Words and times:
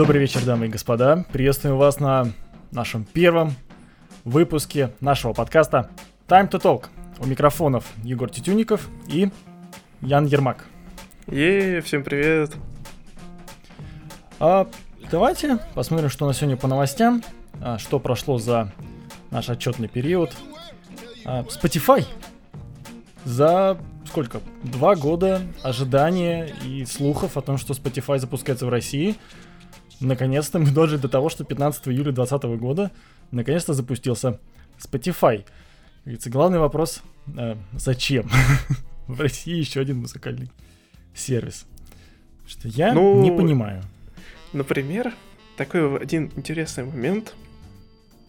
Добрый 0.00 0.18
вечер, 0.18 0.42
дамы 0.46 0.64
и 0.64 0.68
господа. 0.70 1.26
Приветствуем 1.30 1.76
вас 1.76 2.00
на 2.00 2.32
нашем 2.70 3.04
первом 3.04 3.52
выпуске 4.24 4.94
нашего 5.00 5.34
подкаста 5.34 5.90
Time 6.26 6.48
to 6.48 6.58
Talk. 6.58 6.86
У 7.18 7.26
микрофонов 7.26 7.84
Егор 8.02 8.30
Тютюников 8.30 8.88
и 9.08 9.28
Ян 10.00 10.24
Ермак. 10.24 10.64
Ей, 11.26 11.82
всем 11.82 12.02
привет. 12.02 12.54
А, 14.38 14.66
давайте 15.10 15.58
посмотрим, 15.74 16.08
что 16.08 16.26
на 16.26 16.32
сегодня 16.32 16.56
по 16.56 16.66
новостям, 16.66 17.22
а, 17.60 17.76
что 17.76 17.98
прошло 17.98 18.38
за 18.38 18.72
наш 19.30 19.50
отчетный 19.50 19.88
период. 19.88 20.34
А, 21.26 21.42
Spotify 21.42 22.06
за 23.26 23.76
сколько? 24.06 24.40
Два 24.62 24.96
года 24.96 25.42
ожидания 25.62 26.46
и 26.64 26.86
слухов 26.86 27.36
о 27.36 27.42
том, 27.42 27.58
что 27.58 27.74
Spotify 27.74 28.18
запускается 28.18 28.64
в 28.64 28.70
России. 28.70 29.18
Наконец-то 30.00 30.58
мы 30.58 30.70
дожили 30.70 30.98
до 30.98 31.08
того, 31.08 31.28
что 31.28 31.44
15 31.44 31.88
июля 31.88 32.12
2020 32.12 32.60
года 32.60 32.90
наконец-то 33.30 33.74
запустился 33.74 34.38
Spotify. 34.78 35.44
Говорится, 36.04 36.30
главный 36.30 36.58
вопрос, 36.58 37.02
э, 37.36 37.56
зачем 37.72 38.30
в 39.06 39.20
России 39.20 39.56
еще 39.56 39.80
один 39.80 39.98
музыкальный 39.98 40.50
сервис? 41.14 41.66
Что 42.46 42.68
я 42.68 42.94
ну, 42.94 43.22
не 43.22 43.30
понимаю. 43.30 43.82
Например, 44.52 45.14
такой 45.56 45.98
один 45.98 46.32
интересный 46.34 46.84
момент. 46.84 47.34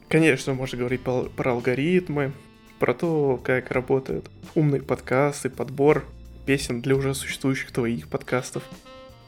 Конечно, 0.09 0.53
можно 0.53 0.77
говорить 0.77 1.01
про, 1.01 1.23
про 1.23 1.53
алгоритмы, 1.53 2.33
про 2.79 2.93
то, 2.93 3.39
как 3.41 3.71
работают 3.71 4.29
умные 4.53 4.81
подкасты, 4.81 5.49
подбор 5.49 6.05
песен 6.45 6.81
для 6.81 6.95
уже 6.95 7.15
существующих 7.15 7.71
твоих 7.71 8.09
подкастов. 8.09 8.63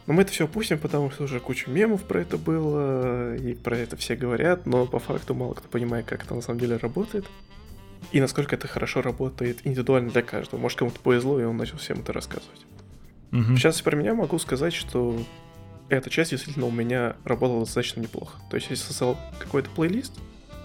Но 0.05 0.13
мы 0.13 0.23
это 0.23 0.31
все 0.31 0.45
опустим, 0.45 0.79
потому 0.79 1.09
что 1.11 1.23
уже 1.23 1.39
куча 1.39 1.69
мемов 1.69 2.03
про 2.03 2.21
это 2.21 2.37
было, 2.37 3.35
и 3.35 3.53
про 3.53 3.77
это 3.77 3.95
все 3.95 4.15
говорят, 4.15 4.65
но 4.65 4.85
по 4.85 4.99
факту 4.99 5.33
мало 5.33 5.53
кто 5.53 5.67
понимает, 5.69 6.05
как 6.05 6.23
это 6.25 6.35
на 6.35 6.41
самом 6.41 6.59
деле 6.59 6.75
работает. 6.77 7.25
И 8.11 8.19
насколько 8.19 8.55
это 8.55 8.67
хорошо 8.67 9.01
работает 9.01 9.59
индивидуально 9.63 10.11
для 10.11 10.21
каждого. 10.21 10.59
Может, 10.59 10.79
кому-то 10.79 10.99
повезло, 10.99 11.39
и 11.39 11.43
он 11.45 11.55
начал 11.55 11.77
всем 11.77 11.99
это 11.99 12.11
рассказывать. 12.11 12.65
Угу. 13.31 13.55
Сейчас 13.55 13.81
про 13.81 13.95
меня 13.95 14.13
могу 14.13 14.37
сказать, 14.39 14.73
что 14.73 15.17
эта 15.89 16.09
часть 16.09 16.31
действительно 16.31 16.65
у 16.65 16.71
меня 16.71 17.15
работала 17.23 17.61
достаточно 17.61 18.01
неплохо. 18.01 18.39
То 18.49 18.57
есть 18.57 18.69
я 18.69 18.75
создал 18.75 19.17
какой-то 19.39 19.69
плейлист, 19.69 20.19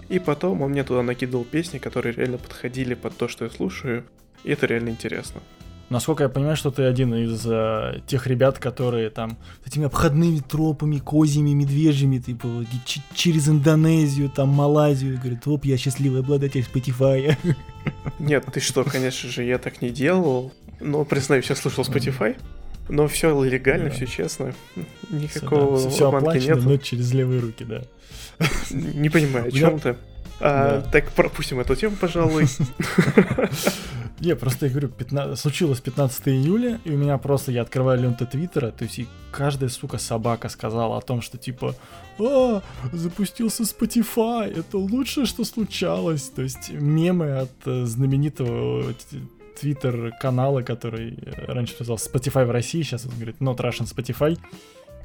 и 0.09 0.19
потом 0.19 0.61
он 0.61 0.71
мне 0.71 0.83
туда 0.83 1.01
накидывал 1.01 1.45
песни, 1.45 1.77
которые 1.77 2.13
реально 2.13 2.37
подходили 2.37 2.93
под 2.93 3.15
то, 3.15 3.27
что 3.27 3.45
я 3.45 3.51
слушаю. 3.51 4.03
И 4.43 4.51
это 4.51 4.65
реально 4.65 4.89
интересно. 4.89 5.41
Насколько 5.89 6.23
я 6.23 6.29
понимаю, 6.29 6.55
что 6.55 6.69
ты 6.69 6.83
один 6.83 7.15
из 7.15 7.43
э, 7.47 8.01
тех 8.05 8.27
ребят, 8.27 8.59
которые 8.59 9.09
там 9.09 9.37
с 9.63 9.67
этими 9.67 9.87
обходными 9.87 10.39
тропами, 10.39 10.99
козьими, 10.99 11.49
медвежьими, 11.51 12.19
типа 12.19 12.47
через 13.15 13.49
Индонезию, 13.49 14.29
там 14.29 14.49
Малайзию, 14.49 15.17
говорит, 15.17 15.47
оп, 15.47 15.65
я 15.65 15.77
счастливый 15.77 16.21
обладатель 16.21 16.61
Spotify. 16.61 17.35
Нет, 18.19 18.45
ты 18.53 18.59
что, 18.59 18.83
конечно 18.83 19.29
же, 19.29 19.43
я 19.43 19.57
так 19.57 19.81
не 19.81 19.89
делал. 19.89 20.53
Но, 20.79 21.03
признаюсь, 21.05 21.49
я 21.49 21.55
слушал 21.55 21.83
Spotify. 21.83 22.37
Но 22.87 23.07
все 23.07 23.43
легально, 23.43 23.85
да. 23.85 23.91
все 23.91 24.05
честно. 24.05 24.53
Никакого 25.09 25.77
все, 25.77 25.85
да, 25.85 25.91
все 25.91 26.11
оплачено, 26.11 26.55
нет. 26.55 26.65
но 26.65 26.77
через 26.77 27.13
левые 27.13 27.39
руки, 27.39 27.63
да. 27.63 27.81
Не 28.71 29.09
понимаю, 29.09 29.47
о 29.47 29.51
чем 29.51 29.79
ты. 29.79 29.95
А, 30.39 30.81
да. 30.81 30.91
Так, 30.91 31.11
пропустим 31.11 31.59
эту 31.59 31.75
тему, 31.75 31.95
пожалуй. 31.99 32.45
Не, 34.19 34.35
просто 34.35 34.65
я 34.65 34.71
говорю, 34.71 34.89
15, 34.89 35.39
случилось 35.39 35.79
15 35.79 36.27
июля, 36.27 36.79
и 36.83 36.91
у 36.91 36.97
меня 36.97 37.17
просто, 37.17 37.53
я 37.53 37.61
открываю 37.61 38.01
ленту 38.01 38.27
Твиттера, 38.27 38.71
то 38.71 38.83
есть 38.83 38.99
и 38.99 39.07
каждая, 39.31 39.69
сука, 39.69 39.97
собака 39.97 40.49
сказала 40.49 40.97
о 40.97 41.01
том, 41.01 41.21
что 41.21 41.37
типа, 41.37 41.73
а, 42.19 42.61
запустился 42.91 43.63
Spotify, 43.63 44.59
это 44.59 44.77
лучшее, 44.77 45.25
что 45.25 45.45
случалось. 45.45 46.23
То 46.29 46.41
есть 46.41 46.69
мемы 46.69 47.39
от 47.39 47.51
э, 47.65 47.85
знаменитого 47.85 48.93
твиттер 49.59 50.11
канала, 50.19 50.61
который 50.63 51.17
э, 51.21 51.45
раньше 51.45 51.75
назывался 51.79 52.09
Spotify 52.09 52.45
в 52.45 52.51
России, 52.51 52.81
сейчас 52.81 53.05
он 53.05 53.13
говорит 53.15 53.37
Not 53.39 53.57
Russian 53.57 53.87
Spotify 53.87 54.37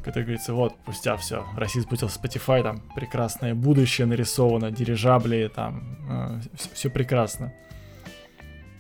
который 0.05 0.25
говорится, 0.25 0.53
вот, 0.53 0.75
спустя 0.83 1.17
все, 1.17 1.47
Россия 1.57 1.83
спустился 1.83 2.21
Spotify, 2.21 2.63
там 2.63 2.83
прекрасное 2.95 3.55
будущее 3.55 4.07
нарисовано, 4.07 4.71
дирижабли, 4.71 5.51
там, 5.55 5.99
э, 6.09 6.41
все, 6.57 6.69
все 6.75 6.91
прекрасно. 6.91 7.53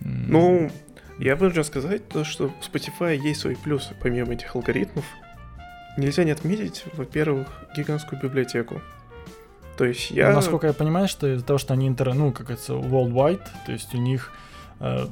Ну, 0.00 0.70
я 1.18 1.34
вынужден 1.34 1.64
сказать 1.64 2.08
то, 2.08 2.24
что 2.24 2.46
у 2.46 2.48
Spotify 2.60 3.16
есть 3.16 3.40
свои 3.40 3.54
плюсы, 3.54 3.94
помимо 4.00 4.34
этих 4.34 4.54
алгоритмов. 4.54 5.04
Нельзя 5.96 6.24
не 6.24 6.32
отметить, 6.32 6.84
во-первых, 6.92 7.48
гигантскую 7.76 8.20
библиотеку. 8.20 8.82
То 9.78 9.84
есть 9.84 10.10
я... 10.10 10.28
Ну, 10.28 10.36
насколько 10.36 10.66
я 10.66 10.72
понимаю, 10.72 11.08
что 11.08 11.32
из-за 11.32 11.44
того, 11.44 11.58
что 11.58 11.72
они 11.72 11.88
интер... 11.88 12.12
ну, 12.14 12.32
как 12.32 12.50
это, 12.50 12.74
worldwide, 12.74 13.46
то 13.64 13.72
есть 13.72 13.94
у 13.94 13.98
них 13.98 14.32
э, 14.80 15.06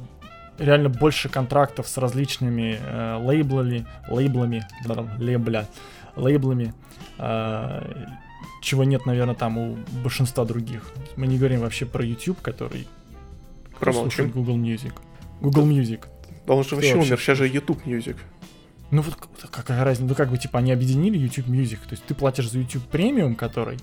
реально 0.57 0.89
больше 0.89 1.29
контрактов 1.29 1.87
с 1.87 1.97
различными 1.97 2.79
э, 2.79 3.17
лейблами, 3.21 3.85
лейблами, 4.07 4.65
лейбля, 5.19 5.67
лейблами, 6.15 6.73
э, 7.17 8.05
чего 8.61 8.83
нет, 8.83 9.05
наверное, 9.05 9.35
там 9.35 9.57
у 9.57 9.77
большинства 10.03 10.45
других. 10.45 10.91
Мы 11.15 11.27
не 11.27 11.37
говорим 11.37 11.61
вообще 11.61 11.85
про 11.85 12.03
YouTube, 12.03 12.41
который 12.41 12.87
слушает 13.79 14.33
Google 14.33 14.57
Music. 14.57 14.93
Google 15.41 15.65
Music. 15.67 16.05
Да 16.47 16.53
он 16.53 16.63
же 16.63 16.75
вообще 16.75 16.95
умер, 16.95 17.19
сейчас 17.19 17.37
же 17.37 17.47
YouTube 17.47 17.85
Music. 17.85 18.17
Ну 18.91 19.01
вот 19.01 19.17
какая 19.49 19.83
разница, 19.83 20.07
ну 20.07 20.15
как 20.15 20.29
бы 20.29 20.37
типа 20.37 20.59
они 20.59 20.71
объединили 20.71 21.17
YouTube 21.17 21.47
Music, 21.47 21.79
то 21.79 21.91
есть 21.91 22.03
ты 22.03 22.13
платишь 22.13 22.49
за 22.49 22.59
YouTube 22.59 22.83
премиум, 22.83 23.35
который, 23.35 23.79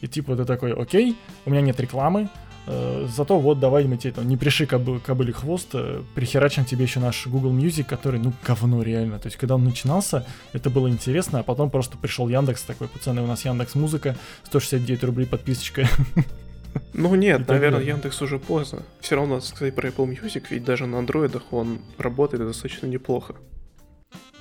и 0.00 0.08
типа 0.08 0.36
ты 0.36 0.44
такой, 0.46 0.72
окей, 0.72 1.16
у 1.44 1.50
меня 1.50 1.60
нет 1.60 1.78
рекламы, 1.80 2.30
зато 2.66 3.38
вот 3.38 3.60
давай 3.60 3.84
мы 3.84 3.96
тебе 3.96 4.12
там 4.12 4.28
не 4.28 4.36
приши 4.36 4.66
кобы, 4.66 5.00
кобыли 5.00 5.32
хвост, 5.32 5.68
э, 5.74 6.02
прихерачим 6.14 6.64
тебе 6.64 6.84
еще 6.84 7.00
наш 7.00 7.26
Google 7.26 7.52
Music, 7.52 7.84
который, 7.84 8.18
ну, 8.20 8.32
говно 8.46 8.82
реально. 8.82 9.18
То 9.18 9.26
есть, 9.26 9.36
когда 9.36 9.56
он 9.56 9.64
начинался, 9.64 10.26
это 10.52 10.70
было 10.70 10.88
интересно, 10.88 11.40
а 11.40 11.42
потом 11.42 11.70
просто 11.70 11.98
пришел 11.98 12.28
Яндекс 12.28 12.62
такой, 12.62 12.88
пацаны, 12.88 13.22
у 13.22 13.26
нас 13.26 13.44
Яндекс 13.44 13.74
Музыка, 13.74 14.16
169 14.44 15.04
рублей 15.04 15.26
подписочка. 15.26 15.86
Ну 16.92 17.14
нет, 17.14 17.46
наверное, 17.46 17.82
Яндекс 17.82 18.20
уже 18.22 18.40
поздно. 18.40 18.82
Все 19.00 19.14
равно, 19.14 19.40
сказать 19.40 19.76
про 19.76 19.90
Apple 19.90 20.08
Music, 20.08 20.46
ведь 20.50 20.64
даже 20.64 20.86
на 20.86 20.98
андроидах 20.98 21.52
он 21.52 21.78
работает 21.98 22.44
достаточно 22.44 22.86
неплохо. 22.88 23.36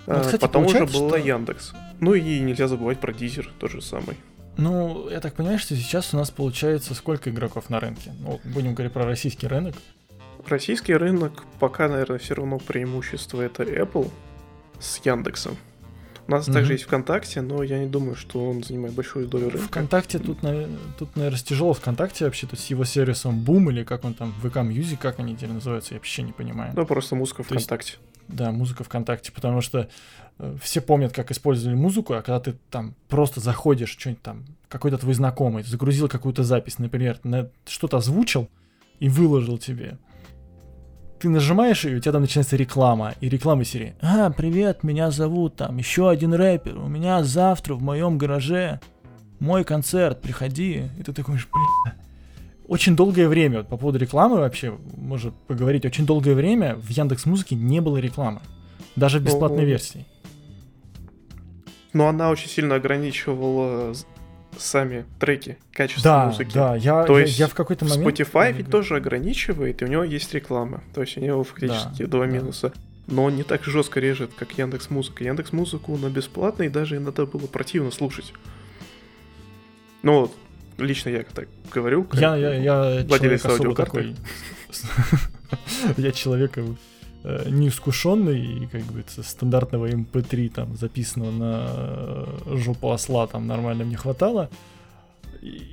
Ну, 0.07 0.19
кстати, 0.19 0.41
Потом 0.41 0.65
уже 0.65 0.85
был 0.85 1.09
что... 1.09 1.15
Яндекс. 1.15 1.73
Ну 1.99 2.13
и 2.13 2.39
нельзя 2.39 2.67
забывать 2.67 2.99
про 2.99 3.13
Дизер, 3.13 3.51
тот 3.59 3.71
же 3.71 3.81
самый. 3.81 4.17
Ну, 4.57 5.09
я 5.09 5.19
так 5.19 5.33
понимаю, 5.33 5.59
что 5.59 5.75
сейчас 5.75 6.13
у 6.13 6.17
нас 6.17 6.29
получается 6.31 6.93
сколько 6.93 7.29
игроков 7.29 7.69
на 7.69 7.79
рынке? 7.79 8.11
Ну, 8.19 8.39
будем 8.43 8.73
говорить 8.73 8.93
про 8.93 9.05
российский 9.05 9.47
рынок. 9.47 9.75
Российский 10.47 10.93
рынок 10.93 11.43
пока, 11.59 11.87
наверное, 11.87 12.19
все 12.19 12.35
равно 12.35 12.59
преимущество 12.59 13.41
это 13.41 13.63
Apple 13.63 14.11
с 14.79 14.99
Яндексом. 15.05 15.57
У 16.25 16.31
нас 16.31 16.47
mm-hmm. 16.47 16.53
также 16.53 16.73
есть 16.73 16.85
ВКонтакте, 16.85 17.41
но 17.41 17.63
я 17.63 17.79
не 17.79 17.87
думаю, 17.87 18.15
что 18.15 18.49
он 18.49 18.63
занимает 18.63 18.93
большую 18.93 19.27
долю 19.27 19.49
рынка. 19.49 19.67
ВКонтакте 19.67 20.19
тут, 20.19 20.39
тут 20.97 21.15
наверное, 21.15 21.39
тяжело 21.39 21.73
ВКонтакте 21.73 22.25
вообще, 22.25 22.47
то 22.47 22.55
есть 22.55 22.69
его 22.69 22.85
сервисом 22.85 23.43
Boom 23.43 23.69
или 23.71 23.83
как 23.83 24.05
он 24.05 24.13
там, 24.13 24.33
ВК 24.41 24.57
Music, 24.57 24.97
как 24.97 25.19
они 25.19 25.35
теперь 25.35 25.51
называются, 25.51 25.93
я 25.93 25.99
вообще 25.99 26.21
не 26.21 26.31
понимаю. 26.31 26.71
Ну, 26.75 26.85
просто 26.85 27.15
музыка 27.15 27.43
ВКонтакте. 27.43 27.93
Есть, 27.93 27.99
да, 28.29 28.51
музыка 28.51 28.85
ВКонтакте, 28.85 29.33
потому 29.33 29.59
что 29.59 29.89
все 30.61 30.81
помнят, 30.81 31.13
как 31.13 31.31
использовали 31.31 31.75
музыку, 31.75 32.13
а 32.13 32.21
когда 32.21 32.39
ты 32.39 32.55
там 32.69 32.95
просто 33.07 33.39
заходишь, 33.39 33.89
что-нибудь 33.89 34.21
там, 34.21 34.45
какой-то 34.69 34.97
твой 34.97 35.13
знакомый 35.13 35.63
загрузил 35.63 36.07
какую-то 36.07 36.43
запись, 36.43 36.79
например, 36.79 37.19
на, 37.23 37.49
что-то 37.65 37.97
озвучил 37.97 38.49
и 38.99 39.09
выложил 39.09 39.57
тебе, 39.57 39.97
ты 41.19 41.29
нажимаешь, 41.29 41.85
и 41.85 41.95
у 41.95 41.99
тебя 41.99 42.11
там 42.11 42.21
начинается 42.21 42.57
реклама. 42.57 43.13
И 43.21 43.29
реклама 43.29 43.63
серии. 43.63 43.95
А, 44.01 44.29
привет, 44.29 44.83
меня 44.83 45.09
зовут 45.09 45.55
там 45.55 45.77
еще 45.77 46.09
один 46.09 46.33
рэпер. 46.33 46.77
У 46.77 46.89
меня 46.89 47.23
завтра 47.23 47.75
в 47.75 47.81
моем 47.81 48.17
гараже 48.17 48.81
мой 49.39 49.63
концерт, 49.63 50.21
приходи. 50.21 50.89
И 50.99 51.03
ты 51.03 51.13
такой, 51.13 51.35
блин, 51.35 51.93
очень 52.67 52.95
долгое 52.95 53.27
время, 53.27 53.59
вот 53.59 53.67
по 53.67 53.77
поводу 53.77 53.99
рекламы 53.99 54.37
вообще, 54.37 54.77
можно 54.97 55.31
поговорить, 55.47 55.85
очень 55.85 56.05
долгое 56.05 56.33
время 56.33 56.75
в 56.75 56.89
Яндекс 56.89 57.25
Музыке 57.25 57.55
не 57.55 57.79
было 57.79 57.97
рекламы. 57.97 58.41
Даже 58.95 59.19
в 59.19 59.23
бесплатной 59.23 59.65
версии. 59.65 60.05
Но 61.93 62.07
она 62.07 62.29
очень 62.29 62.49
сильно 62.49 62.75
ограничивала 62.75 63.93
сами 64.57 65.05
треки, 65.19 65.57
качество 65.71 66.03
да, 66.03 66.25
музыки. 66.25 66.53
Да, 66.53 66.75
я, 66.75 67.03
То 67.03 67.17
я, 67.17 67.25
есть 67.25 67.39
я 67.39 67.47
в 67.47 67.53
какой-то 67.53 67.85
момент... 67.85 68.19
Spotify 68.19 68.51
ведь 68.51 68.69
тоже 68.69 68.95
ограничивает, 68.95 69.81
и 69.81 69.85
у 69.85 69.87
него 69.87 70.03
есть 70.03 70.33
реклама. 70.33 70.83
То 70.93 71.01
есть 71.01 71.17
у 71.17 71.21
него 71.21 71.43
фактически 71.43 72.03
да, 72.03 72.07
два 72.07 72.25
минуса. 72.25 72.69
Да. 72.69 72.81
Но 73.07 73.25
он 73.25 73.35
не 73.35 73.43
так 73.43 73.63
жестко 73.63 73.99
режет, 73.99 74.31
как 74.35 74.57
Яндекс 74.57 74.89
Музыка. 74.89 75.23
Яндекс 75.23 75.51
Музыку 75.51 75.97
на 75.97 76.09
бесплатной 76.09 76.69
даже 76.69 76.97
иногда 76.97 77.25
было 77.25 77.47
противно 77.47 77.91
слушать. 77.91 78.33
Ну 80.03 80.21
вот, 80.21 80.35
лично 80.77 81.09
я 81.09 81.23
так 81.23 81.47
говорю. 81.71 82.03
Как 82.05 82.19
я, 82.19 82.35
я, 82.35 82.53
я 82.53 83.05
владелец 83.05 83.45
аудиокарты. 83.45 84.15
Я 85.97 86.11
человек 86.11 86.57
э, 87.23 87.49
неискушенный, 87.49 88.39
и, 88.39 88.67
как 88.67 88.85
говорится, 88.85 89.23
стандартного 89.23 89.89
MP3 89.89 90.49
там 90.49 90.75
записанного 90.75 91.31
на 91.31 91.65
э, 91.67 92.57
жопу 92.57 92.91
осла 92.91 93.27
там 93.27 93.47
нормально 93.47 93.85
мне 93.85 93.97
хватало. 93.97 94.49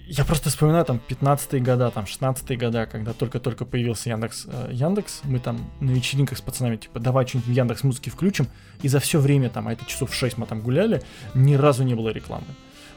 Я 0.08 0.24
просто 0.24 0.50
вспоминаю 0.50 0.84
там 0.84 1.00
15-е 1.08 1.60
года, 1.60 1.90
там 1.90 2.04
16-е 2.04 2.56
года, 2.56 2.86
когда 2.86 3.12
только-только 3.12 3.64
появился 3.64 4.10
Яндекс, 4.10 4.46
э, 4.46 4.70
Яндекс, 4.72 5.20
мы 5.24 5.38
там 5.38 5.70
на 5.80 5.90
вечеринках 5.90 6.38
с 6.38 6.40
пацанами, 6.40 6.76
типа, 6.76 6.98
давай 6.98 7.26
что-нибудь 7.26 7.48
в 7.48 7.52
Яндекс 7.52 7.84
музыки 7.84 8.10
включим, 8.10 8.48
и 8.82 8.88
за 8.88 8.98
все 8.98 9.20
время 9.20 9.48
там, 9.48 9.68
а 9.68 9.72
это 9.72 9.84
часов 9.86 10.12
6 10.12 10.38
мы 10.38 10.46
там 10.46 10.60
гуляли, 10.60 11.02
ни 11.34 11.54
разу 11.54 11.84
не 11.84 11.94
было 11.94 12.08
рекламы. 12.08 12.46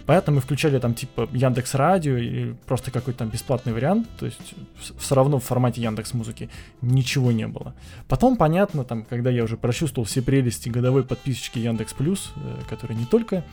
Поэтому 0.06 0.36
мы 0.36 0.42
включали 0.42 0.80
там 0.80 0.94
типа 0.94 1.30
Яндекс 1.32 1.76
Радио 1.76 2.18
и 2.18 2.54
просто 2.66 2.92
какой-то 2.92 3.20
там 3.20 3.30
бесплатный 3.30 3.74
вариант, 3.74 4.08
то 4.20 4.26
есть 4.26 4.54
все 4.98 5.16
равно 5.16 5.40
в 5.40 5.44
формате 5.44 5.82
Яндекс 5.82 6.14
Музыки 6.14 6.50
ничего 6.82 7.32
не 7.32 7.48
было. 7.48 7.74
Потом, 8.08 8.36
понятно, 8.36 8.84
там, 8.84 9.04
когда 9.04 9.30
я 9.30 9.44
уже 9.44 9.56
прочувствовал 9.56 10.06
все 10.06 10.22
прелести 10.22 10.70
годовой 10.70 11.04
подписочки 11.04 11.60
Яндекс 11.60 11.94
Плюс, 11.94 12.34
э, 12.36 12.56
который 12.70 12.96
не 12.98 13.06
только 13.06 13.46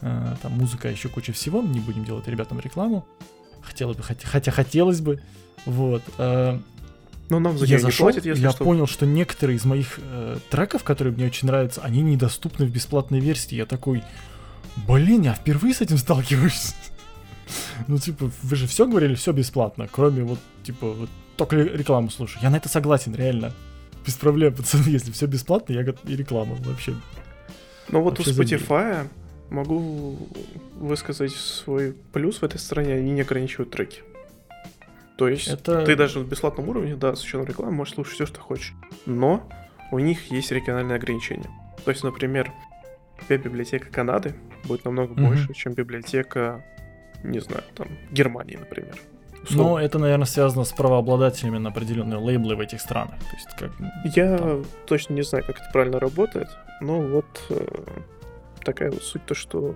э, 0.00 0.36
там 0.40 0.52
музыка, 0.52 0.88
а 0.88 0.90
еще 0.90 1.08
куча 1.08 1.32
всего, 1.32 1.62
не 1.62 1.80
будем 1.80 2.04
делать 2.04 2.28
ребятам 2.28 2.60
рекламу, 2.60 3.04
хотелось 3.62 3.96
бы, 3.96 4.02
хотя, 4.02 4.26
хотя 4.28 4.50
хотелось 4.52 5.00
бы, 5.00 5.20
вот. 5.66 6.02
Э, 6.18 6.58
но 7.28 7.40
нам 7.40 7.58
за 7.58 7.66
я 7.66 7.76
нее 7.76 7.76
не 7.78 7.82
зашел, 7.82 8.06
платят, 8.06 8.24
если 8.24 8.42
я 8.42 8.50
что. 8.50 8.64
понял, 8.64 8.86
что 8.86 9.04
некоторые 9.04 9.56
из 9.56 9.64
моих 9.64 9.98
э, 9.98 10.38
треков, 10.50 10.82
которые 10.84 11.12
мне 11.12 11.26
очень 11.26 11.48
нравятся, 11.48 11.82
они 11.82 12.00
недоступны 12.02 12.64
в 12.64 12.70
бесплатной 12.70 13.20
версии. 13.20 13.54
Я 13.54 13.66
такой, 13.66 14.02
блин, 14.86 15.22
я 15.22 15.34
впервые 15.34 15.74
с 15.74 15.80
этим 15.80 15.98
сталкиваюсь. 15.98 16.74
Ну, 17.86 17.98
типа, 17.98 18.30
вы 18.42 18.56
же 18.56 18.66
все 18.66 18.86
говорили, 18.86 19.14
все 19.14 19.32
бесплатно, 19.32 19.88
кроме 19.90 20.22
вот, 20.22 20.38
типа, 20.62 20.92
вот 20.92 21.10
только 21.36 21.56
ре- 21.56 21.76
рекламу 21.76 22.10
слушаю. 22.10 22.42
Я 22.42 22.50
на 22.50 22.56
это 22.56 22.68
согласен, 22.68 23.14
реально. 23.14 23.52
Без 24.06 24.14
проблем, 24.14 24.54
пацаны, 24.54 24.84
если 24.88 25.12
все 25.12 25.26
бесплатно, 25.26 25.72
я 25.72 25.82
и 25.82 26.16
рекламу 26.16 26.56
вообще. 26.56 26.94
Но 27.90 28.02
вот 28.02 28.20
у 28.20 28.22
вообще 28.22 28.32
забей. 28.32 28.58
Spotify 28.58 29.08
могу 29.50 30.28
высказать 30.78 31.32
свой 31.32 31.94
плюс 32.12 32.38
в 32.38 32.42
этой 32.42 32.58
стране, 32.58 32.94
они 32.94 33.12
не 33.12 33.22
ограничивают 33.22 33.70
треки. 33.70 34.02
То 35.16 35.28
есть 35.28 35.48
Это... 35.48 35.84
ты 35.84 35.96
даже 35.96 36.20
на 36.20 36.24
бесплатном 36.24 36.68
уровне, 36.68 36.94
да, 36.94 37.16
с 37.16 37.22
учетом 37.22 37.46
рекламы, 37.46 37.72
можешь 37.72 37.94
слушать 37.94 38.14
все, 38.14 38.26
что 38.26 38.40
хочешь. 38.40 38.74
Но 39.06 39.48
у 39.90 39.98
них 39.98 40.30
есть 40.30 40.52
региональные 40.52 40.96
ограничения. 40.96 41.50
То 41.84 41.90
есть, 41.90 42.04
например, 42.04 42.52
библиотека 43.28 43.90
Канады 43.90 44.34
будет 44.64 44.84
намного 44.84 45.12
Мгм. 45.12 45.26
больше, 45.26 45.54
чем 45.54 45.74
библиотека, 45.74 46.64
не 47.22 47.40
знаю, 47.40 47.62
там, 47.74 47.88
Германии, 48.10 48.56
например. 48.56 48.96
Но 49.50 49.62
Условно. 49.62 49.84
это, 49.84 49.98
наверное, 49.98 50.26
связано 50.26 50.64
с 50.64 50.72
правообладателями 50.72 51.58
на 51.58 51.70
определенные 51.70 52.18
лейблы 52.18 52.56
в 52.56 52.60
этих 52.60 52.80
странах. 52.80 53.18
То 53.20 53.36
есть, 53.36 53.48
как... 53.56 53.70
Я 54.16 54.36
там. 54.36 54.64
точно 54.86 55.14
не 55.14 55.22
знаю, 55.22 55.44
как 55.44 55.56
это 55.60 55.70
правильно 55.72 56.00
работает, 56.00 56.48
но 56.80 57.00
вот 57.00 57.44
э, 57.50 57.66
такая 58.64 58.90
вот 58.90 59.02
суть, 59.02 59.24
то, 59.24 59.34
что 59.34 59.74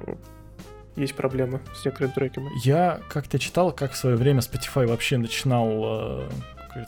есть 0.96 1.14
проблемы 1.14 1.60
с 1.74 1.84
некоторыми 1.84 2.12
треками. 2.12 2.50
Я 2.64 3.00
как-то 3.08 3.38
читал, 3.38 3.72
как 3.72 3.92
в 3.92 3.96
свое 3.96 4.16
время 4.16 4.40
Spotify 4.40 4.86
вообще 4.86 5.16
начинал 5.16 5.70
э, 5.84 6.28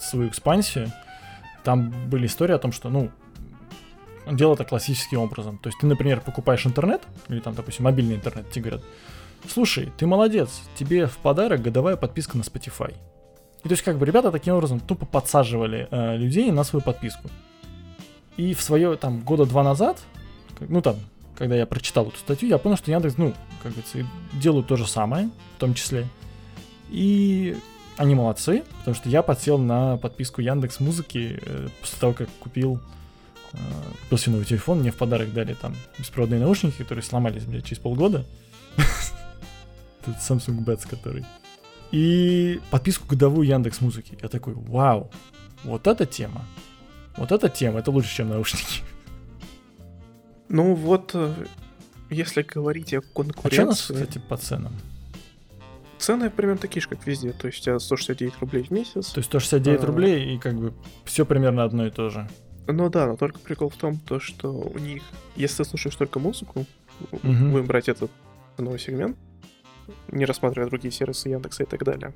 свою 0.01 0.29
экспансию. 0.29 0.89
Там 1.63 1.91
были 2.11 2.27
истории 2.27 2.55
о 2.55 2.59
том, 2.59 2.73
что, 2.73 2.91
ну, 2.91 3.11
он 4.27 4.37
делал 4.37 4.55
это 4.55 4.65
классическим 4.65 5.19
образом. 5.21 5.59
То 5.59 5.69
есть 5.69 5.79
ты, 5.79 5.87
например, 5.87 6.21
покупаешь 6.21 6.67
интернет, 6.67 7.03
или 7.29 7.41
там, 7.41 7.55
допустим, 7.55 7.85
мобильный 7.85 8.17
интернет, 8.17 8.51
тебе 8.51 8.71
говорят, 8.71 8.85
слушай, 9.49 9.93
ты 9.97 10.07
молодец, 10.07 10.63
тебе 10.77 11.07
в 11.07 11.17
подарок 11.19 11.63
годовая 11.63 11.97
подписка 11.97 12.37
на 12.37 12.43
Spotify. 12.43 12.95
И 13.65 13.69
то 13.69 13.73
есть 13.73 13.83
как 13.83 13.99
бы 13.99 14.05
ребята 14.05 14.31
таким 14.31 14.55
образом 14.55 14.81
тупо 14.81 15.07
подсаживали 15.07 15.89
э, 15.91 16.17
людей 16.17 16.51
на 16.51 16.65
свою 16.65 16.83
подписку. 16.83 17.31
И 18.37 18.53
в 18.53 18.61
свое 18.61 18.97
там 18.97 19.21
года 19.21 19.47
два 19.47 19.63
назад, 19.63 19.99
ну 20.61 20.83
там, 20.83 20.97
когда 21.37 21.57
я 21.57 21.67
прочитал 21.67 22.09
эту 22.09 22.19
статью, 22.19 22.49
я 22.49 22.59
понял, 22.59 22.77
что 22.77 22.91
Яндекс, 22.91 23.17
ну, 23.17 23.33
как 23.63 23.73
говорится, 23.73 24.07
делают 24.35 24.67
то 24.67 24.77
же 24.77 24.87
самое, 24.87 25.31
в 25.57 25.61
том 25.61 25.73
числе. 25.75 26.07
И 26.91 27.57
они 27.97 28.15
молодцы, 28.15 28.65
потому 28.81 28.95
что 28.95 29.09
я 29.09 29.23
подсел 29.23 29.57
на 29.57 29.97
подписку 29.97 30.41
Яндекс 30.41 30.81
Музыки 30.81 31.41
э, 31.41 31.69
после 31.81 31.99
того, 31.99 32.13
как 32.13 32.29
купил 32.41 32.81
купил 34.03 34.19
себе 34.19 34.33
новый 34.33 34.47
телефон, 34.47 34.81
мне 34.81 34.91
в 34.91 34.97
подарок 34.97 35.33
дали 35.33 35.55
там 35.55 35.75
беспроводные 35.99 36.41
наушники, 36.41 36.79
которые 36.79 37.03
сломались, 37.03 37.45
блядь, 37.45 37.65
через 37.65 37.79
полгода. 37.81 38.25
Этот 40.03 40.17
Samsung 40.17 40.65
Buds, 40.65 40.89
который. 40.89 41.25
И 41.91 42.61
подписку 42.71 43.07
годовую 43.07 43.47
Яндекс 43.47 43.81
Музыки. 43.81 44.19
Я 44.21 44.29
такой, 44.29 44.55
вау, 44.55 45.11
вот 45.63 45.87
эта 45.87 46.07
тема. 46.07 46.45
Вот 47.17 47.31
эта 47.31 47.49
тема, 47.49 47.79
это 47.79 47.91
лучше, 47.91 48.15
чем 48.17 48.29
наушники. 48.29 48.83
Ну 50.49 50.75
вот, 50.75 51.13
э, 51.15 51.33
если 52.11 52.43
говорить 52.43 52.93
о 52.93 52.99
А 52.99 53.01
что 53.01 53.21
у 53.21 53.25
нас, 53.25 53.35
конкуренции, 53.35 53.95
кстати, 53.95 54.19
по 54.19 54.37
ценам? 54.37 54.73
цены 56.05 56.29
примерно 56.31 56.61
такие 56.61 56.83
же, 56.83 56.89
как 56.89 57.07
везде. 57.07 57.33
То 57.33 57.47
есть 57.47 57.61
у 57.61 57.65
тебя 57.65 57.79
169 57.79 58.35
рублей 58.41 58.65
в 58.65 58.71
месяц. 58.71 59.11
То 59.11 59.19
есть 59.19 59.29
169 59.29 59.83
А. 59.83 59.87
рублей 59.87 60.35
и 60.35 60.39
как 60.39 60.55
бы 60.55 60.75
все 61.05 61.25
примерно 61.25 61.65
одно 61.65 61.87
и 61.87 61.91
то 61.91 62.11
же. 62.11 62.29
Ну 62.67 62.89
да, 62.89 63.07
но 63.07 63.17
только 63.17 63.41
прикол 63.41 63.69
в 63.69 63.77
том, 63.77 63.99
то, 63.99 64.19
что 64.21 64.51
у 64.53 64.79
них, 64.79 65.03
если 65.37 65.59
ты 65.63 65.69
слушаешь 65.69 65.97
только 65.97 66.19
музыку, 66.19 66.67
Мгм. 67.23 67.51
будем 67.51 67.67
брать 67.67 67.89
этот 67.89 68.11
новый 68.57 68.79
сегмент, 68.79 69.17
не 70.11 70.25
рассматривая 70.25 70.69
другие 70.69 70.93
сервисы 70.93 71.29
Яндекса 71.29 71.65
и 71.65 71.67
так 71.67 71.85
далее. 71.85 72.15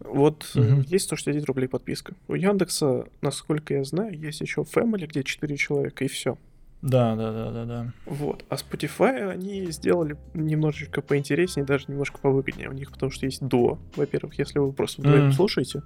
Вот 0.00 0.50
Мгм. 0.54 0.82
есть 0.82 1.06
169 1.06 1.46
рублей 1.46 1.66
подписка. 1.68 2.14
У 2.28 2.34
Яндекса, 2.34 3.06
насколько 3.22 3.74
я 3.74 3.84
знаю, 3.84 4.16
есть 4.18 4.40
еще 4.40 4.62
Family, 4.62 5.06
где 5.06 5.24
4 5.24 5.56
человека, 5.56 6.04
и 6.04 6.08
все. 6.08 6.36
Да, 6.82 7.16
да, 7.16 7.32
да, 7.32 7.50
да, 7.50 7.64
да. 7.64 7.92
Вот. 8.04 8.44
А 8.50 8.56
Spotify 8.56 9.30
они 9.30 9.70
сделали 9.70 10.18
немножечко 10.34 11.00
поинтереснее, 11.00 11.64
даже 11.64 11.86
немножко 11.88 12.18
повыгоднее 12.18 12.68
у 12.68 12.72
них, 12.72 12.92
потому 12.92 13.10
что 13.10 13.24
есть 13.24 13.42
дуо. 13.42 13.78
Во-первых, 13.96 14.38
если 14.38 14.58
вы 14.58 14.70
просто 14.72 15.00
вдвоем 15.00 15.24
Мгм. 15.24 15.32
слушаете, 15.32 15.82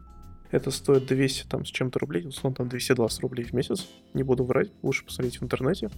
это 0.50 0.70
стоит 0.70 1.06
200 1.06 1.46
там 1.46 1.64
с 1.64 1.68
чем-то 1.68 1.98
рублей, 1.98 2.26
условно 2.26 2.56
там 2.56 2.68
220 2.68 3.20
рублей 3.20 3.44
в 3.44 3.52
месяц. 3.52 3.86
Не 4.14 4.22
буду 4.22 4.44
врать, 4.44 4.70
лучше 4.82 5.04
посмотреть 5.04 5.40
в 5.40 5.44
интернете. 5.44 5.90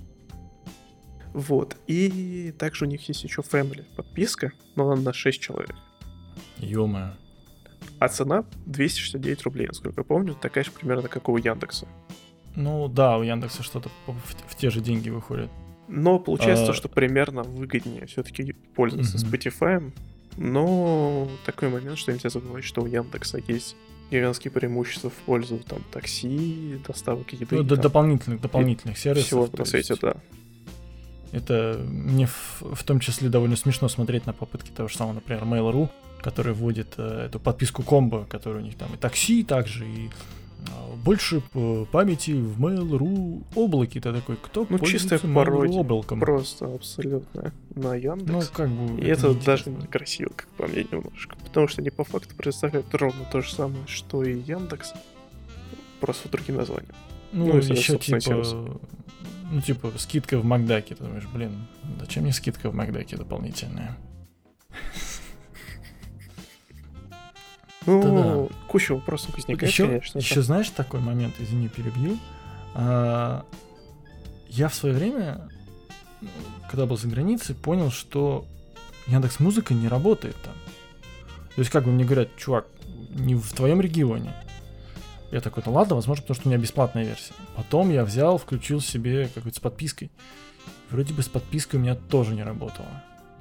Вот. 1.32 1.76
И 1.86 2.52
также 2.58 2.84
у 2.84 2.88
них 2.88 3.06
есть 3.08 3.22
еще 3.24 3.42
Family 3.42 3.84
подписка, 3.96 4.52
но 4.74 4.90
она 4.90 5.00
на 5.00 5.12
6 5.12 5.40
человек. 5.40 5.76
Ё-моё. 6.58 7.12
А 7.98 8.08
цена 8.08 8.44
269 8.66 9.42
рублей, 9.42 9.66
насколько 9.68 10.00
я 10.00 10.04
помню, 10.04 10.34
такая 10.34 10.64
же 10.64 10.70
примерно, 10.70 11.08
как 11.08 11.28
у 11.28 11.36
Яндекса. 11.36 11.86
Ну 12.56 12.88
да, 12.88 13.16
у 13.16 13.22
Яндекса 13.22 13.62
что-то 13.62 13.90
в, 14.06 14.14
в 14.48 14.56
те 14.56 14.70
же 14.70 14.80
деньги 14.80 15.08
выходит. 15.10 15.50
Но 15.86 16.18
получается, 16.18 16.70
А. 16.70 16.74
что 16.74 16.88
примерно 16.88 17.42
выгоднее 17.42 18.06
все-таки 18.06 18.52
пользоваться 18.52 19.18
Мгм. 19.18 19.26
Spotify. 19.28 19.92
Но 20.36 21.28
такой 21.46 21.68
момент, 21.68 21.98
что 21.98 22.12
нельзя 22.12 22.28
забывать, 22.30 22.64
что 22.64 22.82
у 22.82 22.86
Яндекса 22.86 23.38
есть 23.46 23.76
гигантские 24.10 24.50
преимущества 24.50 25.10
в 25.10 25.14
пользу 25.14 25.58
там 25.58 25.82
такси, 25.90 26.80
доставок 26.86 27.32
еды. 27.32 27.56
Ну, 27.56 27.62
до 27.62 27.76
там, 27.76 27.82
дополнительных, 27.82 28.40
дополнительных 28.40 28.98
сервисов. 28.98 29.26
всего 29.26 29.48
на 29.52 29.64
свете, 29.64 29.94
да. 30.00 30.16
Это 31.32 31.80
мне 31.84 32.26
в, 32.26 32.62
в 32.74 32.82
том 32.82 32.98
числе 32.98 33.28
довольно 33.28 33.56
смешно 33.56 33.88
смотреть 33.88 34.26
на 34.26 34.32
попытки 34.32 34.70
того 34.70 34.88
же 34.88 34.96
самого, 34.96 35.14
например, 35.14 35.44
Mail.ru, 35.44 35.88
который 36.20 36.54
вводит 36.54 36.94
э, 36.96 37.26
эту 37.26 37.38
подписку 37.38 37.82
комбо, 37.82 38.24
которая 38.24 38.62
у 38.62 38.64
них 38.64 38.76
там 38.76 38.92
и 38.94 38.96
такси 38.96 39.44
также, 39.44 39.86
и 39.86 40.10
больше 41.04 41.40
п- 41.40 41.86
памяти 41.90 42.32
в 42.32 42.60
Mail.ru 42.64 43.42
облаке. 43.54 44.00
Ты 44.00 44.12
такой, 44.12 44.36
кто 44.36 44.66
Ну, 44.68 44.78
чистая 44.80 45.18
пародия. 45.18 45.80
облаком? 45.80 46.20
Просто 46.20 46.74
абсолютно 46.74 47.52
на 47.74 47.94
Яндекс. 47.94 48.30
Ну, 48.30 48.42
как 48.52 48.68
бы... 48.70 49.00
И 49.00 49.06
это, 49.06 49.32
даже 49.34 49.64
неинтересно. 49.70 49.70
некрасиво, 49.82 50.30
как 50.36 50.48
по 50.56 50.66
мне, 50.66 50.84
немножко. 50.90 51.36
Потому 51.36 51.68
что 51.68 51.80
они 51.80 51.90
по 51.90 52.04
факту 52.04 52.34
представляют 52.36 52.94
ровно 52.94 53.24
то 53.32 53.40
же 53.40 53.52
самое, 53.54 53.86
что 53.86 54.22
и 54.22 54.38
Яндекс, 54.40 54.92
просто 56.00 56.28
другим 56.28 56.56
названием. 56.56 56.94
Ну, 57.32 57.46
Ну, 57.46 57.56
еще 57.58 57.96
типа, 57.98 58.20
сервис. 58.20 58.52
ну, 59.50 59.60
типа, 59.60 59.92
скидка 59.96 60.38
в 60.38 60.44
Макдаке. 60.44 60.94
Ты 60.94 61.04
думаешь, 61.04 61.26
блин, 61.32 61.52
зачем 62.00 62.24
мне 62.24 62.32
скидка 62.32 62.70
в 62.70 62.74
Макдаке 62.74 63.16
дополнительная? 63.16 63.96
Ну, 67.86 68.50
куча 68.68 68.94
вопросов 68.94 69.34
возникает, 69.34 69.70
еще, 69.72 69.86
конечно. 69.86 70.18
еще 70.18 70.42
знаешь 70.42 70.68
такой 70.70 71.00
момент, 71.00 71.34
извини, 71.38 71.68
перебью. 71.68 72.18
А, 72.74 73.44
я 74.48 74.68
в 74.68 74.74
свое 74.74 74.94
время, 74.94 75.48
когда 76.70 76.86
был 76.86 76.96
за 76.98 77.08
границей, 77.08 77.54
понял, 77.54 77.90
что 77.90 78.46
Яндекс 79.06 79.40
Музыка 79.40 79.74
не 79.74 79.88
работает 79.88 80.36
там. 80.42 80.54
То 81.54 81.60
есть, 81.60 81.70
как 81.70 81.84
бы 81.84 81.90
мне 81.90 82.04
говорят, 82.04 82.36
чувак, 82.36 82.66
не 83.10 83.34
в 83.34 83.52
твоем 83.52 83.80
регионе. 83.80 84.34
Я 85.32 85.40
такой, 85.40 85.62
ну 85.64 85.72
ладно, 85.72 85.94
возможно, 85.94 86.22
потому 86.22 86.34
что 86.34 86.48
у 86.48 86.50
меня 86.50 86.60
бесплатная 86.60 87.04
версия. 87.04 87.34
Потом 87.56 87.90
я 87.90 88.04
взял, 88.04 88.36
включил 88.36 88.80
себе 88.80 89.28
какую-то 89.32 89.58
с 89.58 89.60
подпиской. 89.60 90.10
Вроде 90.90 91.14
бы 91.14 91.22
с 91.22 91.28
подпиской 91.28 91.78
у 91.78 91.82
меня 91.82 91.94
тоже 91.94 92.34
не 92.34 92.42
работало. 92.42 92.88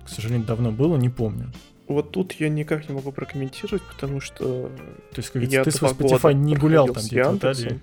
К 0.05 0.10
сожалению, 0.10 0.46
давно 0.46 0.72
было, 0.72 0.98
не 0.98 1.10
помню. 1.10 1.51
Вот 1.89 2.12
тут 2.12 2.34
я 2.34 2.48
никак 2.50 2.88
не 2.88 2.96
могу 2.96 3.12
прокомментировать, 3.12 3.81
потому 3.84 4.22
что 4.22 4.69
То 5.12 5.17
есть, 5.17 5.31
как 5.31 5.41
я 5.43 5.63
ты 5.63 5.72
два 5.77 5.89
Spotify 5.89 6.34
не 6.34 6.55
гулял 6.55 6.86
там 6.88 7.01
с 7.03 7.08
где-то 7.08 7.31
в. 7.31 7.38
Италии. 7.38 7.79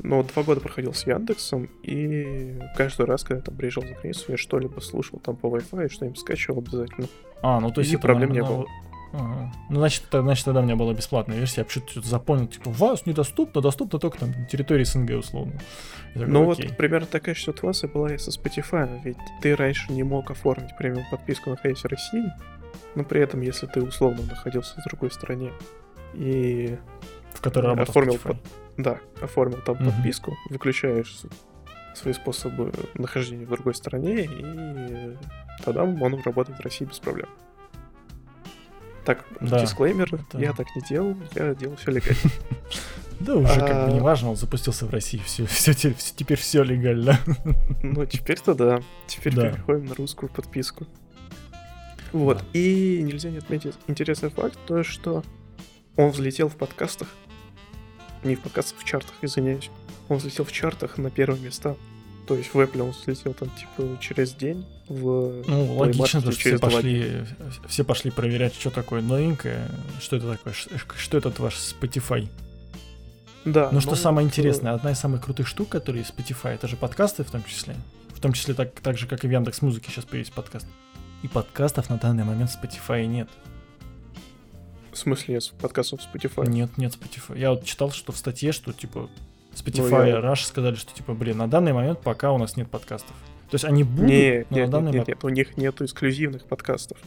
Но 0.00 0.22
два 0.22 0.42
года 0.44 0.60
проходил 0.60 0.94
с 0.94 1.06
Яндексом, 1.06 1.68
и 1.82 2.56
каждый 2.76 3.06
раз, 3.06 3.24
когда 3.24 3.42
там 3.42 3.56
приезжал 3.56 3.82
за 3.84 3.94
границу, 3.94 4.26
я 4.28 4.36
что-либо 4.36 4.78
слушал 4.80 5.18
там 5.18 5.34
по 5.34 5.46
Wi-Fi, 5.48 5.90
что-нибудь 5.90 6.20
скачивал 6.20 6.58
обязательно. 6.58 7.08
А, 7.42 7.58
ну 7.60 7.72
то 7.72 7.80
есть 7.80 7.92
И 7.92 7.96
проблем 7.96 8.28
на- 8.28 8.34
не 8.34 8.40
на- 8.42 8.46
было. 8.46 8.66
Ага. 9.14 9.52
Ну, 9.70 9.76
значит, 9.76 10.04
это, 10.06 10.20
значит, 10.20 10.44
тогда 10.44 10.60
у 10.60 10.62
меня 10.64 10.76
была 10.76 10.92
бесплатная 10.92 11.38
версия. 11.38 11.62
Я 11.62 11.64
почему-то 11.64 12.02
запомнил, 12.06 12.46
типа, 12.46 12.68
вас 12.70 13.06
недоступно, 13.06 13.62
доступно 13.62 13.98
только 13.98 14.18
там 14.18 14.32
на 14.32 14.44
территории 14.44 14.84
СНГ, 14.84 15.12
условно. 15.20 15.54
Я 16.14 16.20
такой, 16.20 16.26
Ну 16.34 16.50
окей. 16.50 16.68
вот 16.68 16.76
примерно 16.76 17.06
такая 17.06 17.34
же 17.34 17.40
ситуация 17.40 17.88
была 17.88 18.12
и 18.12 18.18
со 18.18 18.30
Spotify, 18.30 19.00
ведь 19.02 19.16
ты 19.40 19.56
раньше 19.56 19.90
не 19.94 20.02
мог 20.02 20.30
оформить 20.30 20.76
премиум 20.76 21.04
подписку 21.10 21.48
находясь 21.48 21.78
в 21.78 21.86
России, 21.86 22.24
но 22.94 23.04
при 23.04 23.20
этом, 23.20 23.40
если 23.40 23.66
ты 23.66 23.82
условно 23.82 24.22
находился 24.28 24.80
в 24.80 24.84
другой 24.84 25.10
стране 25.10 25.52
и 26.14 26.78
в 27.34 27.40
которой 27.40 27.74
оформил 27.80 28.14
Spotify. 28.14 28.36
да, 28.76 28.98
оформил 29.20 29.58
там 29.64 29.76
Мгм. 29.76 29.90
подписку, 29.92 30.36
выключаешь 30.50 31.20
свои 31.94 32.12
способы 32.12 32.72
нахождения 32.94 33.44
в 33.46 33.50
другой 33.50 33.74
стране, 33.74 34.24
и 34.24 35.16
тогда 35.64 35.82
он 35.84 36.20
работает 36.24 36.58
в 36.58 36.62
России 36.62 36.84
без 36.84 36.98
проблем. 36.98 37.28
Так, 39.04 39.24
Да, 39.40 39.60
дисклеймер, 39.60 40.14
это- 40.14 40.38
я 40.38 40.52
так 40.52 40.66
не 40.76 40.82
делал, 40.82 41.16
я 41.34 41.54
делал 41.54 41.76
все 41.76 41.90
легально. 41.90 42.20
Да 43.20 43.34
уже 43.34 43.58
как 43.58 43.68
бы 43.68 43.84
А. 43.86 43.90
не 43.90 43.98
важно, 44.00 44.30
он 44.30 44.36
запустился 44.36 44.86
в 44.86 44.90
России, 44.90 45.18
все, 45.24 45.44
все, 45.46 45.74
теперь 45.74 46.38
все 46.38 46.62
легально. 46.62 47.18
Ну, 47.82 48.06
теперь-то 48.06 48.54
да. 48.54 48.80
Теперь 49.08 49.34
переходим 49.34 49.86
на 49.86 49.94
русскую 49.96 50.30
подписку. 50.30 50.86
Вот. 52.12 52.42
И 52.52 53.00
нельзя 53.02 53.30
не 53.30 53.38
отметить 53.38 53.74
интересный 53.86 54.30
факт, 54.30 54.58
то 54.66 54.82
что 54.82 55.22
он 55.96 56.10
взлетел 56.10 56.48
в 56.48 56.56
подкастах. 56.56 57.08
Не 58.24 58.34
в 58.34 58.40
подкастах, 58.40 58.78
в 58.78 58.84
чартах, 58.84 59.14
извиняюсь. 59.22 59.70
Он 60.08 60.18
взлетел 60.18 60.44
в 60.44 60.52
чартах 60.52 60.98
на 60.98 61.10
первые 61.10 61.40
места. 61.40 61.76
То 62.26 62.34
есть 62.34 62.52
в 62.52 62.60
Apple 62.60 62.82
он 62.82 62.90
взлетел 62.90 63.32
там 63.32 63.50
типа 63.50 63.98
через 64.00 64.34
день, 64.34 64.66
в 64.86 65.42
Ну, 65.46 65.74
логично, 65.76 66.20
потому 66.20 66.32
что 66.32 66.32
все 66.32 66.58
пошли, 66.58 67.24
все 67.68 67.84
пошли 67.84 68.10
проверять, 68.10 68.54
что 68.54 68.70
такое 68.70 69.00
новенькое, 69.00 69.68
что 70.00 70.16
это 70.16 70.32
такое, 70.32 70.54
что 70.54 71.18
этот 71.18 71.38
ваш 71.38 71.54
Spotify. 71.54 72.28
Да. 73.44 73.70
Но 73.72 73.80
что 73.80 73.90
ну 73.90 73.96
самое 73.96 74.26
вот, 74.26 74.30
интересное, 74.30 74.72
одна 74.72 74.92
из 74.92 74.98
самых 74.98 75.24
крутых 75.24 75.46
штук, 75.46 75.70
которые 75.70 76.04
Spotify, 76.04 76.50
это 76.54 76.68
же 76.68 76.76
подкасты 76.76 77.24
в 77.24 77.30
том 77.30 77.42
числе. 77.44 77.76
В 78.14 78.20
том 78.20 78.32
числе 78.32 78.52
так, 78.52 78.72
так 78.80 78.98
же, 78.98 79.06
как 79.06 79.24
и 79.24 79.28
в 79.28 79.30
Яндекс 79.30 79.62
Музыке 79.62 79.90
сейчас 79.90 80.04
появились 80.04 80.30
подкасты. 80.30 80.68
И 81.22 81.28
подкастов 81.28 81.90
на 81.90 81.96
данный 81.96 82.24
момент 82.24 82.50
в 82.50 82.62
Spotify 82.62 83.06
нет. 83.06 83.28
В 84.92 84.96
смысле, 84.98 85.34
нет 85.34 85.52
подкастов 85.60 86.00
Spotify? 86.00 86.48
Нет, 86.48 86.76
нет 86.76 86.96
Spotify. 86.96 87.38
Я 87.38 87.50
вот 87.50 87.64
читал, 87.64 87.90
что 87.90 88.12
в 88.12 88.16
статье, 88.16 88.52
что 88.52 88.72
типа 88.72 89.08
Ну, 89.08 89.08
Spotify, 89.54 90.08
я- 90.08 90.20
Rush 90.20 90.44
сказали, 90.44 90.74
что 90.76 90.94
типа, 90.94 91.14
блин, 91.14 91.38
на 91.38 91.48
данный 91.48 91.72
момент 91.72 92.00
пока 92.00 92.32
у 92.32 92.38
нас 92.38 92.56
нет 92.56 92.70
подкастов. 92.70 93.14
То 93.50 93.54
есть 93.54 93.64
они 93.64 93.82
будут, 93.82 94.10
Нет, 94.10 94.46
но 94.50 94.56
нет, 94.58 94.66
на 94.66 94.72
данный 94.72 94.92
нет, 94.92 94.94
нет, 94.94 94.94
момент... 94.94 95.08
нет, 95.08 95.24
у 95.24 95.28
них 95.28 95.56
нету 95.56 95.84
эксклюзивных 95.84 96.44
подкастов. 96.44 96.98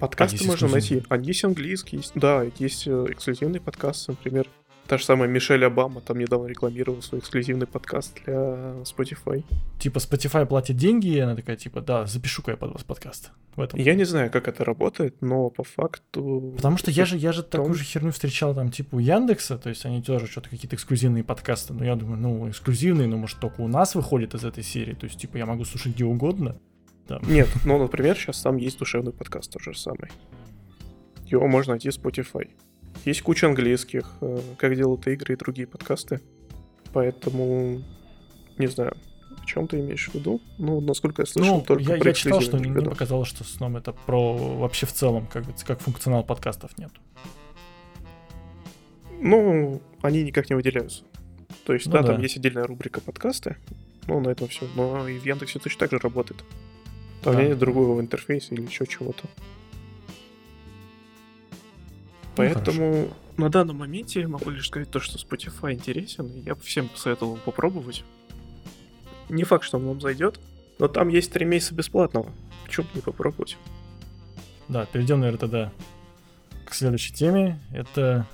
Подкасты 0.00 0.36
есть 0.36 0.46
можно 0.46 0.68
найти. 0.68 0.98
эксклюзивные? 0.98 1.06
Они 1.18 1.26
есть 1.28 1.44
английские, 1.44 2.00
есть, 2.00 2.12
да, 2.16 2.44
есть 2.58 2.86
э, 2.86 3.06
эксклюзивный 3.10 3.60
подкаст, 3.60 4.08
например. 4.08 4.48
Та 4.86 4.98
же 4.98 5.04
самая 5.04 5.28
Мишель 5.28 5.64
Обама 5.64 6.02
там 6.02 6.18
недавно 6.18 6.46
рекламировала 6.46 7.00
свой 7.00 7.20
эксклюзивный 7.20 7.66
подкаст 7.66 8.20
для 8.24 8.34
Spotify. 8.82 9.42
Типа 9.78 9.96
Spotify 9.98 10.44
платит 10.44 10.76
деньги, 10.76 11.08
и 11.08 11.18
она 11.18 11.34
такая, 11.34 11.56
типа, 11.56 11.80
да, 11.80 12.04
запишу-ка 12.04 12.50
я 12.50 12.56
под 12.58 12.72
вас 12.72 12.84
подкаст. 12.84 13.30
В 13.56 13.62
этом. 13.62 13.80
Я 13.80 13.94
не 13.94 14.04
знаю, 14.04 14.30
как 14.30 14.46
это 14.46 14.62
работает, 14.62 15.22
но 15.22 15.48
по 15.48 15.64
факту... 15.64 16.52
Потому 16.56 16.76
что 16.76 16.90
я 16.90 17.06
же, 17.06 17.16
я 17.16 17.32
же 17.32 17.42
том- 17.42 17.62
такую 17.62 17.74
же 17.74 17.84
херню 17.84 18.12
встречал 18.12 18.54
там, 18.54 18.70
типа, 18.70 18.96
у 18.96 18.98
Яндекса, 18.98 19.56
то 19.56 19.70
есть 19.70 19.86
они 19.86 20.02
тоже 20.02 20.26
что-то 20.26 20.50
какие-то 20.50 20.76
эксклюзивные 20.76 21.24
подкасты, 21.24 21.72
но 21.72 21.84
я 21.84 21.96
думаю, 21.96 22.18
ну, 22.18 22.50
эксклюзивные, 22.50 23.08
ну, 23.08 23.16
может, 23.16 23.40
только 23.40 23.62
у 23.62 23.68
нас 23.68 23.94
выходит 23.94 24.34
из 24.34 24.44
этой 24.44 24.62
серии, 24.62 24.92
то 24.92 25.06
есть, 25.06 25.18
типа, 25.18 25.38
я 25.38 25.46
могу 25.46 25.64
слушать 25.64 25.94
где 25.94 26.04
угодно. 26.04 26.56
Там. 27.06 27.22
Нет, 27.26 27.48
ну, 27.64 27.78
например, 27.78 28.16
сейчас 28.16 28.42
там 28.42 28.56
есть 28.58 28.78
душевный 28.78 29.12
подкаст 29.12 29.50
тот 29.52 29.62
же 29.62 29.74
самый. 29.74 30.10
Его 31.26 31.46
можно 31.46 31.72
найти 31.72 31.90
в 31.90 31.96
Spotify. 31.96 32.50
Есть 33.04 33.22
куча 33.22 33.46
английских, 33.46 34.14
э, 34.20 34.40
как 34.56 34.74
делают 34.76 35.06
игры 35.06 35.34
и 35.34 35.36
другие 35.36 35.66
подкасты. 35.66 36.20
Поэтому, 36.92 37.82
не 38.56 38.66
знаю, 38.66 38.96
о 39.42 39.46
чем 39.46 39.66
ты 39.68 39.80
имеешь 39.80 40.08
в 40.08 40.14
виду? 40.14 40.40
Ну, 40.58 40.80
насколько 40.80 41.22
я 41.22 41.26
слышал, 41.26 41.56
Ну, 41.56 41.60
только 41.62 41.82
я, 41.82 41.98
про 41.98 42.08
я 42.10 42.14
читал, 42.14 42.40
что 42.40 42.56
мне 42.56 42.80
показалось, 42.80 43.28
что 43.28 43.44
сном 43.44 43.76
это 43.76 43.92
про 43.92 44.36
вообще 44.36 44.86
в 44.86 44.92
целом, 44.92 45.26
как, 45.26 45.44
как 45.66 45.80
функционал 45.80 46.24
подкастов 46.24 46.78
нет. 46.78 46.92
Ну, 49.20 49.80
они 50.02 50.22
никак 50.22 50.48
не 50.50 50.56
выделяются. 50.56 51.04
То 51.64 51.72
есть, 51.72 51.86
Ну 51.86 51.92
да, 51.92 52.02
да. 52.02 52.12
там 52.12 52.20
есть 52.22 52.36
отдельная 52.36 52.64
рубрика 52.66 53.00
подкасты, 53.00 53.56
ну, 54.06 54.20
на 54.20 54.28
этом 54.28 54.48
все. 54.48 54.66
Но 54.76 55.08
и 55.08 55.18
в 55.18 55.24
Яндексе 55.26 55.58
точно 55.58 55.80
так 55.80 55.90
же 55.92 55.98
работает. 55.98 56.44
Там 57.22 57.36
Да. 57.36 57.42
нет 57.42 57.58
другого 57.58 58.00
интерфейса 58.00 58.54
или 58.54 58.62
еще 58.62 58.86
чего-то. 58.86 59.24
Ну, 62.36 62.42
Поэтому 62.42 63.08
на 63.36 63.48
данном 63.48 63.78
моменте 63.78 64.20
я 64.20 64.28
могу 64.28 64.50
лишь 64.50 64.66
сказать 64.66 64.90
то, 64.90 64.98
что 64.98 65.18
Spotify 65.18 65.72
интересен, 65.72 66.26
и 66.26 66.40
я 66.40 66.56
бы 66.56 66.60
всем 66.62 66.88
посоветовал 66.88 67.38
попробовать. 67.44 68.04
Не 69.28 69.44
факт, 69.44 69.64
что 69.64 69.78
он 69.78 69.86
вам 69.86 70.00
зайдет, 70.00 70.40
но 70.78 70.88
там 70.88 71.08
есть 71.08 71.32
три 71.32 71.44
месяца 71.46 71.74
бесплатного. 71.74 72.32
Почему 72.66 72.86
бы 72.86 72.90
не 72.96 73.00
попробовать? 73.02 73.56
Да, 74.68 74.84
перейдем, 74.86 75.20
наверное, 75.20 75.38
тогда 75.38 75.72
к 76.64 76.74
следующей 76.74 77.14
теме. 77.14 77.60
Это... 77.72 78.26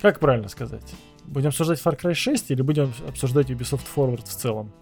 Как 0.00 0.20
правильно 0.20 0.48
сказать? 0.48 0.94
Будем 1.24 1.48
обсуждать 1.48 1.82
Far 1.82 1.98
Cry 1.98 2.14
6 2.14 2.52
или 2.52 2.62
будем 2.62 2.92
обсуждать 3.08 3.50
Ubisoft 3.50 3.82
Forward 3.94 4.24
в 4.24 4.28
целом? 4.28 4.72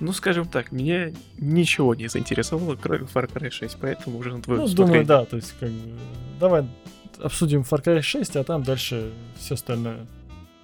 Ну, 0.00 0.12
скажем 0.12 0.46
так, 0.46 0.70
меня 0.70 1.12
ничего 1.38 1.94
не 1.94 2.08
заинтересовало, 2.08 2.76
кроме 2.76 3.06
Far 3.06 3.30
Cry 3.32 3.50
6, 3.50 3.78
поэтому 3.80 4.18
уже 4.18 4.32
на 4.34 4.42
твое 4.42 4.60
Ну, 4.60 4.68
думаю, 4.68 5.04
да, 5.04 5.24
то 5.24 5.36
есть, 5.36 5.54
как 5.58 5.70
бы, 5.70 5.98
давай 6.38 6.66
обсудим 7.20 7.62
Far 7.62 7.82
Cry 7.82 8.00
6, 8.00 8.36
а 8.36 8.44
там 8.44 8.62
дальше 8.62 9.12
все 9.36 9.54
остальное, 9.54 10.06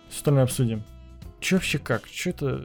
все 0.09 0.19
остальное 0.19 0.45
обсудим. 0.45 0.85
Че 1.41 1.57
вообще 1.57 1.79
как? 1.79 2.09
Че 2.09 2.31
это 2.31 2.65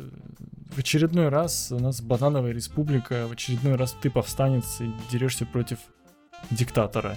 в 0.69 0.77
очередной 0.77 1.29
раз 1.29 1.71
у 1.71 1.79
нас 1.79 2.01
банановая 2.01 2.51
республика, 2.51 3.27
в 3.27 3.31
очередной 3.31 3.75
раз 3.75 3.95
ты 3.99 4.09
повстанец 4.09 4.79
и 4.81 4.91
дерешься 5.11 5.45
против 5.45 5.79
диктатора. 6.51 7.15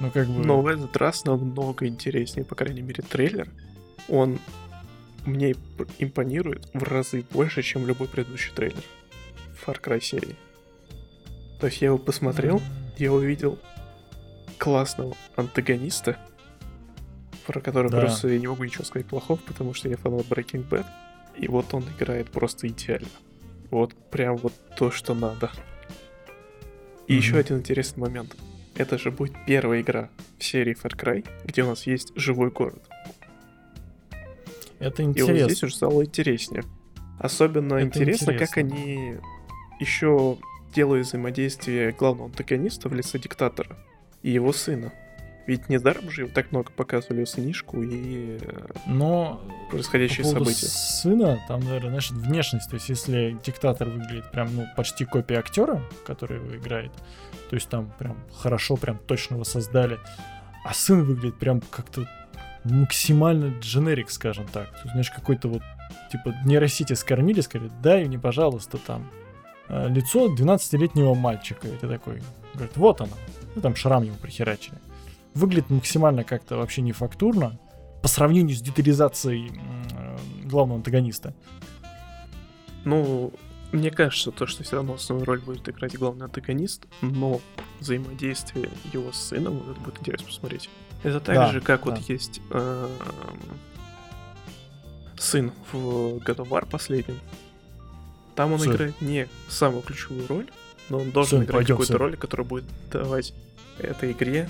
Ну, 0.00 0.10
как 0.10 0.28
бы... 0.28 0.44
Но 0.44 0.62
в 0.62 0.66
этот 0.66 0.96
раз 0.96 1.24
намного 1.24 1.86
интереснее, 1.86 2.44
по 2.44 2.54
крайней 2.54 2.82
мере, 2.82 3.02
трейлер. 3.02 3.48
Он 4.08 4.38
мне 5.24 5.54
импонирует 5.98 6.68
в 6.74 6.82
разы 6.82 7.24
больше, 7.30 7.62
чем 7.62 7.86
любой 7.86 8.08
предыдущий 8.08 8.52
трейлер 8.54 8.82
Far 9.64 9.80
Cry 9.80 10.00
серии. 10.00 10.36
То 11.60 11.66
есть 11.66 11.80
я 11.80 11.88
его 11.88 11.98
посмотрел, 11.98 12.60
я 12.98 13.12
увидел 13.12 13.58
классного 14.58 15.16
антагониста, 15.36 16.18
про 17.46 17.60
которого 17.60 17.90
Да. 17.90 18.00
просто 18.00 18.28
я 18.28 18.38
не 18.38 18.46
могу 18.46 18.64
ничего 18.64 18.84
сказать 18.84 19.06
плохого, 19.06 19.38
потому 19.46 19.74
что 19.74 19.88
я 19.88 19.96
фанат 19.96 20.26
Breaking 20.26 20.68
Bad. 20.68 20.86
И 21.38 21.48
вот 21.48 21.72
он 21.74 21.84
играет 21.98 22.30
просто 22.30 22.68
идеально. 22.68 23.08
Вот 23.70 23.94
прям 24.10 24.36
вот 24.36 24.52
то, 24.76 24.90
что 24.90 25.14
надо. 25.14 25.50
И 27.06 27.14
еще 27.14 27.32
Мгм. 27.32 27.40
один 27.40 27.56
интересный 27.58 28.00
момент. 28.02 28.36
Это 28.74 28.98
же 28.98 29.10
будет 29.10 29.34
первая 29.46 29.80
игра 29.82 30.08
в 30.38 30.44
серии 30.44 30.74
Far 30.80 30.96
Cry, 30.96 31.26
где 31.44 31.62
у 31.62 31.68
нас 31.68 31.86
есть 31.86 32.12
живой 32.16 32.50
город. 32.50 32.82
Это 34.82 35.02
И 35.02 35.06
вот 35.06 35.16
интересно. 35.18 35.44
здесь 35.48 35.62
уже 35.62 35.74
стало 35.74 36.04
интереснее. 36.04 36.64
Особенно 37.18 37.74
Это 37.74 37.86
интересно, 37.86 38.34
как 38.34 38.58
интересно. 38.58 38.76
они 38.76 39.14
еще 39.80 40.38
делают 40.74 41.06
взаимодействие 41.06 41.92
главного 41.92 42.26
антагониста 42.28 42.88
в 42.88 42.94
лице 42.94 43.18
диктатора 43.18 43.76
и 44.22 44.30
его 44.30 44.52
сына. 44.52 44.92
Ведь 45.46 45.68
недаром 45.68 46.08
же 46.08 46.22
его 46.22 46.30
так 46.32 46.52
много 46.52 46.70
показывали 46.70 47.24
сынишку 47.24 47.82
и 47.82 48.38
э, 48.40 48.66
Но 48.86 49.42
происходящие 49.72 50.22
по 50.24 50.30
события. 50.30 50.66
сына, 50.66 51.40
там, 51.48 51.60
наверное, 51.64 51.88
знаешь, 51.90 52.10
внешность. 52.12 52.70
То 52.70 52.74
есть, 52.76 52.88
если 52.88 53.36
диктатор 53.44 53.88
выглядит 53.88 54.30
прям, 54.30 54.54
ну, 54.54 54.66
почти 54.76 55.04
копия 55.04 55.38
актера, 55.38 55.82
который 56.06 56.36
его 56.38 56.56
играет, 56.56 56.92
то 57.50 57.56
есть 57.56 57.68
там 57.68 57.92
прям 57.98 58.16
хорошо, 58.32 58.76
прям 58.76 58.98
точно 58.98 59.34
его 59.34 59.44
создали. 59.44 59.98
А 60.64 60.72
сын 60.74 61.02
выглядит 61.04 61.36
прям 61.40 61.60
как-то 61.60 62.06
максимально 62.64 63.58
дженерик, 63.60 64.10
скажем 64.10 64.46
так. 64.46 64.68
Знаешь, 64.84 65.10
какой-то 65.10 65.48
вот, 65.48 65.62
типа, 66.10 66.34
нейросети 66.44 66.92
скормили, 66.94 67.40
сказали, 67.40 67.70
дай 67.82 68.04
мне, 68.04 68.18
пожалуйста, 68.18 68.78
там, 68.78 69.10
э, 69.68 69.88
лицо 69.88 70.34
12-летнего 70.34 71.14
мальчика. 71.14 71.68
И 71.68 71.76
ты 71.76 71.88
такой, 71.88 72.22
говорит, 72.54 72.76
вот 72.76 73.00
оно. 73.00 73.12
Ну, 73.54 73.62
там 73.62 73.74
шрам 73.74 74.02
ему 74.02 74.16
прихерачили. 74.16 74.76
Выглядит 75.34 75.70
максимально 75.70 76.24
как-то 76.24 76.56
вообще 76.56 76.82
не 76.82 76.92
фактурно 76.92 77.58
по 78.02 78.08
сравнению 78.08 78.56
с 78.56 78.60
детализацией 78.60 79.50
э, 79.96 80.18
главного 80.44 80.78
антагониста. 80.78 81.34
Ну, 82.84 83.32
мне 83.72 83.90
кажется, 83.90 84.30
то, 84.30 84.46
что 84.46 84.62
все 84.62 84.76
равно 84.76 84.94
основную 84.94 85.26
роль 85.26 85.40
будет 85.40 85.68
играть 85.68 85.96
главный 85.98 86.26
антагонист, 86.26 86.84
но 87.00 87.40
взаимодействие 87.80 88.70
его 88.92 89.12
с 89.12 89.16
сыном, 89.28 89.58
вот 89.58 89.72
это 89.72 89.80
будет 89.80 89.98
интересно 90.00 90.26
посмотреть. 90.28 90.68
Это 91.02 91.20
так 91.20 91.34
Да, 91.34 91.52
же, 91.52 91.60
как 91.60 91.86
вот 91.86 91.94
да. 91.96 92.00
есть 92.06 92.40
эм, 92.50 92.90
сын 95.18 95.52
в 95.72 95.76
God 96.18 96.36
of 96.36 96.48
War 96.48 96.66
последнем. 96.68 97.18
Там 98.34 98.52
он 98.52 98.58
Сын. 98.60 98.72
играет 98.72 99.00
не 99.00 99.28
самую 99.48 99.82
ключевую 99.82 100.26
роль, 100.26 100.50
но 100.88 100.98
он 100.98 101.10
должен 101.10 101.38
Сын, 101.40 101.44
играть 101.44 101.56
пойдем, 101.58 101.74
какую-то 101.76 101.92
сын. 101.92 102.00
роль, 102.00 102.16
которая 102.16 102.46
будет 102.46 102.64
давать 102.90 103.34
этой 103.78 104.12
игре 104.12 104.48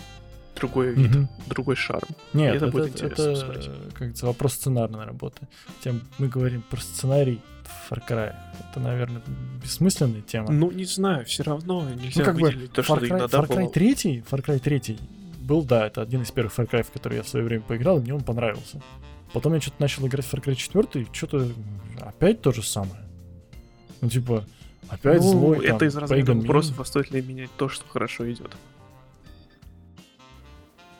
другой 0.56 0.94
вид, 0.94 1.10
Мгм. 1.10 1.28
другой 1.46 1.76
шарм. 1.76 2.08
Нет, 2.32 2.54
это 2.56 2.66
это, 2.66 2.72
будет 2.72 2.88
интересно 2.92 3.22
это, 3.22 3.30
посмотреть. 3.32 3.66
как 3.88 3.94
говорится, 3.98 4.26
вопрос 4.26 4.52
сценарной 4.54 5.04
работы. 5.04 5.48
Тем 5.82 6.02
мы 6.18 6.28
говорим 6.28 6.62
про 6.62 6.80
сценарий 6.80 7.40
Far 7.88 8.02
Cry. 8.06 8.34
Это, 8.70 8.80
наверное, 8.80 9.22
бессмысленная 9.62 10.22
тема. 10.22 10.50
Ну, 10.52 10.70
не 10.70 10.84
знаю, 10.84 11.24
все 11.26 11.42
равно 11.42 11.88
нельзя 11.90 12.20
Ну, 12.20 12.24
как 12.24 12.36
бы, 12.38 12.52
то, 12.72 12.82
что 12.82 12.94
Far 12.96 13.00
Cry, 13.00 13.28
Far 13.28 13.46
Cry 13.48 13.56
было- 13.64 13.70
3, 13.70 14.24
Far 14.30 14.44
Cry 14.44 14.58
3 14.58 14.98
был, 15.40 15.62
да, 15.64 15.86
это 15.86 16.02
один 16.02 16.22
из 16.22 16.30
первых 16.30 16.56
Far 16.56 16.68
Cry, 16.68 16.82
в 16.82 16.90
который 16.90 17.16
я 17.16 17.22
в 17.22 17.28
свое 17.28 17.44
время 17.44 17.62
поиграл, 17.62 17.98
и 17.98 18.02
мне 18.02 18.14
он 18.14 18.22
понравился. 18.22 18.80
Потом 19.32 19.54
я 19.54 19.60
что-то 19.60 19.76
начал 19.80 20.06
играть 20.06 20.24
в 20.24 20.32
Far 20.32 20.42
Cry 20.42 20.54
4, 20.54 21.04
и 21.04 21.08
что-то 21.12 21.48
опять 22.00 22.40
то 22.42 22.52
же 22.52 22.62
самое. 22.62 23.02
Ну, 24.00 24.08
типа, 24.08 24.44
опять 24.88 25.20
Ну, 25.20 25.30
злой, 25.30 25.66
это 25.66 25.78
там, 25.78 25.88
из 25.88 25.96
разряда 25.96 26.34
вопросов, 26.34 26.80
а 26.80 26.84
стоит 26.84 27.10
ли 27.10 27.22
менять 27.22 27.50
то, 27.56 27.68
что 27.68 27.86
хорошо 27.88 28.30
идет. 28.30 28.52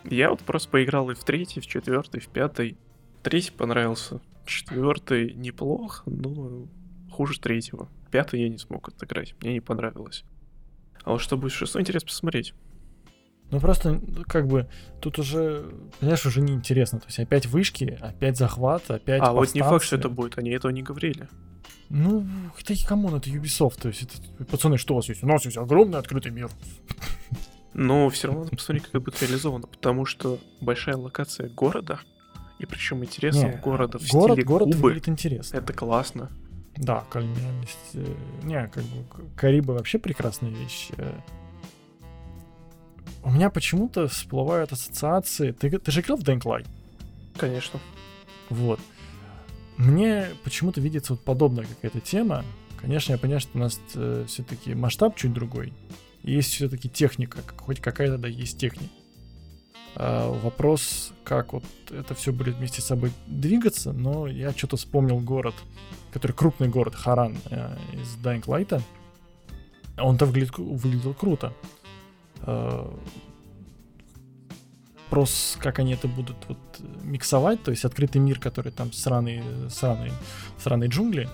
Я 0.05 0.31
вот 0.31 0.41
просто 0.41 0.69
поиграл 0.69 1.11
и 1.11 1.15
в 1.15 1.23
третий, 1.25 1.61
в 1.61 1.67
четвертый, 1.67 2.21
в 2.21 2.29
пятый. 2.29 2.77
Третий 3.23 3.53
понравился. 3.53 4.21
Четвертый 4.45 5.35
неплох, 5.35 6.03
но 6.07 6.67
хуже 7.11 7.39
третьего. 7.41 7.89
Пятый 8.11 8.43
я 8.43 8.49
не 8.49 8.59
смог 8.59 8.89
отыграть, 8.89 9.35
мне 9.41 9.55
не 9.55 9.61
понравилось. 9.61 10.25
А 11.05 11.13
вот 11.13 11.21
что 11.21 11.37
будет 11.37 11.53
шестой, 11.53 11.83
интересно 11.83 12.07
посмотреть. 12.07 12.55
Ну 13.51 13.61
просто, 13.61 13.93
ну, 13.93 14.25
как 14.27 14.49
бы, 14.49 14.67
тут 15.01 15.19
уже, 15.19 15.71
понимаешь, 16.01 16.25
уже 16.25 16.41
неинтересно. 16.41 17.01
То 17.01 17.07
есть 17.07 17.19
опять 17.19 17.47
вышки, 17.47 17.99
опять 18.01 18.39
захват, 18.39 18.91
опять 18.91 19.21
а 19.23 19.33
вот 19.33 19.55
не 19.55 19.61
факт, 19.61 19.85
что 19.85 19.97
это 19.97 20.09
будет, 20.09 20.39
они 20.39 20.51
этого 20.51 20.73
не 20.73 20.83
говорили. 20.83 21.29
Ну, 21.91 22.27
это 22.59 22.75
come 22.87 23.04
on, 23.04 23.17
это 23.17 23.29
Ubisoft. 23.29 23.83
То 23.83 23.89
есть, 23.89 24.05
это, 24.05 24.45
пацаны, 24.47 24.79
что 24.79 24.95
у 24.95 24.97
вас 24.97 25.09
есть? 25.11 25.23
У 25.23 25.27
нас 25.27 25.45
есть 25.45 25.59
огромный 25.59 25.99
открытый 25.99 26.33
мир. 26.33 26.49
Но 27.75 28.09
все 28.09 28.29
равно 28.29 28.45
надо 28.45 28.57
посмотреть, 28.57 28.85
как 28.85 28.95
это 28.95 29.01
будет 29.01 29.21
реализовано, 29.23 29.67
потому 29.67 30.07
что 30.07 30.39
большая 30.63 30.97
локация 30.97 31.51
города, 31.51 32.01
и 32.63 32.67
причем 32.67 33.03
интересного 33.05 33.51
Не, 33.53 33.57
города 33.59 33.99
в 33.99 34.09
город, 34.11 34.33
стиле 34.35 34.47
город 34.47 34.67
Кубы, 34.67 34.79
выглядит 34.79 35.09
интересно. 35.09 35.57
это 35.57 35.73
классно. 35.73 36.31
Да, 36.77 37.05
колониальность. 37.11 37.79
э, 37.95 38.15
Не, 38.45 38.67
как 38.69 38.83
бы 38.85 39.05
Карибы 39.37 39.75
вообще 39.75 39.99
прекрасная 39.99 40.51
вещь. 40.51 40.89
э. 40.97 41.13
У 43.25 43.31
меня 43.31 43.51
почему-то 43.51 44.09
всплывают 44.09 44.73
ассоциации. 44.73 45.53
Ты, 45.53 45.71
ты 45.79 45.91
же 45.93 46.01
играл 46.01 46.19
в 46.19 46.23
Dying 46.23 46.41
Light? 46.43 46.67
Конечно. 47.37 47.79
Вот. 48.51 48.81
Мне 49.77 50.27
почему-то 50.45 50.81
видится 50.81 51.13
вот 51.15 51.23
подобная 51.25 51.65
какая-то 51.67 52.01
тема. 52.01 52.45
Конечно, 52.81 53.13
я 53.13 53.19
понимаю, 53.19 53.41
что 53.41 53.57
у 53.57 53.61
нас 53.61 53.81
все-таки 54.27 54.75
масштаб 54.75 55.17
чуть 55.17 55.33
другой. 55.33 55.73
Есть 56.23 56.53
все-таки 56.55 56.89
техника, 56.89 57.39
хоть 57.59 57.81
какая-то 57.81 58.19
да 58.19 58.29
есть 58.29 58.59
техника. 58.59 58.93
А, 59.95 60.31
вопрос, 60.43 61.13
как 61.25 61.53
вот 61.53 61.65
это 61.91 62.15
все 62.15 62.33
будет 62.33 62.57
вместе 62.57 62.81
с 62.81 62.87
собой 62.87 63.13
двигаться, 63.27 63.93
но 63.93 64.27
я 64.27 64.53
что-то 64.53 64.77
вспомнил 64.77 65.21
город, 65.21 65.55
который 66.13 66.33
крупный 66.33 66.69
город 66.69 66.95
Харан 66.95 67.37
э, 67.51 67.77
из 67.95 68.17
Dying 68.25 68.45
Light. 68.45 68.81
Он-то 69.99 70.27
выглядит, 70.27 70.51
кру- 70.51 70.77
выглядел 70.77 71.15
круто. 71.15 71.53
Э, 72.41 72.91
Вопрос, 75.13 75.59
как 75.61 75.79
они 75.79 75.93
это 75.93 76.09
будут 76.09 76.39
вот 76.49 76.57
миксовать, 77.03 77.63
то 77.63 77.71
есть 77.71 77.85
открытый 77.85 78.19
мир, 78.19 78.41
который 78.41 78.73
там 78.73 78.95
сраные, 78.95 79.45
сраные, 79.69 80.11
сраные 80.57 80.89
джунгли, 80.89 81.29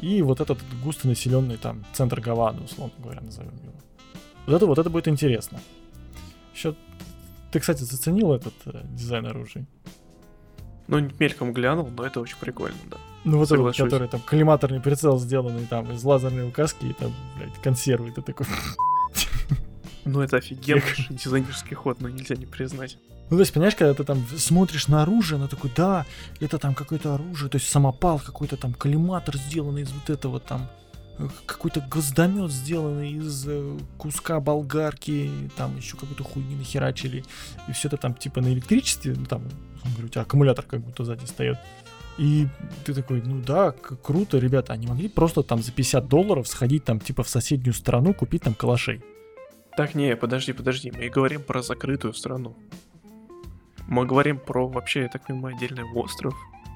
и 0.00 0.22
вот 0.22 0.40
этот 0.40 0.60
густонаселенный 0.84 1.56
там 1.56 1.84
центр 1.94 2.20
Гаваны, 2.20 2.62
условно 2.62 2.94
говоря, 2.96 3.22
назовем 3.22 3.56
его. 3.56 3.72
Вот 4.46 4.54
это, 4.54 4.66
вот 4.66 4.78
это 4.78 4.88
будет 4.88 5.08
интересно. 5.08 5.58
Еще 6.54 6.76
ты, 7.54 7.60
кстати, 7.60 7.84
заценил 7.84 8.34
этот 8.34 8.54
э, 8.66 8.80
дизайн 8.82 9.26
оружия? 9.26 9.64
Ну, 10.88 11.08
мельком 11.20 11.52
глянул, 11.52 11.88
но 11.88 12.04
это 12.04 12.20
очень 12.20 12.36
прикольно, 12.40 12.76
да. 12.90 12.96
Ну, 13.22 13.38
вот 13.38 13.52
этот, 13.52 13.76
который 13.76 14.08
там 14.08 14.20
коллиматорный 14.20 14.80
прицел 14.80 15.20
сделанный 15.20 15.64
там 15.66 15.92
из 15.92 16.02
лазерной 16.02 16.48
указки 16.48 16.86
и 16.86 16.92
там, 16.92 17.14
блядь, 17.38 17.54
консервы. 17.62 18.10
Ты 18.10 18.22
такой... 18.22 18.46
Ну, 20.06 20.20
это 20.20 20.36
офигенный 20.36 20.82
дизайнерский 21.08 21.74
ход, 21.74 22.02
но 22.02 22.10
нельзя 22.10 22.34
не 22.34 22.44
признать. 22.44 22.98
Ну, 23.30 23.36
то 23.36 23.40
есть, 23.40 23.54
понимаешь, 23.54 23.74
когда 23.74 23.94
ты 23.94 24.04
там 24.04 24.22
смотришь 24.36 24.88
на 24.88 25.02
оружие, 25.02 25.36
оно 25.36 25.48
такой, 25.48 25.70
да, 25.74 26.04
это 26.40 26.58
там 26.58 26.74
какое-то 26.74 27.14
оружие, 27.14 27.48
то 27.48 27.56
есть 27.56 27.70
самопал 27.70 28.18
какой-то 28.18 28.58
там, 28.58 28.74
коллиматор 28.74 29.36
сделанный 29.38 29.82
из 29.82 29.92
вот 29.92 30.10
этого 30.10 30.40
там, 30.40 30.68
какой-то 31.46 31.80
гвоздомет 31.80 32.50
сделанный 32.50 33.12
из 33.12 33.44
э, 33.46 33.78
куска 33.98 34.40
болгарки, 34.40 35.30
там 35.56 35.76
еще 35.76 35.96
какую-то 35.96 36.24
хуйни 36.24 36.56
нахерачили, 36.56 37.24
и 37.68 37.72
все 37.72 37.88
это 37.88 37.96
там 37.96 38.14
типа 38.14 38.40
на 38.40 38.52
электричестве, 38.52 39.14
ну, 39.16 39.24
там, 39.24 39.42
говоря, 39.84 40.06
у 40.06 40.08
тебя 40.08 40.22
аккумулятор 40.22 40.64
как 40.64 40.80
будто 40.80 41.04
сзади 41.04 41.24
стоит. 41.26 41.58
И 42.16 42.46
ты 42.84 42.94
такой, 42.94 43.22
ну 43.22 43.40
да, 43.42 43.72
круто, 43.72 44.38
ребята, 44.38 44.72
они 44.72 44.86
могли 44.86 45.08
просто 45.08 45.42
там 45.42 45.62
за 45.62 45.72
50 45.72 46.08
долларов 46.08 46.46
сходить 46.46 46.84
там 46.84 47.00
типа 47.00 47.22
в 47.22 47.28
соседнюю 47.28 47.74
страну, 47.74 48.14
купить 48.14 48.42
там 48.42 48.54
калашей. 48.54 49.02
Так, 49.76 49.96
не, 49.96 50.14
подожди, 50.14 50.52
подожди, 50.52 50.92
мы 50.92 51.08
говорим 51.08 51.42
про 51.42 51.62
закрытую 51.62 52.14
страну. 52.14 52.56
Мы 53.88 54.06
говорим 54.06 54.38
про 54.38 54.68
вообще, 54.68 55.02
я 55.02 55.08
так 55.08 55.26
понимаю, 55.26 55.56
отдельный 55.56 55.84
остров, 55.94 56.34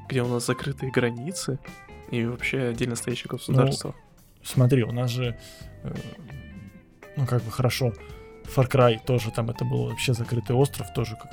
где 0.08 0.22
у 0.22 0.28
нас 0.28 0.46
закрытые 0.46 0.90
границы, 0.90 1.60
и 2.10 2.24
вообще 2.24 2.62
отдельно 2.62 2.96
стоящее 2.96 3.28
государство. 3.28 3.94
Смотри, 4.42 4.82
у 4.84 4.92
нас 4.92 5.10
же, 5.10 5.36
э, 5.84 5.94
ну 7.16 7.26
как 7.26 7.42
бы 7.42 7.50
хорошо, 7.50 7.92
Far 8.56 8.70
Cry 8.70 8.98
тоже 9.04 9.30
там 9.30 9.50
это 9.50 9.64
был 9.64 9.88
вообще 9.88 10.14
закрытый 10.14 10.56
остров, 10.56 10.92
тоже 10.94 11.16
как 11.16 11.30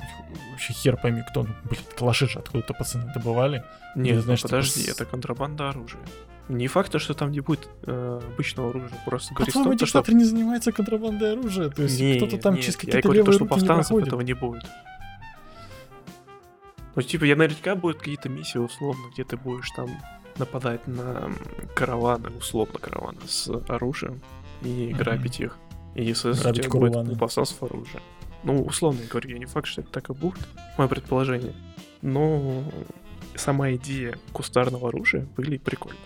вообще 0.50 0.72
хер 0.74 0.96
пойми 1.00 1.22
кто, 1.30 1.44
ну, 1.44 1.54
блин, 1.64 1.80
калаши 1.96 2.28
же 2.28 2.38
откуда-то 2.40 2.74
пацаны 2.74 3.10
добывали. 3.14 3.64
Нет, 3.94 4.16
ну, 4.16 4.20
знаешь, 4.22 4.40
типа 4.40 4.48
подожди, 4.50 4.80
с- 4.82 4.88
это 4.88 5.06
контрабанда 5.06 5.70
оружия. 5.70 6.00
Не 6.48 6.68
факт, 6.68 6.94
что 7.00 7.14
там 7.14 7.32
не 7.32 7.40
будет 7.40 7.68
э, 7.86 8.20
обычного 8.34 8.68
оружия, 8.70 8.98
просто 9.06 9.32
А 9.32 9.34
говорит 9.36 9.52
твой 9.52 9.64
том, 9.64 9.76
то, 9.78 9.86
что... 9.86 9.98
диктатор 9.98 10.14
не 10.14 10.24
занимается 10.24 10.70
контрабандой 10.72 11.32
оружия, 11.32 11.70
то 11.70 11.82
есть 11.82 11.98
Не, 11.98 12.16
кто-то 12.18 12.38
там 12.38 12.54
нет, 12.54 12.62
через 12.64 12.76
какие-то 12.76 13.00
говорю, 13.00 13.24
то, 13.24 13.30
левые 13.30 13.34
что 13.34 13.44
руки 13.44 13.54
не 13.54 13.60
повстанцев 13.60 13.86
проходит. 13.88 14.08
этого 14.08 14.20
не 14.20 14.34
будет. 14.34 14.64
Ну, 16.94 17.02
типа, 17.02 17.24
я 17.24 17.36
наверняка 17.36 17.74
будут 17.74 17.98
какие-то 17.98 18.28
миссии, 18.28 18.58
условно, 18.58 19.02
где 19.12 19.24
ты 19.24 19.36
будешь 19.36 19.70
там 19.70 19.88
нападать 20.38 20.86
на 20.86 21.30
караваны, 21.74 22.30
условно 22.30 22.78
караваны 22.78 23.20
с 23.26 23.48
оружием 23.68 24.20
и 24.62 24.92
грабить 24.92 25.40
их. 25.40 25.56
И, 25.94 26.12
соответственно, 26.14 26.50
у 26.50 26.54
Грабить 26.54 26.62
тебя 26.62 26.70
караваны. 26.70 27.12
у 27.12 27.16
повстанцев 27.16 27.62
оружие. 27.62 28.02
Ну, 28.44 28.62
условно 28.62 29.00
я 29.00 29.08
говорю, 29.08 29.30
я 29.30 29.38
не 29.38 29.46
факт, 29.46 29.66
что 29.66 29.80
это 29.80 29.90
так 29.90 30.10
и 30.10 30.12
будет, 30.12 30.46
мое 30.78 30.88
предположение. 30.88 31.54
Но 32.02 32.62
сама 33.34 33.72
идея 33.72 34.18
кустарного 34.32 34.88
оружия 34.88 35.26
были 35.36 35.56
прикольно. 35.58 35.98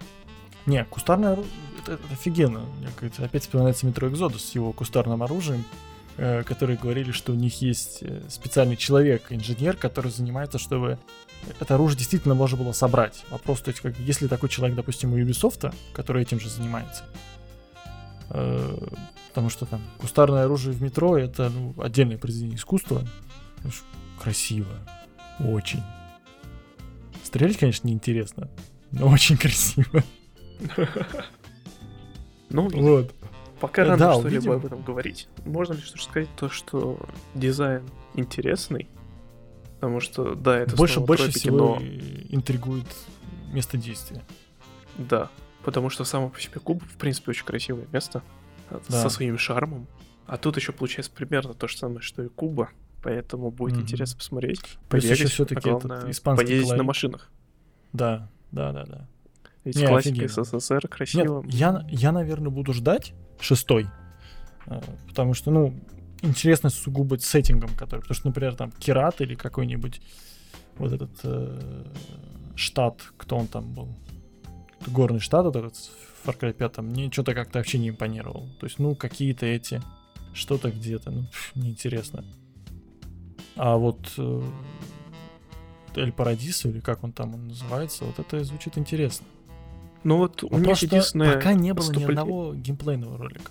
Не, 0.66 0.84
кустарное 0.84 1.32
оружие, 1.32 1.52
это, 1.82 1.92
это 1.94 2.02
офигенно. 2.12 2.60
Мне 2.78 3.10
опять 3.18 3.42
вспоминается 3.42 3.86
метро 3.86 4.08
Экзодус 4.08 4.44
с 4.44 4.54
его 4.54 4.72
кустарным 4.72 5.22
оружием, 5.22 5.64
э, 6.16 6.42
которые 6.44 6.78
говорили, 6.78 7.12
что 7.12 7.32
у 7.32 7.34
них 7.34 7.60
есть 7.62 7.98
э, 8.02 8.22
специальный 8.28 8.76
человек, 8.76 9.26
инженер, 9.30 9.76
который 9.76 10.10
занимается, 10.10 10.58
чтобы 10.58 10.98
это 11.58 11.74
оружие 11.74 11.98
действительно 11.98 12.34
можно 12.34 12.56
было 12.56 12.72
собрать. 12.72 13.24
Вопрос, 13.30 13.60
то 13.60 13.70
есть, 13.70 13.80
как, 13.80 13.98
если 13.98 14.26
такой 14.26 14.48
человек, 14.48 14.76
допустим, 14.76 15.12
у 15.12 15.18
Ubisoft, 15.18 15.74
который 15.92 16.22
этим 16.22 16.40
же 16.40 16.48
занимается, 16.48 17.04
э, 18.30 18.88
потому 19.28 19.48
что 19.48 19.66
там 19.66 19.82
кустарное 19.98 20.44
оружие 20.44 20.74
в 20.74 20.82
метро 20.82 21.16
это 21.16 21.50
ну, 21.50 21.74
отдельное 21.78 22.18
произведение 22.18 22.56
искусства, 22.56 23.06
красиво, 24.20 24.72
очень. 25.38 25.82
Стрелять, 27.22 27.58
конечно, 27.58 27.88
неинтересно, 27.88 28.48
но 28.90 29.08
очень 29.12 29.36
красиво. 29.36 30.02
Ну, 32.50 32.68
Вот. 32.68 33.14
Пока 33.60 33.84
рано 33.84 34.14
что-либо 34.14 34.54
об 34.54 34.66
этом 34.66 34.82
говорить. 34.82 35.28
Можно 35.44 35.74
лишь 35.74 35.92
сказать 36.02 36.28
то, 36.36 36.48
что 36.48 36.98
дизайн 37.34 37.82
интересный. 38.14 38.88
Потому 39.80 40.00
что, 40.00 40.34
да, 40.34 40.58
это 40.58 40.76
больше, 40.76 41.00
больше 41.00 41.30
всего 41.30 41.56
но 41.76 41.80
и- 41.80 42.26
интригует 42.34 42.86
место 43.52 43.78
действия. 43.78 44.22
да. 44.98 45.30
Потому 45.64 45.90
что 45.90 46.04
само 46.04 46.30
по 46.30 46.40
себе 46.40 46.58
Куб, 46.60 46.82
в 46.82 46.96
принципе, 46.96 47.30
очень 47.32 47.44
красивое 47.44 47.86
место. 47.92 48.22
э, 48.70 48.78
Да. 48.88 49.02
Со 49.02 49.08
своим 49.10 49.36
шармом. 49.36 49.86
А 50.26 50.36
тут 50.38 50.56
еще 50.56 50.72
получается 50.72 51.10
примерно 51.12 51.52
то 51.54 51.66
же 51.68 51.76
самое, 51.76 52.00
что 52.00 52.22
и 52.22 52.28
Куба. 52.28 52.70
Поэтому 53.02 53.50
будет 53.50 53.72
Мгм. 53.74 53.82
интересно 53.82 54.16
посмотреть. 54.18 54.60
Побегать, 54.88 55.30
всё-таки 55.30 55.68
а 55.68 55.72
главное, 55.72 56.10
испанский 56.10 56.44
поездить 56.46 56.64
на 56.66 56.68
колорит. 56.76 56.86
машинах. 56.86 57.30
Да, 57.92 58.28
да, 58.52 58.72
да, 58.72 58.84
да. 58.84 59.08
Ведь 59.64 59.76
Не, 59.76 59.86
классика 59.86 60.24
офигенно. 60.24 60.44
СССР 60.44 60.74
Нет, 60.84 60.88
красиво. 60.92 61.44
я, 61.48 61.84
я, 61.90 62.12
наверное, 62.12 62.50
буду 62.50 62.72
ждать 62.72 63.12
шестой. 63.40 63.86
э, 64.66 64.80
Потому 65.08 65.34
что, 65.34 65.50
ну, 65.50 65.74
интересно 66.22 66.70
сугубо 66.70 67.18
сеттингом, 67.18 67.70
который. 67.76 68.00
Потому 68.00 68.14
что, 68.14 68.28
например, 68.28 68.54
там 68.54 68.72
Кират 68.72 69.20
или 69.20 69.34
какой-нибудь 69.34 70.00
вот 70.76 70.92
этот 70.92 71.10
э, 71.24 71.84
штат, 72.56 73.02
кто 73.16 73.36
он 73.36 73.46
там 73.46 73.72
был, 73.72 73.88
горный 74.86 75.20
штат 75.20 75.46
этот 75.46 75.76
в 75.76 76.28
Far 76.28 76.38
Cry 76.38 76.52
5, 76.52 76.78
мне 76.78 77.10
что-то 77.10 77.34
как-то 77.34 77.58
вообще 77.58 77.78
не 77.78 77.88
импонировал. 77.88 78.48
То 78.58 78.66
есть, 78.66 78.78
ну, 78.78 78.94
какие-то 78.94 79.46
эти, 79.46 79.82
что-то 80.34 80.70
где-то, 80.70 81.10
ну, 81.10 81.22
пф, 81.24 81.52
неинтересно. 81.54 82.24
А 83.56 83.76
вот 83.76 84.12
э, 84.16 84.42
Эль 85.96 86.12
Парадисо, 86.12 86.68
или 86.68 86.80
как 86.80 87.04
он 87.04 87.12
там 87.12 87.48
называется, 87.48 88.04
вот 88.04 88.18
это 88.18 88.42
звучит 88.44 88.78
интересно. 88.78 89.26
Ну 90.02 90.16
вот 90.16 90.42
у 90.42 90.58
них 90.58 90.76
что 90.76 90.86
единственное... 90.86 91.34
пока 91.34 91.52
не 91.52 91.74
было 91.74 91.90
ни 91.92 92.04
одного 92.04 92.54
геймплейного 92.54 93.18
ролика. 93.18 93.50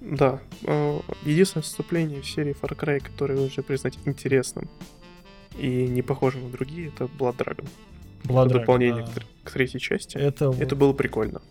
Да. 0.00 0.40
э, 0.62 1.00
Единственное 1.24 1.62
вступление 1.62 2.22
в 2.22 2.26
серии 2.28 2.56
Far 2.60 2.76
Cry, 2.76 3.00
которое 3.00 3.38
можно 3.38 3.62
признать 3.62 3.98
интересным 4.04 4.68
и 5.58 5.86
не 5.88 6.02
похожим 6.02 6.44
на 6.44 6.50
другие, 6.50 6.88
это 6.88 7.04
Blood 7.04 7.36
Dragon. 7.36 7.68
Blood 8.24 8.46
Dragon, 8.46 8.48
дополнение 8.48 9.04
да. 9.04 9.10
к, 9.12 9.16
тр- 9.16 9.26
к 9.44 9.50
третьей 9.50 9.80
части. 9.80 10.16
Это, 10.16 10.54
Это 10.58 10.76
было 10.76 10.92
прикольно. 10.92 11.42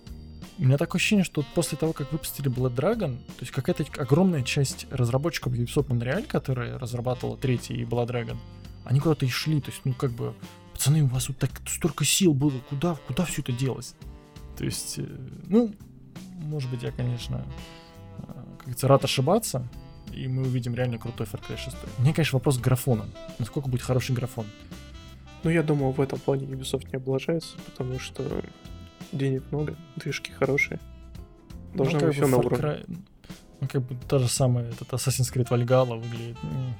У 0.57 0.65
меня 0.65 0.77
такое 0.77 0.99
ощущение, 0.99 1.23
что 1.23 1.45
после 1.55 1.77
того, 1.77 1.93
как 1.93 2.11
выпустили 2.11 2.51
Blood 2.51 2.75
Dragon, 2.75 3.17
то 3.17 3.41
есть 3.41 3.51
какая-то 3.51 3.85
огромная 4.01 4.43
часть 4.43 4.87
разработчиков 4.91 5.53
Ubisoft 5.53 5.87
Montreal, 5.87 6.25
которая 6.25 6.77
разрабатывала 6.77 7.37
третий 7.37 7.75
и 7.75 7.83
Blood 7.85 8.07
Dragon, 8.07 8.37
они 8.83 8.99
куда-то 8.99 9.25
и 9.25 9.29
шли, 9.29 9.61
то 9.61 9.69
есть, 9.69 9.81
ну, 9.85 9.93
как 9.93 10.11
бы, 10.11 10.33
пацаны, 10.73 11.03
у 11.03 11.07
вас 11.07 11.29
вот 11.29 11.37
так 11.37 11.51
столько 11.67 12.03
сил 12.03 12.33
было, 12.33 12.53
куда, 12.69 12.97
куда 13.07 13.23
все 13.25 13.41
это 13.41 13.51
делось? 13.51 13.95
То 14.57 14.65
есть, 14.65 14.99
э, 14.99 15.05
ну, 15.47 15.73
может 16.41 16.69
быть, 16.71 16.83
я, 16.83 16.91
конечно, 16.91 17.45
говорится, 18.69 18.87
рад 18.87 19.03
ошибаться, 19.03 19.67
и 20.13 20.27
мы 20.27 20.43
увидим 20.43 20.75
реально 20.75 20.97
крутой 20.97 21.27
Far 21.27 21.41
Cry 21.47 21.57
6. 21.57 21.77
Мне, 21.99 22.13
конечно, 22.13 22.37
вопрос 22.37 22.57
к 22.57 22.61
графону. 22.61 23.05
Насколько 23.39 23.69
будет 23.69 23.81
хороший 23.81 24.15
графон? 24.15 24.45
Ну, 25.43 25.49
я 25.49 25.63
думаю, 25.63 25.91
в 25.93 26.01
этом 26.01 26.19
плане 26.19 26.45
Ubisoft 26.45 26.89
не 26.91 26.97
облажается, 26.97 27.55
потому 27.65 27.99
что 27.99 28.23
денег 29.11 29.43
много, 29.51 29.75
движки 29.95 30.31
хорошие. 30.31 30.79
Должно 31.73 31.99
Ну, 31.99 32.07
быть 32.07 32.17
бы 32.19 32.25
все 32.25 32.27
на 32.27 32.37
уровне. 32.37 32.57
Cry- 32.57 32.97
ну, 33.61 33.67
как 33.67 33.81
бы 33.83 33.95
та 34.07 34.19
же 34.19 34.27
самая 34.27 34.69
этот 34.69 34.89
Assassin's 34.89 35.31
Creed 35.33 35.47
Valhalla 35.49 35.99
выглядит. 35.99 36.37
м, 36.43 36.73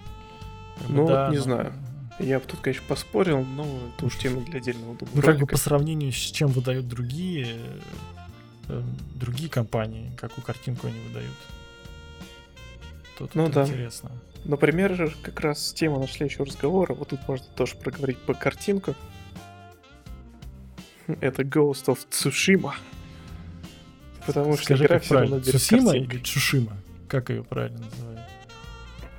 как 0.79 0.87
бы 0.87 0.93
Ну, 0.93 1.01
вот 1.03 1.07
да, 1.11 1.29
не 1.29 1.37
но- 1.37 1.41
знаю. 1.43 1.73
Я 2.19 2.39
бы 2.39 2.45
тут, 2.45 2.59
конечно, 2.59 2.83
поспорил, 2.85 3.45
но 3.45 3.65
это 3.95 4.05
уж 4.05 4.17
тема 4.17 4.41
для 4.41 4.57
отдельного 4.59 4.95
думаю, 4.95 5.15
Ну, 5.15 5.21
как 5.21 5.39
бы 5.39 5.45
по 5.47 5.55
сравнению 5.57 6.11
с 6.11 6.15
чем 6.15 6.49
выдают 6.49 6.85
другие, 6.87 7.59
э, 8.67 8.83
другие 9.15 9.49
компании, 9.49 10.11
какую 10.17 10.43
картинку 10.43 10.87
они 10.87 10.99
выдают. 11.07 11.31
Тут 13.19 13.35
Ну 13.35 13.43
вот 13.43 13.51
да. 13.51 13.63
интересно. 13.65 14.11
Например, 14.45 15.13
как 15.21 15.39
раз 15.41 15.73
тема 15.73 15.99
нашего 15.99 16.17
следующего 16.17 16.45
разговора, 16.45 16.93
вот 16.93 17.09
тут 17.09 17.19
можно 17.27 17.45
тоже 17.47 17.75
проговорить 17.75 18.17
по 18.19 18.33
картинку. 18.33 18.95
Это 21.19 21.43
Ghost 21.43 21.85
of 21.87 21.99
Tsushima. 22.09 22.73
Потому 24.25 24.55
что 24.55 24.63
Скажи, 24.65 24.85
игра 24.85 24.95
как 24.95 25.03
все 25.03 25.15
равно 25.19 25.39
Цусима 25.41 25.95
или 25.97 26.19
Чушима? 26.19 26.77
Как 27.07 27.29
ее 27.29 27.43
правильно 27.43 27.79
называют? 27.79 28.21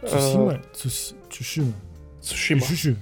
Цусима? 0.09 0.63
Цус- 0.75 1.15
Чушима? 1.29 1.73
Цушима. 2.23 2.61
Чуши. 2.63 2.97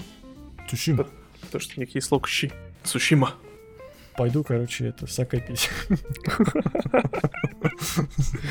Чушима. 0.68 1.06
Потому 1.40 1.60
что 1.60 1.74
у 1.76 1.80
них 1.80 1.94
есть 1.94 2.08
слог 2.08 2.26
щи. 2.28 2.50
Цушима. 2.82 3.34
Пойду, 4.16 4.42
короче, 4.42 4.86
это 4.88 5.06
сакай 5.06 5.40
пить. 5.40 5.70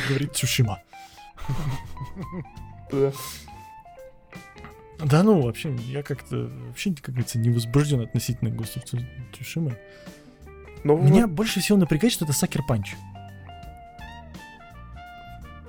Говорит 0.07 0.33
Чушима. 0.33 0.81
Да. 2.91 3.11
Да 4.99 5.23
ну, 5.23 5.41
вообще, 5.41 5.75
я 5.75 6.01
как-то 6.03 6.49
вообще, 6.67 6.91
как 6.95 7.13
говорится, 7.13 7.37
не 7.37 7.49
возбужден 7.51 8.01
относительно 8.01 8.49
Tsu- 8.49 9.05
Tsushima. 9.33 9.75
Ну, 10.83 10.97
Меня 10.97 11.27
вот- 11.27 11.35
больше 11.35 11.59
всего 11.59 11.77
напрягает, 11.77 12.13
что 12.13 12.25
это 12.25 12.33
Сакер 12.33 12.63
Панч. 12.67 12.95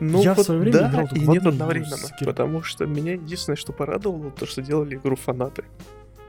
ну 0.01 0.23
я 0.23 0.33
в 0.33 0.37
вот 0.39 0.47
своё 0.47 0.61
время 0.61 0.79
да, 0.79 0.91
играл 0.91 1.07
и 1.13 1.19
в 1.19 1.29
нет 1.29 1.45
одновременно. 1.47 1.97
с 1.97 2.13
Кир- 2.13 2.27
Потому 2.27 2.63
что 2.63 2.87
меня 2.87 3.15
единственное, 3.15 3.57
что 3.57 3.73
порадовало, 3.73 4.31
то, 4.31 4.47
что 4.47 4.63
делали 4.63 4.95
игру 4.97 5.17
фанаты. 5.17 5.65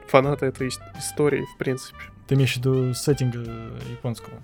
Фанаты 0.08 0.46
этой 0.46 0.68
ис- 0.68 0.80
истории, 0.98 1.44
в 1.54 1.56
принципе. 1.56 1.96
Ты 2.26 2.34
имеешь 2.34 2.54
в 2.54 2.56
виду 2.56 2.92
сеттинга 2.94 3.38
японского? 3.90 4.40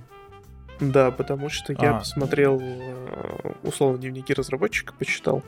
Да, 0.81 1.11
потому 1.11 1.49
что 1.49 1.73
я 1.73 1.97
А. 1.97 1.99
посмотрел 2.01 2.59
э, 2.61 3.53
условно 3.63 3.99
дневники 3.99 4.35
разработчика, 4.35 4.93
почитал. 4.93 5.43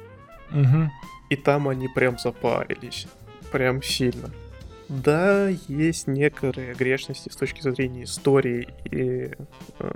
Угу. 0.51 0.91
И 1.31 1.37
там 1.37 1.69
они 1.69 1.89
прям 1.89 2.19
запарились. 2.19 3.07
Прям 3.53 3.83
сильно. 3.83 4.31
Да, 4.89 5.49
есть 5.69 6.07
некоторые 6.07 6.73
грешности 6.75 7.29
с 7.29 7.37
точки 7.37 7.61
зрения 7.61 8.05
истории 8.05 8.69
и 8.87 9.31
э, 9.79 9.91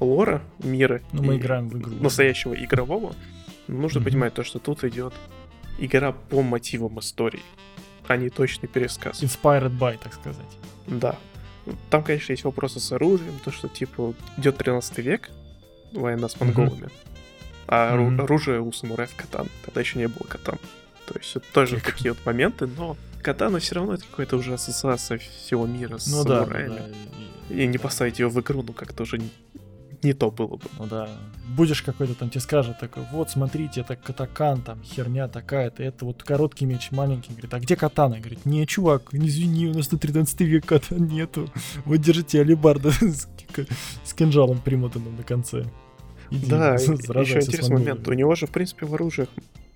лора 0.00 0.40
мира. 0.60 1.02
Ну, 1.12 1.22
мы 1.22 1.36
играем 1.36 1.68
в 1.68 1.76
игру. 1.78 1.92
Настоящего 2.00 2.54
игрового. 2.54 3.14
Но 3.66 3.78
нужно 3.82 4.00
Мгм. 4.00 4.08
понимать 4.10 4.34
то, 4.34 4.42
что 4.44 4.58
тут 4.58 4.84
идет 4.84 5.12
игра 5.78 6.12
по 6.12 6.40
мотивам 6.42 6.98
истории, 6.98 7.42
а 8.06 8.16
не 8.16 8.30
точный 8.30 8.68
пересказ. 8.70 9.22
Inspired 9.22 9.78
by, 9.78 9.98
так 10.02 10.14
сказать. 10.14 10.46
Да. 10.86 11.16
Там, 11.90 12.02
конечно, 12.02 12.32
есть 12.32 12.44
вопросы 12.44 12.80
с 12.80 12.92
оружием, 12.92 13.38
то, 13.44 13.50
что, 13.50 13.68
типа, 13.68 14.14
идет 14.36 14.56
13 14.58 14.98
век, 14.98 15.30
война 15.92 16.28
с 16.28 16.38
монголами, 16.40 16.88
а 17.66 17.94
ору- 17.94 18.10
Мгм. 18.10 18.20
оружие 18.22 18.60
у 18.60 18.72
самураев 18.72 19.14
катан. 19.16 19.48
Тогда 19.64 19.80
еще 19.80 19.98
не 19.98 20.08
было 20.08 20.26
катан. 20.28 20.58
То 21.06 21.14
есть 21.18 21.34
это 21.36 21.46
тоже 21.52 21.76
Как? 21.76 21.94
такие 21.94 22.12
вот 22.12 22.24
моменты, 22.26 22.66
но 22.66 22.96
катана 23.22 23.58
все 23.58 23.74
равно 23.76 23.94
это 23.94 24.04
какая-то 24.10 24.36
уже 24.36 24.54
ассоциация 24.54 25.18
всего 25.18 25.66
мира 25.66 25.98
с 25.98 26.06
Ну 26.06 26.24
да, 26.24 26.40
самураями. 26.44 26.76
да, 26.78 26.86
и- 27.54 27.62
И 27.62 27.66
не 27.66 27.78
поставить 27.78 28.18
ее 28.18 28.28
в 28.28 28.38
игру, 28.40 28.62
ну 28.62 28.72
как-то 28.74 29.04
уже 29.04 29.18
не, 30.02 30.12
то 30.12 30.30
было 30.30 30.56
бы. 30.56 30.64
Ну 30.78 30.86
да. 30.86 31.08
Будешь 31.56 31.82
какой-то 31.82 32.14
там, 32.14 32.30
тебе 32.30 32.40
скажет 32.40 32.78
такой, 32.78 33.04
вот 33.12 33.30
смотрите, 33.30 33.80
это 33.80 33.96
катакан, 33.96 34.62
там 34.62 34.82
херня 34.82 35.28
такая-то, 35.28 35.82
это 35.82 36.04
вот 36.04 36.22
короткий 36.22 36.66
меч 36.66 36.90
маленький. 36.90 37.30
Говорит, 37.30 37.54
а 37.54 37.60
где 37.60 37.76
катана? 37.76 38.18
Говорит, 38.18 38.44
не, 38.46 38.66
чувак, 38.66 39.08
извини, 39.12 39.68
у 39.68 39.74
нас 39.74 39.88
тут 39.88 40.00
13 40.00 40.40
век 40.40 40.66
катан 40.66 41.06
нету. 41.06 41.48
Вот 41.84 41.96
держите 41.98 42.40
алибарда 42.40 42.90
с, 43.00 43.28
с 44.04 44.14
кинжалом 44.14 44.60
примотанным 44.60 45.16
на 45.16 45.22
конце. 45.22 45.64
Иди, 46.30 46.46
Да, 46.46 46.74
еще 46.74 46.92
интересный 46.92 47.76
монголами». 47.76 47.88
момент. 47.88 48.08
У 48.08 48.12
него 48.12 48.34
же, 48.34 48.46
в 48.46 48.50
принципе, 48.50 48.86
в 48.86 48.94
оружиях 48.94 49.28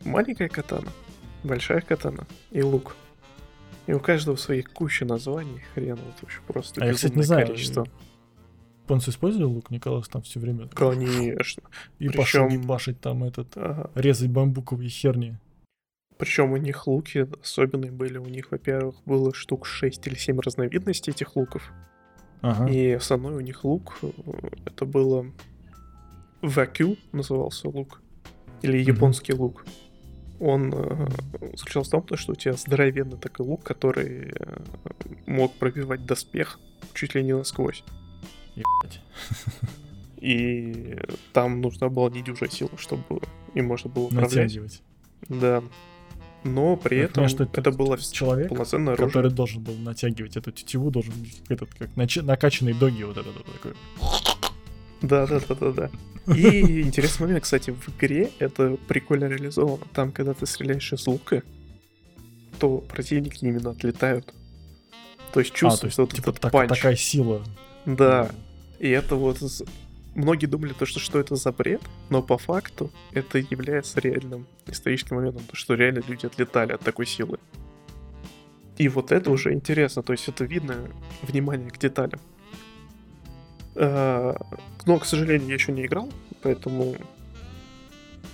маленькая 0.04 0.48
катана, 0.48 0.88
большая 1.42 1.80
катана 1.80 2.26
и 2.50 2.62
лук. 2.62 2.96
И 3.86 3.92
у 3.92 4.00
каждого 4.00 4.36
своих 4.36 4.72
куча 4.72 5.04
названий, 5.04 5.60
хрен 5.74 5.96
вот 5.96 6.14
вообще 6.22 6.38
просто 6.46 6.80
А 6.80 6.86
я, 6.86 6.94
кстати, 6.94 7.14
не 7.14 7.22
знаю, 7.22 7.46
количество. 7.46 7.86
Японцы 8.84 9.10
использовали 9.10 9.46
лук, 9.46 9.70
Николас 9.70 10.08
там 10.08 10.22
все 10.22 10.40
время. 10.40 10.68
Конечно. 10.68 11.62
И 11.98 12.08
пошел 12.08 12.46
причем- 12.46 12.62
ебашить 12.62 13.00
там 13.00 13.24
этот, 13.24 13.56
Ага. 13.56 13.90
резать 13.94 14.30
бамбуковые 14.30 14.88
херни. 14.88 15.36
Причем 16.18 16.52
у 16.52 16.56
них 16.56 16.86
луки 16.86 17.26
особенные 17.42 17.90
были. 17.90 18.18
У 18.18 18.26
них, 18.26 18.50
во-первых, 18.50 18.96
было 19.06 19.32
штук 19.34 19.66
6 19.66 20.06
или 20.06 20.14
7 20.14 20.38
разновидностей 20.40 21.12
этих 21.12 21.36
луков. 21.36 21.72
Ага. 22.42 22.68
И 22.70 22.90
основной 22.92 23.34
у 23.34 23.40
них 23.40 23.64
лук, 23.64 23.98
э, 24.02 24.10
это 24.66 24.84
было 24.84 25.26
Вакю 26.42 26.96
назывался 27.12 27.68
лук. 27.68 28.00
Или 28.62 28.78
японский 28.78 29.32
лук. 29.32 29.64
Он 30.40 30.72
э, 30.74 31.08
заключался 31.56 31.88
в 31.90 31.92
том, 31.92 32.02
то, 32.02 32.16
что 32.16 32.32
у 32.32 32.34
тебя 32.34 32.54
здоровенный 32.54 33.16
такой 33.16 33.46
лук, 33.46 33.62
который 33.62 34.32
э, 34.38 34.56
мог 35.26 35.54
пробивать 35.54 36.04
доспех 36.04 36.58
чуть 36.94 37.14
ли 37.14 37.22
не 37.22 37.32
насквозь. 37.36 37.84
Ебать. 38.56 39.00
И 40.20 40.96
там 41.32 41.60
нужна 41.60 41.88
была 41.88 42.10
недюжая 42.10 42.48
сила, 42.48 42.70
чтобы 42.76 43.02
им 43.54 43.66
можно 43.66 43.90
было 43.90 44.04
управлять. 44.04 44.32
Натягивать. 44.34 44.82
Да. 45.28 45.62
Но 46.44 46.76
при 46.76 46.96
Я 46.96 47.04
этом 47.04 47.28
что 47.28 47.44
это, 47.44 47.60
это 47.60 47.70
было 47.72 47.96
человек, 47.98 48.48
полноценное 48.48 48.94
оружие. 48.94 49.08
который 49.08 49.30
должен 49.30 49.62
был 49.62 49.74
натягивать 49.74 50.36
эту 50.36 50.50
тетиву, 50.50 50.90
должен 50.90 51.12
быть 51.14 51.40
этот, 51.48 51.72
как 51.74 51.90
нач- 51.96 52.22
накачанный 52.22 52.72
доги 52.72 53.02
вот 53.04 53.16
этот 53.16 53.34
вот 53.36 53.46
такой. 53.52 53.72
Да, 55.02 55.26
да, 55.26 55.40
да, 55.48 55.54
да, 55.54 55.72
да. 55.72 56.34
И 56.34 56.82
интересный 56.82 57.26
момент, 57.26 57.44
кстати, 57.44 57.70
в 57.70 57.88
игре 57.96 58.30
это 58.38 58.76
прикольно 58.88 59.24
реализовано. 59.24 59.84
Там, 59.92 60.12
когда 60.12 60.34
ты 60.34 60.46
стреляешь 60.46 60.92
из 60.92 61.06
лука, 61.06 61.42
то 62.60 62.78
противники 62.78 63.44
именно 63.44 63.70
отлетают. 63.70 64.32
То 65.32 65.40
есть 65.40 65.50
А, 65.52 65.54
то 65.54 65.58
чувствуется 65.58 65.86
есть, 65.86 65.98
вот 65.98 66.12
типа, 66.14 66.30
этот 66.30 66.40
так- 66.42 66.52
панч. 66.52 66.68
такая 66.68 66.96
сила. 66.96 67.42
Да. 67.86 68.30
И 68.82 68.88
это 68.88 69.14
вот... 69.14 69.38
Многие 70.14 70.46
думали, 70.46 70.74
то, 70.74 70.84
что, 70.84 71.00
что 71.00 71.20
это 71.20 71.36
за 71.36 71.52
бред, 71.52 71.80
но 72.10 72.20
по 72.20 72.36
факту 72.36 72.90
это 73.12 73.38
является 73.38 74.00
реальным 74.00 74.46
историческим 74.66 75.16
моментом, 75.16 75.44
то, 75.44 75.56
что 75.56 75.74
реально 75.74 76.02
люди 76.06 76.26
отлетали 76.26 76.72
от 76.72 76.80
такой 76.82 77.06
силы. 77.06 77.38
И 78.76 78.88
вот 78.88 79.12
это 79.12 79.30
уже 79.30 79.54
интересно, 79.54 80.02
то 80.02 80.12
есть 80.12 80.28
это 80.28 80.44
видно 80.44 80.90
внимание 81.22 81.70
к 81.70 81.78
деталям. 81.78 82.20
А, 83.76 84.36
Но, 84.84 84.98
к 84.98 85.06
сожалению, 85.06 85.48
я 85.48 85.54
еще 85.54 85.72
не 85.72 85.86
играл, 85.86 86.10
поэтому 86.42 86.96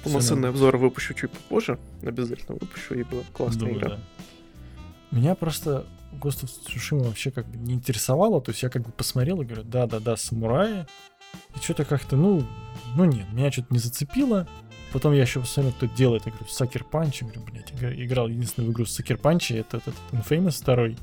полноценный 0.02 0.48
обзор 0.48 0.78
выпущу 0.78 1.14
чуть 1.14 1.30
попозже. 1.30 1.78
Обязательно 2.02 2.56
выпущу, 2.60 2.94
ибо 2.94 3.22
классная 3.32 3.68
Думаю, 3.68 3.78
игра. 3.78 3.88
да. 3.90 4.00
Меня 5.16 5.34
просто 5.34 5.86
Ghost 6.12 6.44
of 6.44 7.04
вообще 7.04 7.30
как 7.30 7.46
бы 7.48 7.56
не 7.56 7.74
интересовало, 7.74 8.40
то 8.40 8.50
есть 8.50 8.62
я 8.62 8.70
как 8.70 8.82
бы 8.82 8.92
посмотрел 8.92 9.40
и 9.42 9.44
говорю, 9.44 9.64
да-да-да, 9.64 10.16
самураи, 10.16 10.86
и 11.54 11.58
что-то 11.62 11.84
как-то, 11.84 12.16
ну, 12.16 12.44
ну 12.96 13.04
нет, 13.04 13.32
меня 13.32 13.52
что-то 13.52 13.68
не 13.70 13.78
зацепило, 13.78 14.48
Потом 14.92 15.12
я 15.12 15.22
еще 15.22 15.40
посмотрел, 15.40 15.74
кто 15.74 15.86
делает 15.86 16.26
игру 16.26 16.46
Sucker 16.48 16.82
Punch. 16.82 17.22
Говорю, 17.22 17.42
блядь, 17.42 17.72
играл 17.72 18.28
единственную 18.28 18.72
игру 18.72 18.86
Sucker 18.86 19.18
Punch, 19.18 19.50
это 19.50 19.78
этот 19.78 19.94
Infamous 20.12 20.62
второй, 20.62 20.96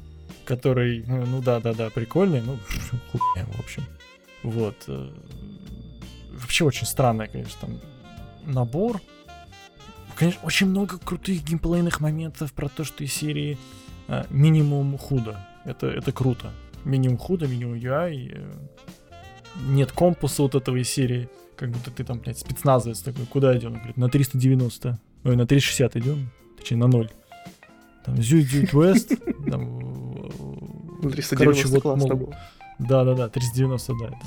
который, 0.43 1.03
ну 1.05 1.41
да-да-да, 1.41 1.89
прикольный, 1.91 2.41
ну, 2.41 2.57
хуйня, 3.11 3.45
в 3.45 3.59
общем. 3.59 3.83
Вот. 4.41 4.75
Э, 4.87 5.11
вообще 6.33 6.65
очень 6.65 6.87
странный, 6.87 7.27
конечно, 7.27 7.59
там 7.61 7.79
набор. 8.45 9.01
Конечно, 10.15 10.41
очень 10.43 10.67
много 10.67 10.97
крутых 10.97 11.43
геймплейных 11.43 11.99
моментов 11.99 12.53
про 12.53 12.69
то, 12.69 12.83
что 12.83 13.03
из 13.03 13.13
серии 13.13 13.57
а, 14.07 14.25
минимум 14.29 14.97
худо. 14.97 15.37
Это, 15.65 15.87
это 15.87 16.11
круто. 16.11 16.51
Минимум 16.83 17.17
худо, 17.17 17.47
минимум 17.47 17.75
UI. 17.75 18.31
Э, 18.33 18.53
нет 19.67 19.91
компаса 19.91 20.43
вот 20.43 20.55
этого 20.55 20.77
из 20.77 20.89
серии. 20.89 21.29
Как 21.55 21.69
будто 21.71 21.89
ты 21.89 22.03
там, 22.03 22.19
блядь, 22.19 22.37
спецназовец 22.37 22.99
такой. 22.99 23.25
Куда 23.25 23.57
идем? 23.57 23.73
Он 23.73 23.77
говорит, 23.77 23.97
на 23.97 24.09
390. 24.09 24.99
Ой, 25.23 25.35
на 25.35 25.47
360 25.47 25.95
идем. 25.97 26.29
Точнее, 26.57 26.77
на 26.77 26.87
0. 26.87 27.09
Там 28.05 28.21
Зюдзюд 28.21 28.73
Вест. 28.73 29.09
Там, 29.49 29.79
390 31.01 31.35
короче, 31.35 31.67
вот, 31.67 31.83
мол, 31.83 32.33
Да-да-да, 32.79 33.29
390, 33.29 33.93
да, 33.99 34.05
это. 34.07 34.17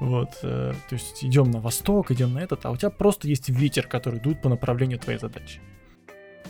Вот, 0.00 0.28
э, 0.42 0.74
то 0.88 0.94
есть 0.94 1.24
идем 1.24 1.50
на 1.50 1.60
восток, 1.60 2.10
идем 2.10 2.34
на 2.34 2.40
этот, 2.40 2.66
а 2.66 2.70
у 2.70 2.76
тебя 2.76 2.90
просто 2.90 3.28
есть 3.28 3.48
ветер, 3.48 3.86
который 3.86 4.20
дует 4.20 4.42
по 4.42 4.50
направлению 4.50 4.98
твоей 4.98 5.18
задачи. 5.18 5.60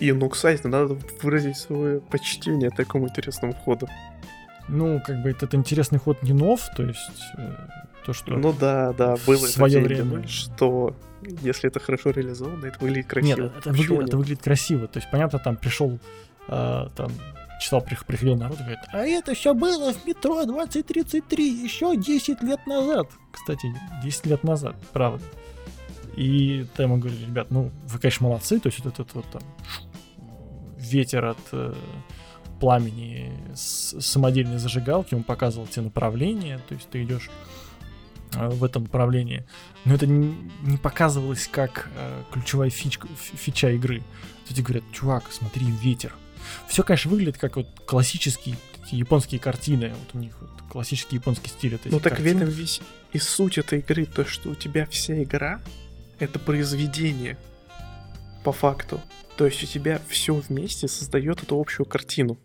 И, 0.00 0.12
ну, 0.12 0.28
кстати, 0.28 0.66
надо 0.66 0.98
выразить 1.22 1.56
свое 1.56 2.00
почтение 2.00 2.70
такому 2.70 3.09
интересному 3.09 3.54
ходу. 3.54 3.88
Ну, 4.68 5.00
как 5.04 5.22
бы 5.22 5.30
этот 5.30 5.54
интересный 5.54 5.98
ход 5.98 6.22
не 6.22 6.32
нов, 6.32 6.62
то 6.76 6.82
есть 6.82 7.22
э, 7.38 7.54
то, 8.04 8.12
что... 8.12 8.35
Ну 8.35 8.52
да, 8.52 8.92
да, 8.92 9.16
было 9.26 9.37
в 9.37 9.48
свое 9.48 9.80
время. 9.80 10.04
Думали, 10.04 10.26
что 10.26 10.96
если 11.22 11.68
это 11.68 11.80
хорошо 11.80 12.11
реализовано, 12.11 12.66
это 12.66 12.78
выглядит 12.80 13.06
красиво. 13.06 13.42
Нет, 13.42 13.52
это, 13.59 13.70
выглядит, 13.70 14.09
это 14.09 14.16
выглядит 14.16 14.42
красиво. 14.42 14.87
То 14.88 14.98
есть, 14.98 15.11
понятно, 15.11 15.38
там 15.38 15.56
пришел, 15.56 15.98
э, 16.48 16.87
там, 16.96 17.12
читал, 17.61 17.80
приходил 17.80 18.37
народ 18.37 18.59
и 18.59 18.62
говорит, 18.62 18.80
а 18.92 19.06
это 19.06 19.35
все 19.35 19.54
было 19.54 19.92
в 19.92 20.04
метро 20.04 20.44
2033 20.44 21.64
еще 21.64 21.96
10 21.96 22.42
лет 22.42 22.66
назад. 22.66 23.09
Кстати, 23.30 23.72
10 24.02 24.26
лет 24.26 24.44
назад, 24.44 24.76
правда. 24.92 25.22
И 26.16 26.66
там 26.74 26.87
ему 26.87 26.96
говорили, 26.96 27.26
ребят, 27.26 27.50
ну, 27.50 27.70
вы, 27.87 27.98
конечно, 27.98 28.26
молодцы, 28.26 28.59
то 28.59 28.68
есть 28.68 28.83
вот 28.83 28.92
этот 28.92 29.14
вот 29.14 29.26
там 29.31 29.42
ветер 30.79 31.26
от 31.26 31.38
э, 31.52 31.74
пламени 32.59 33.33
с 33.55 34.00
самодельной 34.00 34.59
зажигалки, 34.59 35.14
он 35.14 35.24
показывал 35.24 35.66
тебе 35.66 35.83
направление, 35.83 36.59
то 36.68 36.74
есть 36.74 36.88
ты 36.88 37.02
идешь 37.02 37.29
э, 38.35 38.48
в 38.48 38.64
этом 38.64 38.85
направлении. 38.85 39.44
Но 39.85 39.94
это 39.94 40.07
не, 40.07 40.35
не 40.62 40.79
показывалось 40.79 41.48
как 41.48 41.90
э, 41.94 42.22
ключевая 42.33 42.70
фичка, 42.70 43.09
фича 43.16 43.70
игры. 43.72 44.02
Люди 44.48 44.62
говорят, 44.62 44.85
чувак, 44.92 45.24
смотри, 45.31 45.66
ветер. 45.83 46.14
Все, 46.66 46.83
конечно, 46.83 47.11
выглядит 47.11 47.37
как 47.37 47.57
вот 47.57 47.68
классические 47.85 48.57
японские 48.90 49.40
картины. 49.40 49.92
Вот 49.98 50.14
у 50.14 50.18
них 50.18 50.35
вот 50.40 50.50
классический 50.70 51.16
японский 51.16 51.50
стиль. 51.50 51.72
Вот 51.72 51.81
ну 51.85 52.00
так 52.00 52.14
картин. 52.14 52.38
в 52.38 52.42
этом 52.42 52.48
весь 52.48 52.81
и 53.12 53.18
суть 53.18 53.59
этой 53.59 53.81
игры, 53.81 54.07
то, 54.07 54.24
что 54.24 54.50
у 54.50 54.55
тебя 54.55 54.87
вся 54.87 55.22
игра— 55.22 55.61
это 56.18 56.38
произведение 56.38 57.37
по 58.44 58.52
факту. 58.52 59.00
То 59.37 59.46
есть 59.46 59.62
у 59.62 59.66
тебя 59.66 60.00
все 60.09 60.35
вместе 60.35 60.88
создает 60.88 61.42
эту 61.42 61.61
общую 61.61 61.87
картину. 61.87 62.38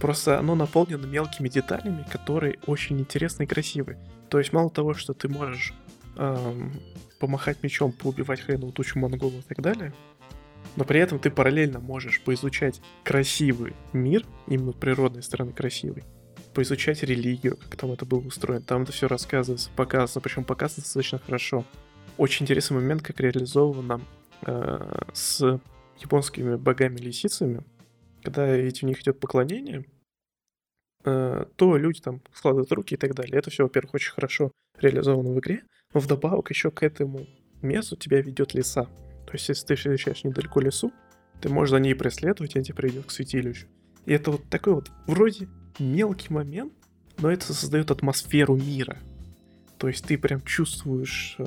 Просто 0.00 0.38
оно 0.38 0.54
наполнено 0.54 1.06
мелкими 1.06 1.48
деталями, 1.48 2.04
которые 2.10 2.58
очень 2.66 3.00
интересны 3.00 3.44
и 3.44 3.46
красивы. 3.46 3.96
То 4.28 4.38
есть 4.38 4.52
мало 4.52 4.70
того, 4.70 4.94
что 4.94 5.12
ты 5.12 5.28
можешь 5.28 5.72
эм, 6.16 6.80
помахать 7.18 7.62
мечом, 7.62 7.92
поубивать 7.92 8.40
хреновую 8.40 8.72
тучу 8.72 8.98
монголов 8.98 9.44
и 9.44 9.54
так 9.54 9.60
далее, 9.60 9.92
но 10.76 10.84
при 10.84 11.00
этом 11.00 11.18
ты 11.18 11.30
параллельно 11.30 11.80
можешь 11.80 12.20
поизучать 12.20 12.80
красивый 13.04 13.74
мир, 13.92 14.24
именно 14.46 14.72
природной 14.72 15.22
стороны 15.22 15.52
красивый, 15.52 16.04
поизучать 16.54 17.02
религию, 17.02 17.56
как 17.56 17.76
там 17.76 17.92
это 17.92 18.04
было 18.04 18.20
устроено. 18.20 18.64
Там 18.64 18.82
это 18.82 18.92
все 18.92 19.08
рассказывается, 19.08 19.70
показано, 19.74 20.20
причем 20.20 20.44
показано 20.44 20.82
достаточно 20.82 21.18
хорошо. 21.18 21.64
Очень 22.16 22.44
интересный 22.44 22.76
момент, 22.76 23.02
как 23.02 23.20
реализовано 23.20 24.00
э, 24.42 25.00
с 25.12 25.60
японскими 25.98 26.56
богами-лисицами, 26.56 27.62
когда 28.22 28.56
ведь 28.56 28.82
у 28.82 28.86
них 28.86 29.00
идет 29.00 29.20
поклонение, 29.20 29.84
э, 31.04 31.46
то 31.56 31.76
люди 31.76 32.00
там 32.00 32.22
складывают 32.32 32.72
руки 32.72 32.94
и 32.94 32.98
так 32.98 33.14
далее. 33.14 33.38
Это 33.38 33.50
все, 33.50 33.64
во-первых, 33.64 33.94
очень 33.94 34.12
хорошо 34.12 34.52
реализовано 34.80 35.30
в 35.30 35.38
игре, 35.38 35.62
но 35.94 36.00
вдобавок 36.00 36.50
еще 36.50 36.70
к 36.70 36.82
этому 36.82 37.26
месту 37.62 37.96
тебя 37.96 38.20
ведет 38.20 38.54
леса. 38.54 38.84
То 39.26 39.32
есть, 39.32 39.48
если 39.48 39.66
ты 39.66 39.76
встречаешь 39.76 40.24
недалеко 40.24 40.60
лесу, 40.60 40.92
ты 41.40 41.48
можешь 41.48 41.70
за 41.70 41.80
ней 41.80 41.94
преследовать, 41.94 42.54
и 42.54 42.58
она 42.58 42.64
тебе 42.64 42.74
придет 42.74 43.06
к 43.06 43.10
святилищу. 43.10 43.66
И 44.06 44.12
это 44.12 44.32
вот 44.32 44.48
такой 44.48 44.74
вот 44.74 44.90
вроде 45.06 45.48
мелкий 45.78 46.32
момент, 46.32 46.72
но 47.18 47.30
это 47.30 47.52
создает 47.52 47.90
атмосферу 47.90 48.56
мира. 48.56 48.98
То 49.76 49.88
есть 49.88 50.04
ты 50.04 50.18
прям 50.18 50.40
чувствуешь 50.42 51.36
э, 51.38 51.46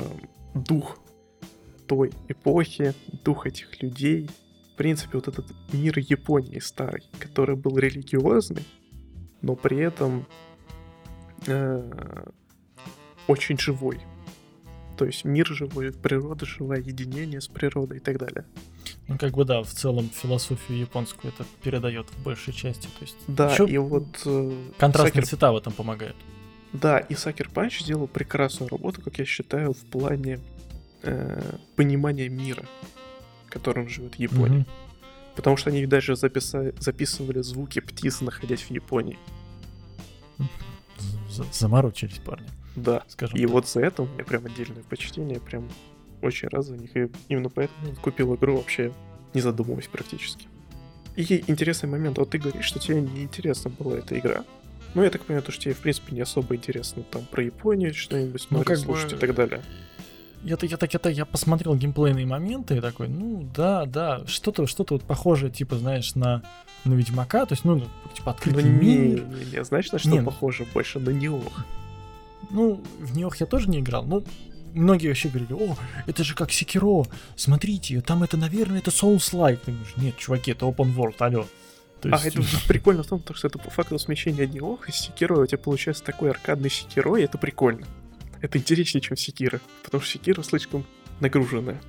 дух 0.54 0.98
той 1.88 2.12
эпохи, 2.28 2.94
дух 3.24 3.46
этих 3.46 3.82
людей. 3.82 4.30
В 4.74 4.78
принципе, 4.78 5.18
вот 5.18 5.28
этот 5.28 5.48
мир 5.74 6.00
Японии 6.00 6.60
старый, 6.60 7.04
который 7.20 7.56
был 7.56 7.78
религиозный, 7.78 8.66
но 9.42 9.56
при 9.56 9.78
этом 9.78 10.26
э, 11.48 12.26
очень 13.28 13.58
живой. 13.58 14.00
То 14.98 15.06
есть 15.06 15.26
мир 15.26 15.48
живой, 15.48 15.92
природа 15.92 16.46
живая, 16.46 16.80
единение 16.80 17.42
с 17.42 17.48
природой 17.48 17.98
и 17.98 18.00
так 18.00 18.18
далее. 18.20 18.46
Ну, 19.08 19.18
как 19.18 19.34
бы 19.34 19.46
да, 19.46 19.62
в 19.64 19.70
целом 19.70 20.10
философию 20.10 20.80
японскую 20.80 21.34
это 21.34 21.44
передает 21.64 22.08
в 22.10 22.24
большей 22.24 22.54
части. 22.54 22.88
То 22.88 23.02
есть 23.02 23.18
да, 23.28 23.56
и 23.66 23.78
вот... 23.78 24.22
Э, 24.26 24.72
контрастные 24.78 25.24
Сакер... 25.24 25.28
цвета 25.28 25.52
в 25.52 25.58
этом 25.58 25.74
помогают. 25.74 26.16
Да, 26.74 27.00
и 27.00 27.16
Сакер 27.16 27.50
Панч 27.50 27.82
сделал 27.82 28.08
прекрасную 28.08 28.70
работу, 28.70 29.02
как 29.02 29.20
я 29.20 29.26
считаю, 29.26 29.74
в 29.74 29.86
плане 29.86 30.40
э, 31.04 31.56
понимания 31.76 32.30
мира, 32.30 32.66
в 33.46 33.52
котором 33.52 33.90
живет 33.90 34.16
Япония. 34.16 34.60
Mm-hmm. 34.60 35.36
Потому 35.36 35.58
что 35.58 35.70
они 35.70 35.86
даже 35.86 36.16
записа... 36.16 36.74
записывали 36.80 37.42
звуки 37.42 37.80
птиц, 37.80 38.22
находясь 38.22 38.62
в 38.62 38.72
Японии. 38.72 39.18
Заморочились 41.52 42.20
парни. 42.20 42.48
Да, 42.76 43.04
скажем 43.08 43.38
И 43.38 43.42
так. 43.42 43.52
вот 43.52 43.68
за 43.68 43.82
это 43.82 44.04
у 44.04 44.08
меня 44.08 44.24
прям 44.24 44.46
отдельное 44.46 44.84
почтение, 44.84 45.40
прям 45.40 45.70
очень 46.22 46.48
рад 46.50 46.66
за 46.66 46.78
них. 46.78 46.96
И 46.96 47.10
именно 47.28 47.50
поэтому 47.50 47.96
купил 47.96 48.36
игру 48.36 48.58
вообще 48.58 48.94
не 49.34 49.42
задумываясь 49.42 49.88
практически. 49.88 50.48
И 51.16 51.44
интересный 51.48 51.90
момент, 51.90 52.18
вот 52.18 52.30
ты 52.30 52.38
говоришь, 52.38 52.66
что 52.66 52.80
тебе 52.80 53.02
не 53.02 53.24
интересна 53.24 53.70
была 53.70 53.98
эта 53.98 54.18
игра. 54.18 54.44
Ну, 54.94 55.04
я 55.04 55.10
так 55.10 55.24
понимаю, 55.24 55.44
то, 55.44 55.52
что 55.52 55.64
тебе, 55.64 55.74
в 55.74 55.80
принципе, 55.80 56.16
не 56.16 56.22
особо 56.22 56.56
интересно 56.56 57.04
там 57.04 57.24
про 57.26 57.44
Японию 57.44 57.94
что-нибудь 57.94 58.42
смотреть, 58.42 58.68
ну, 58.68 58.76
как 58.76 58.78
слушать 58.78 59.12
бы... 59.12 59.18
и 59.18 59.20
так 59.20 59.36
далее. 59.36 59.62
Я, 60.44 60.58
я, 60.62 60.78
так, 60.78 60.92
я, 60.94 61.10
я 61.12 61.26
посмотрел 61.26 61.76
геймплейные 61.76 62.26
моменты 62.26 62.78
и 62.78 62.82
такой, 62.82 63.08
ну 63.08 63.48
да, 63.56 63.86
да, 63.86 64.26
что-то 64.26 64.66
что 64.66 64.86
вот 64.90 65.04
похожее, 65.04 65.52
типа, 65.52 65.78
знаешь, 65.78 66.16
на, 66.16 66.42
на 66.84 66.94
Ведьмака, 66.94 67.46
то 67.46 67.54
есть, 67.54 67.64
ну, 67.64 67.84
типа, 68.16 68.32
открытый 68.32 68.64
ну, 68.64 68.72
мир. 68.72 69.24
Не, 69.24 69.46
не, 69.46 69.52
не, 69.52 69.64
знаешь, 69.64 69.92
на 69.92 70.00
что 70.00 70.10
не, 70.10 70.20
ну 70.20 70.26
похоже 70.26 70.66
больше? 70.74 71.00
На 71.00 71.12
Неох. 71.12 71.64
Ну, 72.50 72.82
в 73.00 73.16
Неох 73.16 73.38
я 73.38 73.46
тоже 73.46 73.70
не 73.70 73.80
играл, 73.80 74.04
ну, 74.04 74.24
многие 74.74 75.08
вообще 75.08 75.30
говорили, 75.30 75.54
о, 75.54 75.78
это 76.08 76.24
же 76.24 76.36
как 76.36 76.52
Секиро, 76.52 77.06
смотрите, 77.36 78.02
там 78.02 78.24
это, 78.24 78.38
наверное, 78.38 78.80
это 78.80 78.92
Souls-like. 78.92 79.60
Ты 79.66 79.72
говоришь, 79.72 79.94
нет, 79.98 80.18
чуваки, 80.18 80.52
это 80.52 80.66
open 80.66 80.96
world, 80.96 81.16
алло. 81.20 81.46
То 82.02 82.10
а, 82.10 82.20
есть... 82.24 82.38
А 82.38 82.42
это 82.42 82.68
прикольно 82.68 83.04
в 83.04 83.08
том, 83.08 83.24
что 83.34 83.48
это 83.48 83.60
по 83.60 83.70
факту 83.70 84.00
смещение 84.00 84.48
Неох 84.48 84.90
и 84.90 84.92
Секиро, 84.92 85.42
у 85.42 85.46
тебя 85.46 85.58
получается 85.58 86.04
такой 86.04 86.32
аркадный 86.32 86.70
Секиро, 86.70 87.16
и 87.18 87.24
это 87.24 87.38
прикольно. 87.38 87.86
Это 88.42 88.58
интереснее, 88.58 89.02
чем 89.02 89.16
Секира, 89.18 89.62
потому 89.84 90.02
что 90.02 90.14
Секира 90.14 90.42
слишком 90.42 90.86
нагруженная. 91.20 91.80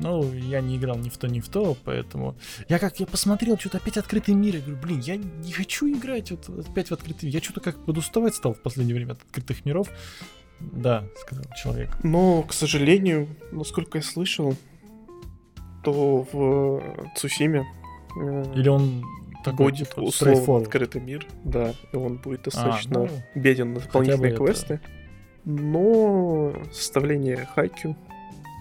Ну, 0.00 0.32
я 0.32 0.60
не 0.60 0.76
играл 0.76 0.96
ни 0.96 1.08
в 1.08 1.16
то, 1.18 1.26
ни 1.26 1.40
в 1.40 1.48
то, 1.48 1.76
поэтому... 1.84 2.36
Я 2.68 2.78
как, 2.78 3.00
я 3.00 3.06
посмотрел, 3.06 3.58
что-то 3.58 3.78
опять 3.78 3.96
открытый 3.96 4.34
мир, 4.34 4.56
я 4.56 4.60
говорю, 4.60 4.76
блин, 4.80 5.00
я 5.00 5.16
не 5.16 5.52
хочу 5.52 5.88
играть 5.88 6.30
вот 6.30 6.48
опять 6.68 6.88
в 6.88 6.92
открытый 6.92 7.26
мир. 7.26 7.34
Я 7.34 7.42
что-то 7.42 7.60
как 7.60 7.84
подуставать 7.84 8.34
стал 8.34 8.54
в 8.54 8.60
последнее 8.60 8.94
время 8.94 9.12
от 9.12 9.22
открытых 9.22 9.64
миров. 9.64 9.88
Да, 10.60 11.04
сказал 11.20 11.44
человек. 11.56 11.90
Но, 12.02 12.42
к 12.42 12.52
сожалению, 12.52 13.28
насколько 13.52 13.98
я 13.98 14.02
слышал, 14.02 14.56
то 15.84 16.26
в 16.32 16.82
Цусиме... 17.16 17.64
Э, 18.20 18.52
Или 18.54 18.68
он 18.68 19.04
такой, 19.44 19.70
будет 19.70 19.88
типа, 19.90 20.00
условно 20.00 20.58
открытый 20.58 21.00
мир, 21.00 21.26
да, 21.44 21.72
и 21.92 21.96
он 21.96 22.16
будет 22.16 22.40
а, 22.40 22.44
достаточно 22.44 23.04
а, 23.04 23.06
ну, 23.06 23.40
беден 23.40 23.74
на 23.74 23.80
дополнительные 23.80 24.36
квесты. 24.36 24.74
Это... 24.74 24.82
Но 25.44 26.52
составление 26.72 27.48
хайкю 27.54 27.96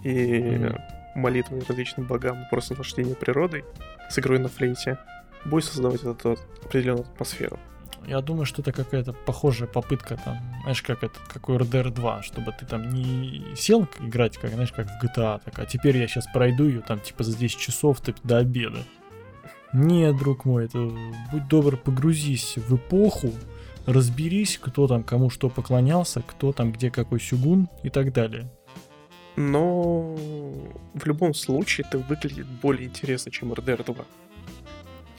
и 0.04 0.40
mm. 0.40 0.80
молитвы 1.16 1.62
различным 1.68 2.08
богам, 2.08 2.38
просто 2.50 2.74
наслаждение 2.74 3.16
природой 3.16 3.66
с 4.10 4.18
игрой 4.20 4.40
на 4.40 4.48
флейте 4.48 4.98
будет 5.46 5.66
создавать 5.66 6.04
эту 6.04 6.38
определенную 6.64 7.06
атмосферу. 7.06 7.60
Я 8.06 8.22
думаю, 8.22 8.46
что 8.46 8.62
это 8.62 8.72
какая-то 8.72 9.12
похожая 9.12 9.68
попытка, 9.68 10.16
там, 10.16 10.38
знаешь, 10.62 10.82
как 10.82 11.04
это, 11.04 11.20
как 11.28 11.50
у 11.50 11.56
RDR 11.58 11.90
2, 11.90 12.24
чтобы 12.24 12.54
ты 12.58 12.66
там 12.66 12.90
не 12.90 13.44
сел 13.56 13.86
играть, 14.00 14.38
как, 14.38 14.52
знаешь, 14.52 14.72
как 14.72 14.88
в 14.88 15.04
GTA, 15.04 15.42
так, 15.44 15.60
а 15.60 15.66
теперь 15.66 15.98
я 15.98 16.08
сейчас 16.08 16.26
пройду 16.28 16.64
ее 16.64 16.80
там, 16.80 17.02
типа, 17.02 17.26
за 17.26 17.38
10 17.38 17.60
часов 17.60 18.00
ты, 18.00 18.16
до 18.24 18.38
обеда. 18.38 18.80
Нет, 19.74 20.18
друг 20.18 20.46
мой, 20.46 20.66
это 20.66 20.80
будь 21.32 21.48
добр, 21.48 21.78
погрузись 21.78 22.56
в 22.58 22.76
эпоху, 22.76 23.32
разберись, 23.86 24.58
кто 24.62 24.88
там 24.88 25.04
кому 25.04 25.30
что 25.30 25.50
поклонялся, 25.50 26.22
кто 26.26 26.54
там 26.54 26.72
где 26.72 26.90
какой 26.90 27.20
сюгун 27.20 27.70
и 27.84 27.90
так 27.90 28.14
далее. 28.14 28.50
Но 29.36 30.16
в 30.96 31.06
любом 31.06 31.34
случае 31.34 31.86
это 31.88 32.00
выглядит 32.00 32.48
более 32.48 32.88
интересно, 32.88 33.32
чем 33.32 33.54
RDR 33.54 33.84
2. 33.86 33.96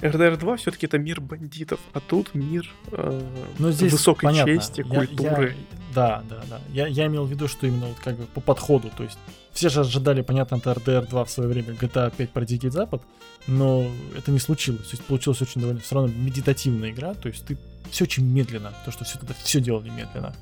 RDR 0.01 0.37
2 0.37 0.57
все-таки 0.57 0.87
это 0.87 0.99
мир 0.99 1.21
бандитов, 1.21 1.81
а 1.93 2.01
тут 2.01 2.35
мир 2.35 2.69
э, 2.93 3.21
Но 3.59 3.71
здесь 3.71 3.93
высокой 3.93 4.27
понятно. 4.27 4.55
чести, 4.55 4.81
Я- 4.81 4.87
культуры. 5.07 5.55
я- 5.73 5.78
да, 5.95 6.23
да, 6.29 6.43
да. 6.49 6.61
Я, 6.73 6.87
я 6.87 7.07
имел 7.07 7.25
в 7.25 7.31
виду, 7.31 7.49
что 7.49 7.67
именно 7.67 7.87
вот 7.87 7.99
как 7.99 8.17
бы 8.17 8.27
по 8.27 8.41
подходу. 8.41 8.91
То 8.97 9.05
есть 9.05 9.19
все 9.53 9.69
же 9.69 9.81
ожидали, 9.81 10.23
понятно, 10.23 10.57
от 10.57 10.67
RDR 10.67 11.09
2 11.09 11.25
в 11.25 11.31
свое 11.31 11.49
время 11.49 11.73
GTA 11.73 12.15
5 12.15 12.31
про 12.31 12.45
Дикий 12.45 12.69
Запад, 12.69 13.03
но 13.47 13.87
это 14.17 14.31
не 14.31 14.39
случилось. 14.39 14.89
То 14.89 14.97
есть 14.97 15.05
получилась 15.05 15.43
очень 15.43 15.61
довольно 15.61 15.81
все 15.81 15.95
равно 15.95 16.13
медитативная 16.15 16.91
игра. 16.91 17.15
То 17.15 17.29
есть 17.29 17.47
ты 17.47 17.57
все 17.91 18.05
очень 18.05 18.25
медленно, 18.25 18.73
то 18.85 18.91
что 18.91 19.05
все 19.05 19.19
это 19.19 19.35
все 19.35 19.61
делали 19.61 19.91
медленно. 19.91 20.35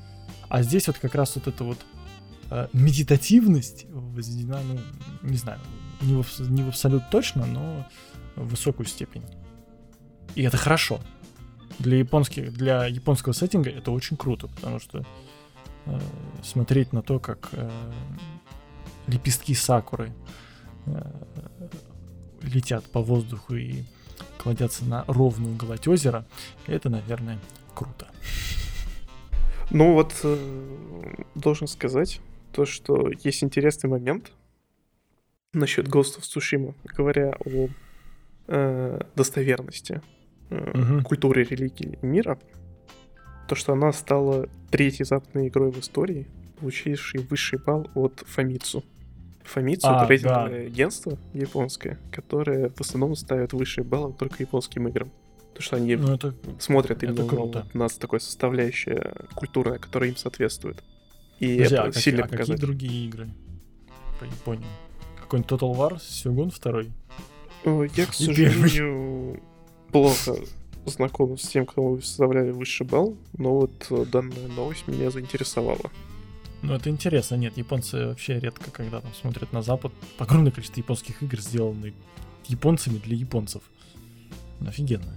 А 0.49 0.63
здесь 0.63 0.87
вот 0.87 0.99
как 0.99 1.15
раз 1.15 1.35
вот 1.37 1.47
эта 1.47 1.65
вот 1.65 1.79
э, 2.51 2.69
медитативность 2.73 3.87
возведена, 3.89 4.61
ну, 4.63 4.81
не 5.23 5.37
знаю, 5.37 5.61
не 6.03 6.23
в, 6.23 6.41
не 6.51 6.63
в 6.63 6.69
абсолют 6.69 7.05
точно, 7.11 7.47
но 7.47 7.87
в 8.37 8.49
высокую 8.49 8.87
степень. 8.87 9.23
И 10.35 10.43
это 10.43 10.57
хорошо. 10.57 11.01
Для 11.79 11.99
японских, 11.99 12.53
для 12.53 12.87
японского 12.87 13.33
сеттинга 13.33 13.71
это 13.71 13.91
очень 13.91 14.17
круто, 14.17 14.49
потому 14.49 14.81
что 14.81 15.05
э, 15.87 16.01
смотреть 16.43 16.93
на 16.93 17.03
то, 17.03 17.19
как 17.19 17.49
э, 17.53 17.71
лепестки 19.07 19.55
сакуры 19.55 20.13
э, 20.87 21.01
летят 22.43 22.85
по 22.85 23.01
воздуху 23.01 23.55
и 23.55 23.83
кладятся 24.39 24.85
на 24.85 25.05
ровную 25.09 25.57
гладь 25.57 25.89
озера, 25.89 26.25
это, 26.67 26.89
наверное, 26.89 27.39
круто. 27.75 28.07
Ну 29.71 29.93
вот, 29.95 30.15
э, 30.23 31.15
должен 31.35 31.67
сказать, 31.67 32.21
то, 32.53 32.65
что 32.65 33.11
есть 33.23 33.43
интересный 33.43 33.91
момент 33.91 34.33
насчет 35.53 35.89
Ghost 35.89 36.19
of 36.19 36.23
Tsushima, 36.23 36.75
говоря 36.85 37.35
о 37.45 37.69
э, 38.47 39.01
достоверности 39.17 40.01
э, 40.51 40.79
Мгм. 40.79 41.03
культуры, 41.03 41.43
религии 41.45 41.99
и 42.01 42.07
мира, 42.07 42.39
то, 43.47 43.55
что 43.55 43.73
она 43.73 43.93
стала 43.93 44.49
третьей 44.71 45.05
западной 45.05 45.49
игрой 45.49 45.71
в 45.71 45.79
истории, 45.79 46.27
получившей 46.61 47.21
высший 47.21 47.59
балл 47.59 47.89
от 47.95 48.25
Famitsu. 48.37 48.83
Famitsu 49.45 49.81
А, 49.85 50.03
это 50.03 50.11
рейтинговое 50.11 50.67
агентство 50.67 51.19
японское, 51.33 51.99
которое 52.11 52.71
в 52.71 52.81
основном 52.81 53.15
ставит 53.15 53.53
высшие 53.53 53.85
баллы 53.85 54.13
только 54.13 54.43
японским 54.43 54.89
играм. 54.89 55.11
То, 55.55 55.63
что 55.63 55.77
они 55.77 55.97
Ну, 55.97 56.15
это 56.15 56.35
смотрят 56.59 56.99
Это 56.99 57.07
именно 57.07 57.23
на 57.23 57.29
круто. 57.29 57.63
вот 57.65 57.75
нас 57.75 57.95
такой 57.95 58.21
составляющая 58.21 59.15
культурная, 59.35 59.79
которая 59.79 60.11
им 60.11 60.17
соответствует. 60.17 60.83
И 61.39 61.55
Подожди, 61.55 61.75
это 61.75 61.85
а, 61.85 61.93
сильно 61.93 62.25
а 62.25 62.29
какие 62.29 62.57
другие 62.57 63.07
игры 63.07 63.29
по 64.21 64.25
Японии? 64.25 64.67
Какой-нибудь 65.21 65.51
Total 65.51 65.75
War, 65.75 65.99
Сёгун 66.01 66.51
второй? 66.51 66.93
О, 67.65 67.85
Я, 67.85 68.07
к 68.07 68.15
сожалению, 68.15 69.41
плохо 69.93 70.37
знаком 70.91 71.37
с 71.39 71.49
тем, 71.49 71.67
кто 71.67 72.01
составляли 72.01 72.51
высший 72.51 72.87
балл, 72.87 73.17
но 73.37 73.61
вот 73.61 73.87
э, 73.91 74.05
данная 74.07 74.49
новость 74.49 74.87
меня 74.89 75.11
заинтересовала. 75.11 75.91
Ну, 76.63 76.75
это 76.75 76.91
интересно. 76.91 77.37
Нет, 77.37 77.57
японцы 77.57 78.07
вообще 78.07 78.41
редко, 78.41 78.71
когда 78.71 79.01
там 79.01 79.13
смотрят 79.15 79.53
на 79.53 79.63
Запад. 79.63 79.93
Огромное 80.19 80.51
количество 80.51 80.81
японских 80.81 81.23
игр 81.23 81.41
сделаны 81.41 81.95
японцами 82.47 82.99
для 82.99 83.17
японцев. 83.17 83.63
Ну, 84.61 84.69
Офигенно. 84.69 85.13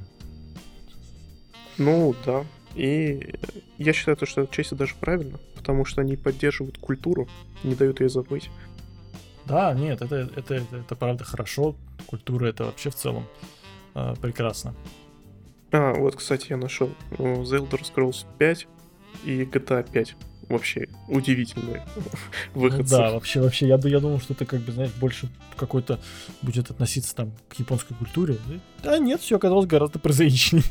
Ну, 1.77 2.13
да. 2.25 2.45
И 2.75 3.33
я 3.77 3.93
считаю, 3.93 4.17
то, 4.17 4.25
что 4.25 4.41
отчасти 4.41 4.73
даже 4.73 4.95
правильно, 4.99 5.39
потому 5.55 5.85
что 5.85 6.01
они 6.01 6.17
поддерживают 6.17 6.77
культуру, 6.77 7.27
не 7.63 7.75
дают 7.75 7.99
ее 7.99 8.09
забыть. 8.09 8.49
Да, 9.45 9.73
нет, 9.73 10.01
это, 10.01 10.29
это, 10.35 10.53
это, 10.53 10.75
это 10.77 10.95
правда 10.95 11.23
хорошо. 11.23 11.75
Культура 12.05 12.45
это 12.45 12.65
вообще 12.65 12.91
в 12.91 12.95
целом 12.95 13.25
э, 13.95 14.13
прекрасно. 14.21 14.75
А, 15.71 15.93
вот, 15.93 16.15
кстати, 16.15 16.47
я 16.49 16.57
нашел 16.57 16.89
The 17.11 17.45
Elder 17.45 17.81
Scrolls 17.81 18.25
5 18.37 18.67
и 19.25 19.43
GTA 19.43 19.89
5. 19.91 20.15
Вообще 20.49 20.87
удивительные 21.07 21.85
Ну 22.55 22.61
выходцы. 22.61 22.89
да, 22.89 23.11
вообще, 23.11 23.39
вообще, 23.39 23.67
я, 23.67 23.79
я 23.83 23.99
думал, 23.99 24.19
что 24.19 24.33
это 24.33 24.45
как 24.47 24.61
бы, 24.61 24.71
знаешь, 24.71 24.91
больше 24.99 25.29
какой-то 25.55 25.99
будет 26.41 26.71
относиться 26.71 27.15
там 27.15 27.31
к 27.49 27.53
японской 27.59 27.93
культуре. 27.93 28.37
Да 28.81 28.97
нет, 28.97 29.21
все 29.21 29.35
оказалось 29.35 29.67
гораздо 29.67 29.99
прозаичнее. 29.99 30.63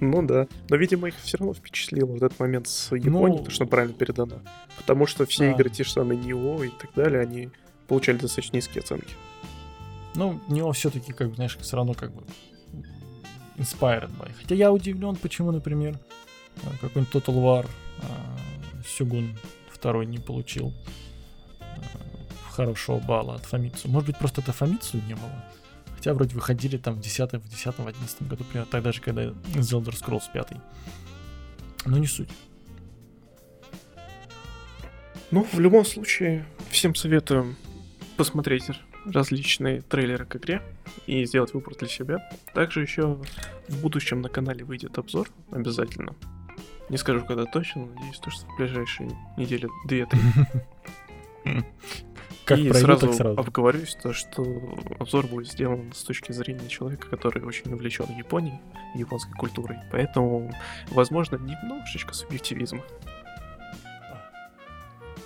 Ну 0.00 0.22
да. 0.26 0.46
Но, 0.70 0.76
видимо, 0.76 1.08
их 1.08 1.14
все 1.22 1.36
равно 1.38 1.52
впечатлило 1.54 2.06
вот 2.06 2.22
этот 2.22 2.38
момент 2.38 2.66
с 2.68 2.94
Японией, 2.94 3.38
Ну, 3.38 3.44
то, 3.44 3.50
что 3.50 3.66
правильно 3.66 3.94
передано. 3.94 4.40
Потому 4.78 5.06
что 5.06 5.24
все 5.26 5.48
да. 5.48 5.52
игры, 5.52 5.68
те 5.70 5.84
же 5.84 5.90
самые 5.90 6.18
Нио 6.18 6.62
и 6.64 6.68
так 6.68 6.90
далее, 6.94 7.20
они 7.20 7.50
получали 7.88 8.16
достаточно 8.18 8.56
низкие 8.56 8.82
оценки. 8.82 9.14
Ну, 10.14 10.40
него 10.48 10.72
все-таки, 10.72 11.12
как 11.12 11.28
бы, 11.30 11.34
знаешь, 11.36 11.56
все 11.60 11.76
равно 11.76 11.92
как 11.94 12.12
бы 12.14 12.22
inspired 13.58 14.10
by. 14.18 14.32
Хотя 14.40 14.54
я 14.54 14.72
удивлен, 14.72 15.16
почему, 15.16 15.50
например, 15.52 15.98
э, 16.62 16.68
какой-нибудь 16.80 17.14
Total 17.14 17.34
War 17.34 17.66
э, 17.66 18.82
Сёгун 18.86 19.36
второй 19.70 20.06
не 20.06 20.18
получил 20.18 20.72
э, 21.60 21.64
хорошего 22.50 22.98
балла 22.98 23.34
от 23.34 23.46
Фамицу. 23.46 23.88
Может 23.88 24.06
быть, 24.08 24.18
просто 24.18 24.40
это 24.40 24.52
Фамицу 24.52 25.00
не 25.08 25.14
было? 25.14 25.44
Хотя 25.96 26.14
вроде 26.14 26.34
выходили 26.34 26.76
там 26.76 26.94
в 26.94 27.00
10 27.00 27.32
в 27.32 27.48
10 27.48 27.78
в 27.78 27.86
11 27.86 28.28
году, 28.28 28.44
примерно 28.44 28.70
тогда 28.70 28.92
же, 28.92 29.00
когда 29.00 29.22
The 29.22 29.60
Elder 29.60 29.94
Scrolls 29.94 30.24
5. 30.32 30.48
Но 31.86 31.98
не 31.98 32.06
суть. 32.06 32.30
Ну, 35.30 35.46
в 35.52 35.58
любом 35.58 35.84
случае, 35.84 36.46
всем 36.70 36.94
советую 36.94 37.56
посмотреть 38.16 38.68
различные 39.12 39.82
трейлеры 39.82 40.24
к 40.24 40.36
игре 40.36 40.62
и 41.06 41.24
сделать 41.24 41.54
выбор 41.54 41.74
для 41.76 41.88
себя. 41.88 42.30
Также 42.54 42.82
еще 42.82 43.18
в 43.68 43.80
будущем 43.80 44.20
на 44.20 44.28
канале 44.28 44.64
выйдет 44.64 44.98
обзор 44.98 45.30
обязательно. 45.50 46.14
Не 46.88 46.96
скажу, 46.98 47.24
когда 47.24 47.46
точно, 47.46 47.82
но 47.82 47.94
надеюсь, 47.94 48.18
то, 48.18 48.30
что 48.30 48.46
в 48.46 48.56
ближайшие 48.56 49.10
недели 49.36 49.68
2-3 49.88 50.16
Как 52.46 52.58
и 52.60 52.72
сразу, 52.72 53.12
сразу. 53.12 53.40
обговорюсь, 53.40 53.96
то, 54.00 54.12
что 54.12 54.44
обзор 55.00 55.26
будет 55.26 55.48
сделан 55.48 55.92
с 55.92 56.04
точки 56.04 56.30
зрения 56.30 56.68
человека, 56.68 57.08
который 57.08 57.42
очень 57.42 57.72
увлечен 57.72 58.06
Японией 58.16 58.60
японской 58.94 59.32
культурой. 59.32 59.78
Поэтому, 59.90 60.52
возможно, 60.90 61.36
немножечко 61.36 62.14
субъективизма. 62.14 62.82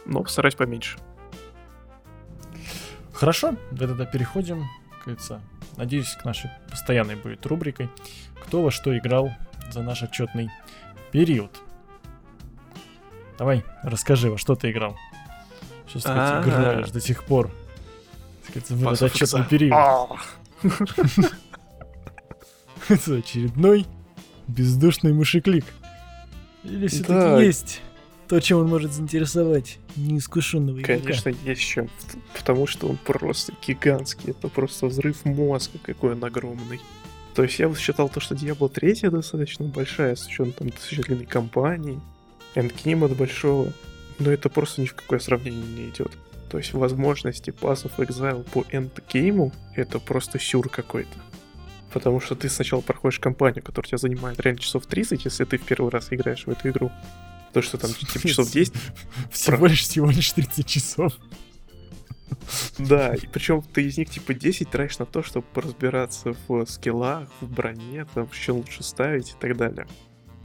Но 0.06 0.22
постараюсь 0.22 0.54
поменьше. 0.54 0.98
Хорошо, 3.14 3.56
да 3.70 3.86
тогда 3.86 4.04
переходим, 4.06 4.66
как 4.90 5.04
говорится, 5.04 5.40
надеюсь, 5.76 6.16
к 6.20 6.24
нашей 6.24 6.50
постоянной 6.70 7.16
будет 7.16 7.44
рубрикой 7.46 7.88
«Кто 8.42 8.62
во 8.62 8.70
что 8.70 8.96
играл 8.96 9.30
за 9.70 9.82
наш 9.82 10.02
отчетный 10.02 10.50
период». 11.12 11.60
Давай, 13.38 13.64
расскажи, 13.82 14.30
во 14.30 14.38
что 14.38 14.54
ты 14.54 14.70
играл. 14.70 14.96
Так 15.92 16.02
сказать, 16.02 16.46
играешь 16.46 16.90
до 16.90 17.00
сих 17.00 17.24
пор. 17.24 17.50
Сказать, 18.48 18.70
в 18.70 18.92
этот 18.92 19.02
отчетный 19.02 19.44
период. 19.44 19.72
А, 19.72 20.06
Это 22.88 23.14
очередной 23.16 23.86
бездушный 24.46 25.12
мышеклик. 25.12 25.64
Или 26.64 26.88
все-таки 26.88 27.44
есть 27.44 27.80
то, 28.30 28.38
чем 28.38 28.58
он 28.58 28.68
может 28.68 28.92
заинтересовать 28.92 29.80
неискушенного 29.96 30.78
игрока? 30.78 31.02
Конечно, 31.02 31.32
есть 31.44 31.62
чем. 31.62 31.90
Потому 32.32 32.68
что 32.68 32.86
он 32.86 32.96
просто 32.96 33.52
гигантский. 33.66 34.30
Это 34.30 34.46
просто 34.46 34.86
взрыв 34.86 35.24
мозга, 35.24 35.80
какой 35.82 36.12
он 36.12 36.24
огромный. 36.24 36.80
То 37.34 37.42
есть 37.42 37.58
я 37.58 37.68
бы 37.68 37.76
считал 37.76 38.08
то, 38.08 38.20
что 38.20 38.36
Diablo 38.36 38.68
3 38.68 39.10
достаточно 39.10 39.66
большая, 39.66 40.14
с 40.14 40.28
учетом 40.28 40.52
там 40.52 40.68
достаточно 40.68 41.02
длинной 41.02 41.26
кампании, 41.26 42.00
эндгейм 42.54 43.02
от 43.02 43.16
большого. 43.16 43.72
Но 44.20 44.30
это 44.30 44.48
просто 44.48 44.82
ни 44.82 44.86
в 44.86 44.94
какое 44.94 45.18
сравнение 45.18 45.66
не 45.66 45.88
идет. 45.88 46.12
То 46.52 46.58
есть 46.58 46.72
возможности 46.72 47.50
Pass 47.50 47.84
of 47.84 47.96
Exile 47.98 48.48
по 48.48 48.64
эндгейму 48.70 49.52
это 49.74 49.98
просто 49.98 50.38
сюр 50.38 50.68
какой-то. 50.68 51.18
Потому 51.92 52.20
что 52.20 52.36
ты 52.36 52.48
сначала 52.48 52.80
проходишь 52.80 53.18
кампанию, 53.18 53.64
которая 53.64 53.88
тебя 53.88 53.98
занимает 53.98 54.38
реально 54.38 54.60
часов 54.60 54.86
30, 54.86 55.24
если 55.24 55.44
ты 55.44 55.58
в 55.58 55.64
первый 55.64 55.90
раз 55.90 56.12
играешь 56.12 56.46
в 56.46 56.48
эту 56.48 56.68
игру. 56.68 56.92
То, 57.52 57.62
что 57.62 57.78
там 57.78 57.90
типа 57.92 58.28
часов 58.28 58.50
10, 58.50 58.72
Всего 59.30 59.66
лишь, 59.66 59.82
всего 59.82 60.10
лишь 60.10 60.30
30 60.32 60.66
часов. 60.66 61.12
Да, 62.78 63.14
и 63.14 63.26
причем 63.26 63.62
ты 63.62 63.82
из 63.86 63.98
них 63.98 64.08
типа 64.10 64.34
10 64.34 64.70
тратишь 64.70 64.98
на 64.98 65.06
то, 65.06 65.22
чтобы 65.22 65.46
разбираться 65.54 66.34
в 66.48 66.64
скиллах, 66.66 67.28
в 67.40 67.48
броне, 67.50 68.06
там, 68.14 68.28
что 68.32 68.54
лучше 68.54 68.82
ставить 68.82 69.30
и 69.30 69.34
так 69.40 69.56
далее. 69.56 69.86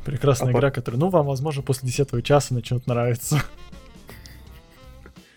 Прекрасная 0.03 0.49
А 0.49 0.51
игра, 0.51 0.71
которая, 0.71 0.99
ну, 0.99 1.09
вам, 1.09 1.25
возможно, 1.27 1.61
после 1.63 1.87
10 1.87 2.23
часа 2.23 2.53
начнет 2.53 2.85
нравиться. 2.87 3.41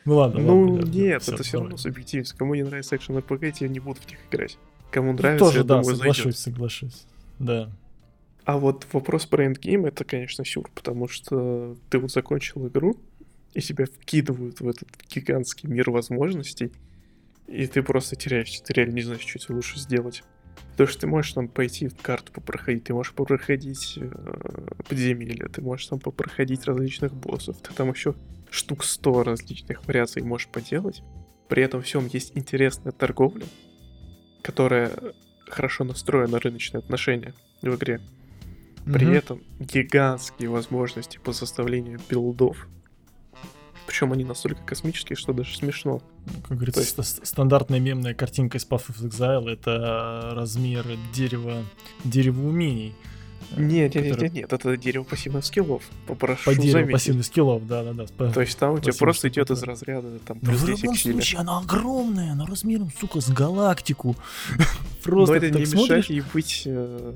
Ну 0.05 0.17
ладно, 0.17 0.41
Ну 0.41 0.71
ладно, 0.73 0.87
нет, 0.89 1.29
это 1.29 1.43
все 1.43 1.61
равно 1.61 1.77
субъективность. 1.77 2.33
Кому 2.33 2.55
не 2.55 2.63
нравится 2.63 2.97
экшен 2.97 3.17
RPG, 3.19 3.53
те 3.53 3.69
не 3.69 3.79
будут 3.81 4.05
в 4.05 4.11
них 4.11 4.19
играть. 4.31 4.57
Кому 4.91 5.13
Ну, 5.13 5.19
нравится, 5.19 5.45
Тоже, 5.45 5.59
я 5.59 5.65
да, 5.65 5.77
думаю, 5.81 5.97
соглашусь, 5.97 6.23
зайдет. 6.25 6.39
соглашусь. 6.39 7.07
Да. 7.39 7.71
А 8.49 8.57
вот 8.57 8.87
вопрос 8.95 9.27
про 9.27 9.45
эндгейм, 9.45 9.85
это, 9.85 10.05
конечно, 10.05 10.43
сюр, 10.43 10.71
потому 10.75 11.07
что 11.07 11.77
ты 11.91 11.99
вот 11.99 12.11
закончил 12.11 12.67
игру, 12.67 12.97
и 13.53 13.61
тебя 13.61 13.85
вкидывают 13.85 14.63
в 14.63 14.67
этот 14.67 14.89
гигантский 15.15 15.69
мир 15.69 15.91
возможностей, 15.91 16.73
и 17.47 17.67
ты 17.67 17.83
просто 17.83 18.17
теряешься, 18.17 18.65
ты 18.65 18.73
реально 18.73 18.95
не 18.95 19.03
знаешь, 19.03 19.21
что 19.21 19.39
тебе 19.39 19.57
лучше 19.57 19.79
сделать. 19.79 20.23
Потому 20.71 20.89
что 20.89 21.01
ты 21.01 21.07
можешь 21.09 21.33
там 21.35 21.49
пойти 21.49 21.89
в 21.89 21.97
карту 22.01 22.33
попроходить, 22.33 22.85
ты 22.85 22.95
можешь 22.95 23.13
попроходить 23.13 23.99
э, 24.01 24.11
подземелья, 24.89 25.49
ты 25.49 25.61
можешь 25.61 25.89
там 25.89 26.01
попроходить 26.01 26.65
различных 26.65 27.13
боссов, 27.13 27.59
ты 27.61 27.75
там 27.75 27.91
еще 27.91 28.15
штук 28.49 28.83
100 28.83 29.25
различных 29.25 29.87
вариаций 29.87 30.23
можешь 30.23 30.49
поделать. 30.49 31.03
При 31.51 31.63
этом 31.63 31.83
всем 31.83 32.07
есть 32.07 32.33
интересная 32.35 32.93
торговля, 32.93 33.45
которая 34.41 34.91
хорошо 35.47 35.85
настроена 35.85 36.41
рыночные 36.41 36.79
отношения 36.79 37.35
в 37.61 37.77
игре. 37.77 38.01
При 38.93 39.05
Мгм. 39.05 39.15
этом 39.15 39.43
гигантские 39.61 40.49
возможности 40.49 41.19
по 41.19 41.33
составлению 41.33 42.01
билдов. 42.09 42.69
Причем 43.87 44.13
они 44.13 44.25
настолько 44.25 44.63
космические, 44.63 45.17
что 45.17 45.33
даже 45.33 45.57
смешно. 45.57 46.03
Как 46.47 46.57
говорится, 46.59 46.81
То 46.95 47.01
есть- 47.03 47.17
ст- 47.19 47.27
стандартная 47.27 47.81
мемная 47.81 48.15
картинка 48.15 48.59
из 48.59 48.67
Path 48.67 48.89
of 48.91 49.03
Exile 49.03 49.49
это 49.51 50.31
размер 50.35 50.85
дерева, 51.13 51.65
дерева 52.05 52.47
умений. 52.47 52.95
Нет, 53.57 53.95
нет, 53.95 54.05
нет, 54.05 54.21
нет, 54.21 54.33
нет, 54.35 54.53
это 54.53 54.77
дерево 54.77 55.05
пассивных 55.05 55.45
скиллов. 55.45 55.83
Попрошу 56.07 56.45
По 56.45 56.55
дереву 56.55 56.73
заметить. 56.73 56.93
пассивных 56.93 57.27
скиллов, 57.27 57.67
да-да-да. 57.67 58.05
По- 58.17 58.31
То 58.31 58.41
есть 58.43 58.59
там 58.59 58.75
у 58.75 58.79
тебя 58.79 58.93
просто 58.99 59.29
идет 59.29 59.51
из 59.51 59.63
разряда 59.63 60.19
там 60.27 60.39
Но 60.43 60.51
плюс 60.51 60.61
в 60.63 60.67
10 60.67 60.83
любом 60.83 60.97
случае 60.97 61.41
она 61.41 61.59
огромная, 61.59 62.33
она 62.33 62.47
размером, 62.47 62.91
сука, 63.01 63.21
с 63.21 63.31
галактику. 63.31 64.17
Но 64.59 64.65
Просто 65.15 65.37
это 65.37 65.47
ты 65.53 65.61
не 65.61 65.61
мешает 65.83 66.05
ей 66.11 66.23
быть 66.35 66.63
э, 66.67 67.13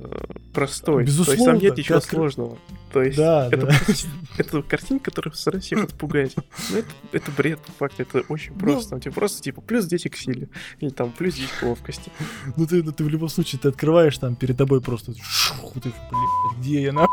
простой. 0.55 0.95
То 0.95 1.01
есть 1.11 1.13
Безусловно, 1.19 1.45
там 1.45 1.59
нет 1.63 1.77
ничего 1.77 1.99
откры- 1.99 2.09
сложного. 2.15 2.59
То 2.93 3.03
есть 3.03 3.19
Да, 3.19 3.49
это, 3.49 3.67
да. 3.67 3.79
просто- 3.85 4.09
это 4.39 4.63
картинка, 4.63 5.05
которая 5.11 5.33
постарается 5.33 5.67
всех 5.67 5.85
отпугать. 5.85 6.35
Но 6.71 6.79
это, 6.79 6.89
это 7.13 7.31
бред, 7.33 7.61
по 7.61 7.73
факту, 7.73 8.03
это 8.03 8.21
очень 8.29 8.53
Ну. 8.55 8.59
просто. 8.61 8.91
Там 8.91 9.01
тебе 9.01 9.13
просто 9.13 9.43
типа 9.43 9.61
плюс 9.61 9.85
10 9.87 10.11
к 10.13 10.17
силе. 10.17 10.49
Или 10.81 10.89
там 10.91 11.11
плюс 11.11 11.35
10 11.35 11.51
к 11.51 11.63
ловкости. 11.65 12.11
Ну 12.57 12.67
ты, 12.67 12.83
ну 12.83 12.93
ты 12.93 13.05
в 13.05 13.09
любом 13.09 13.29
случае, 13.29 13.61
ты 13.61 13.69
открываешь 13.69 14.17
там 14.17 14.37
перед 14.37 14.57
тобой 14.57 14.81
просто 14.81 15.13
шух, 15.21 15.75
ты, 15.83 15.93
блядь, 16.13 16.59
где 16.59 16.83
я 16.83 16.93
на... 16.93 17.07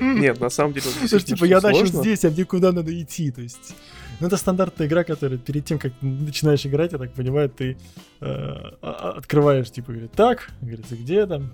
Нет, 0.00 0.40
на 0.40 0.50
самом 0.50 0.72
деле... 0.72 0.86
что, 0.86 1.00
действительно, 1.00 1.36
типа, 1.36 1.44
я 1.44 1.60
начал 1.60 1.86
здесь, 1.86 2.24
а 2.24 2.30
мне 2.30 2.44
куда 2.44 2.72
надо 2.72 3.00
идти, 3.00 3.30
то 3.30 3.40
есть... 3.40 3.74
Ну, 4.20 4.28
это 4.28 4.36
стандартная 4.36 4.86
игра, 4.86 5.02
которая 5.02 5.38
перед 5.38 5.64
тем, 5.64 5.78
как 5.78 5.92
начинаешь 6.00 6.64
играть, 6.64 6.92
я 6.92 6.98
так 6.98 7.12
понимаю, 7.12 7.50
ты 7.50 7.72
э, 7.72 7.76
а- 8.20 8.76
а- 8.80 9.12
открываешь, 9.18 9.70
типа, 9.70 9.90
говорит, 9.90 10.12
так, 10.12 10.50
говорится, 10.60 10.94
где 10.94 11.26
там 11.26 11.52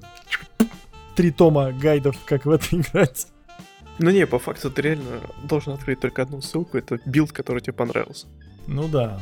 три 1.16 1.31
тома 1.31 1.72
гайдов, 1.72 2.16
как 2.26 2.45
в 2.45 2.51
это 2.51 2.66
играть. 2.76 3.26
Ну 3.99 4.11
не, 4.11 4.26
по 4.26 4.39
факту 4.39 4.70
ты 4.70 4.83
реально 4.83 5.20
должен 5.45 5.74
открыть 5.74 6.01
только 6.01 6.22
одну 6.22 6.41
ссылку, 6.41 6.78
это 6.78 6.99
билд, 7.05 7.33
который 7.33 7.61
тебе 7.61 7.74
понравился. 7.74 8.26
Ну 8.66 8.89
да. 8.89 9.20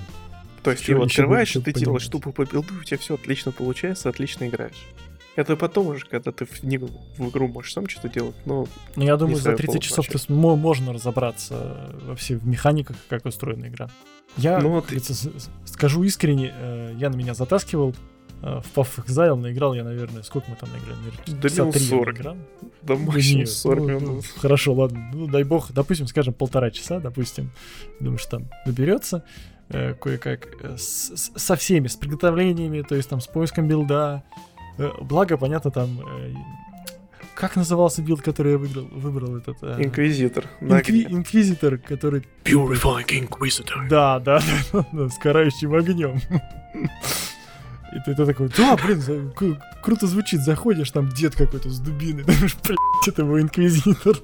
То 0.62 0.70
есть 0.72 0.84
ты 0.84 0.92
его 0.92 1.04
открываешь, 1.04 1.52
ты 1.52 1.72
делаешь 1.72 2.06
тупо 2.08 2.32
по 2.32 2.44
билду, 2.44 2.74
у 2.80 2.84
тебя 2.84 2.98
все 2.98 3.14
отлично 3.14 3.52
получается, 3.52 4.08
отлично 4.08 4.48
играешь. 4.48 4.86
Это 5.38 5.56
потом 5.56 5.86
уже, 5.86 6.04
когда 6.06 6.32
ты 6.32 6.44
в, 6.46 6.62
не- 6.64 6.78
в 6.78 7.28
игру 7.30 7.46
можешь 7.48 7.72
сам 7.72 7.88
что-то 7.88 8.08
делать, 8.08 8.34
но 8.44 8.66
Ну, 8.96 9.04
я 9.04 9.16
думаю, 9.16 9.36
за 9.36 9.42
знаю, 9.42 9.56
30 9.56 9.66
повод 9.72 9.82
часов 9.82 10.06
ты 10.06 10.12
начать. 10.14 10.28
смо- 10.30 10.56
можно 10.56 10.92
разобраться 10.92 11.94
во 12.06 12.16
всех 12.16 12.42
механиках, 12.42 12.96
как 13.08 13.24
устроена 13.24 13.66
игра. 13.66 13.88
Я, 14.36 14.58
Ну, 14.58 14.80
ты- 14.82 14.98
скажу 15.64 16.02
искренне, 16.02 16.52
э, 16.58 16.94
я 16.98 17.08
на 17.10 17.14
меня 17.16 17.34
затаскивал. 17.34 17.94
э, 18.42 18.60
В 18.74 18.78
of 18.78 18.88
Exile 19.04 19.34
наиграл 19.36 19.74
я, 19.74 19.84
наверное, 19.84 20.22
сколько 20.22 20.50
мы 20.50 20.56
там 20.56 20.70
наиграли? 20.72 20.96
Да 21.26 21.32
минут 21.32 21.42
53 21.42 21.82
я 21.84 21.88
40. 21.90 22.14
наиграл. 22.14 22.36
да 22.82 22.94
максимум 22.96 23.38
нет, 23.40 23.48
40 23.48 23.86
ну, 23.88 24.00
ну. 24.00 24.20
Хорошо, 24.38 24.74
ладно. 24.74 25.10
Ну, 25.12 25.26
дай 25.28 25.44
бог, 25.44 25.72
допустим, 25.72 26.06
скажем, 26.08 26.34
полтора 26.34 26.70
часа, 26.70 27.00
допустим. 27.00 27.50
Думаю, 28.00 28.18
что 28.18 28.30
там 28.38 28.48
наберется 28.66 29.22
э, 29.70 29.94
кое-как 29.94 30.48
э, 30.62 30.76
с- 30.78 31.12
с- 31.16 31.32
со 31.36 31.54
всеми, 31.56 31.86
с 31.88 31.96
приготовлениями, 31.96 32.82
то 32.82 32.94
есть 32.96 33.08
там 33.08 33.20
с 33.20 33.26
поиском 33.26 33.68
билда. 33.68 34.22
Э, 34.78 34.90
благо, 35.00 35.36
понятно, 35.36 35.70
там... 35.70 36.00
э, 36.00 36.34
как 37.34 37.56
назывался 37.56 38.02
билд, 38.02 38.22
который 38.22 38.52
я 38.52 38.58
выиграл, 38.58 38.84
выбрал 38.92 39.36
этот? 39.36 39.56
э, 39.62 39.76
Инквизитор. 39.84 40.44
Инкви-. 40.60 41.06
Инквизитор, 41.08 41.78
который... 41.78 42.22
Purifying 42.44 43.28
Inquisitor. 43.28 43.88
Да, 43.88 44.18
да, 44.20 44.40
да, 44.72 44.86
да, 44.92 45.08
с 45.08 45.18
карающим 45.18 45.74
огнем. 45.74 46.20
И 47.90 48.00
ты, 48.04 48.14
ты 48.14 48.26
такой, 48.26 48.50
да, 48.56 48.76
блин, 48.76 49.00
за- 49.00 49.30
к- 49.30 49.58
круто 49.82 50.06
звучит, 50.06 50.42
заходишь, 50.42 50.90
там 50.90 51.08
дед 51.08 51.34
какой-то 51.34 51.70
с 51.70 51.78
дубиной, 51.80 52.22
думаешь, 52.26 52.56
блядь, 52.62 52.78
это 53.08 53.22
его 53.22 53.40
инквизитор. 53.40 54.16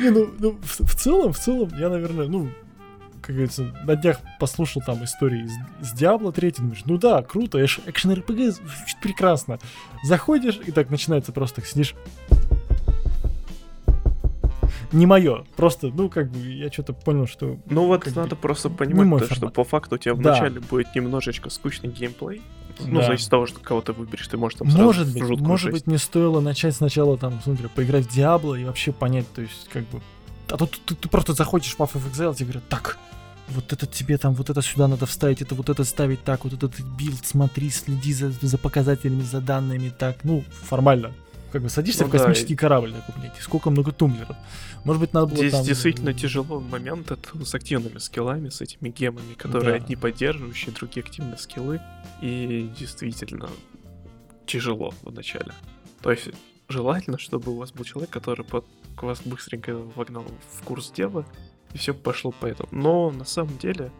Не, 0.00 0.10
ну, 0.10 0.30
ну, 0.38 0.58
в 0.62 0.94
целом, 0.94 1.32
в 1.34 1.38
целом, 1.38 1.70
я, 1.78 1.88
наверное, 1.90 2.26
ну, 2.28 2.48
как 3.28 3.34
говорится, 3.34 3.64
на 3.84 3.94
днях 3.94 4.20
послушал 4.40 4.80
там 4.80 5.04
истории 5.04 5.44
из, 5.44 5.52
из 5.82 5.92
Diablo 5.92 6.32
3, 6.32 6.50
думаешь, 6.60 6.82
ну 6.86 6.96
да, 6.96 7.20
круто, 7.20 7.62
экшен 7.62 8.14
РПГ 8.14 8.54
звучит 8.54 8.96
прекрасно. 9.02 9.58
Заходишь, 10.02 10.58
и 10.64 10.72
так 10.72 10.88
начинается 10.88 11.30
просто, 11.30 11.56
так 11.56 11.66
сидишь, 11.66 11.94
не 14.92 15.04
мое. 15.04 15.44
Просто, 15.56 15.88
ну, 15.88 16.08
как 16.08 16.30
бы, 16.30 16.38
я 16.38 16.72
что-то 16.72 16.94
понял, 16.94 17.26
что... 17.26 17.58
Ну 17.68 17.84
вот 17.86 18.06
надо 18.16 18.30
бы 18.30 18.36
просто 18.36 18.70
понимать, 18.70 19.28
то, 19.28 19.34
что 19.34 19.50
по 19.50 19.62
факту 19.62 19.96
у 19.96 19.98
тебя 19.98 20.14
Да. 20.14 20.30
вначале 20.30 20.60
будет 20.60 20.94
немножечко 20.94 21.50
скучный 21.50 21.90
геймплей. 21.90 22.40
Ну, 22.80 23.00
Да. 23.00 23.08
зависит 23.08 23.26
от 23.26 23.30
того, 23.32 23.46
что 23.46 23.60
кого 23.60 23.82
ты 23.82 23.92
выберешь, 23.92 24.26
ты 24.26 24.38
можешь 24.38 24.58
там 24.58 24.70
сразу 24.70 24.82
Может 24.82 25.12
быть, 25.12 25.40
может 25.40 25.70
жесть. 25.72 25.84
быть, 25.84 25.92
не 25.92 25.98
стоило 25.98 26.40
начать 26.40 26.74
сначала, 26.74 27.18
там, 27.18 27.38
смотри, 27.44 27.68
поиграть 27.68 28.06
в 28.06 28.10
Diablo 28.14 28.54
и 28.54 28.64
вообще 28.64 28.90
понять, 28.92 29.30
то 29.34 29.42
есть, 29.42 29.68
как 29.68 29.86
бы... 29.88 30.00
А 30.48 30.56
тут 30.56 30.80
ты, 30.86 30.94
ты 30.94 31.10
просто 31.10 31.34
заходишь 31.34 31.74
в 31.74 31.78
Path 31.78 31.92
of 31.92 32.10
Exile, 32.10 32.34
тебе 32.34 32.46
говорят, 32.46 32.66
так, 32.70 32.96
вот 33.50 33.72
это 33.72 33.86
тебе 33.86 34.18
там, 34.18 34.34
вот 34.34 34.50
это 34.50 34.62
сюда 34.62 34.88
надо 34.88 35.06
вставить, 35.06 35.42
это 35.42 35.54
вот 35.54 35.68
это 35.68 35.84
ставить 35.84 36.22
так, 36.24 36.44
вот 36.44 36.52
этот 36.52 36.78
билд, 36.80 37.24
смотри, 37.24 37.70
следи 37.70 38.12
за, 38.12 38.30
за 38.30 38.58
показателями, 38.58 39.22
за 39.22 39.40
данными, 39.40 39.92
так, 39.96 40.24
ну, 40.24 40.44
формально. 40.50 41.12
Как 41.52 41.62
бы 41.62 41.70
садишься 41.70 42.02
Ну 42.02 42.10
в 42.10 42.12
да, 42.12 42.18
космический 42.18 42.56
корабль, 42.56 42.92
такой, 42.92 43.22
блядь, 43.22 43.38
и 43.38 43.40
сколько 43.40 43.70
много 43.70 43.90
тумблеров. 43.90 44.36
Может 44.84 45.00
быть, 45.00 45.14
надо 45.14 45.28
было 45.28 45.38
Здесь 45.38 45.52
там... 45.52 45.64
действительно 45.64 46.12
тяжело 46.12 46.60
момент 46.60 47.10
это 47.10 47.44
с 47.44 47.54
активными 47.54 47.98
скиллами, 47.98 48.50
с 48.50 48.60
этими 48.60 48.90
гемами, 48.90 49.32
которые 49.32 49.78
Да. 49.78 49.84
одни 49.84 49.96
поддерживающие, 49.96 50.74
другие 50.74 51.02
активные 51.02 51.38
скиллы. 51.38 51.80
И 52.20 52.70
действительно 52.78 53.48
тяжело 54.46 54.92
в 55.02 55.10
начале. 55.10 55.52
То 56.02 56.10
есть 56.10 56.28
желательно, 56.68 57.18
чтобы 57.18 57.52
у 57.52 57.56
вас 57.56 57.72
был 57.72 57.84
человек, 57.84 58.10
который 58.10 58.44
под 58.44 58.66
вас 59.00 59.20
быстренько 59.24 59.74
вогнал 59.94 60.26
в 60.52 60.62
курс 60.64 60.90
дела, 60.90 61.24
и 61.72 61.78
все 61.78 61.94
пошло 61.94 62.32
по 62.32 62.46
этому. 62.46 62.68
Но 62.72 63.10
на 63.10 63.24
самом 63.24 63.56
деле 63.58 63.90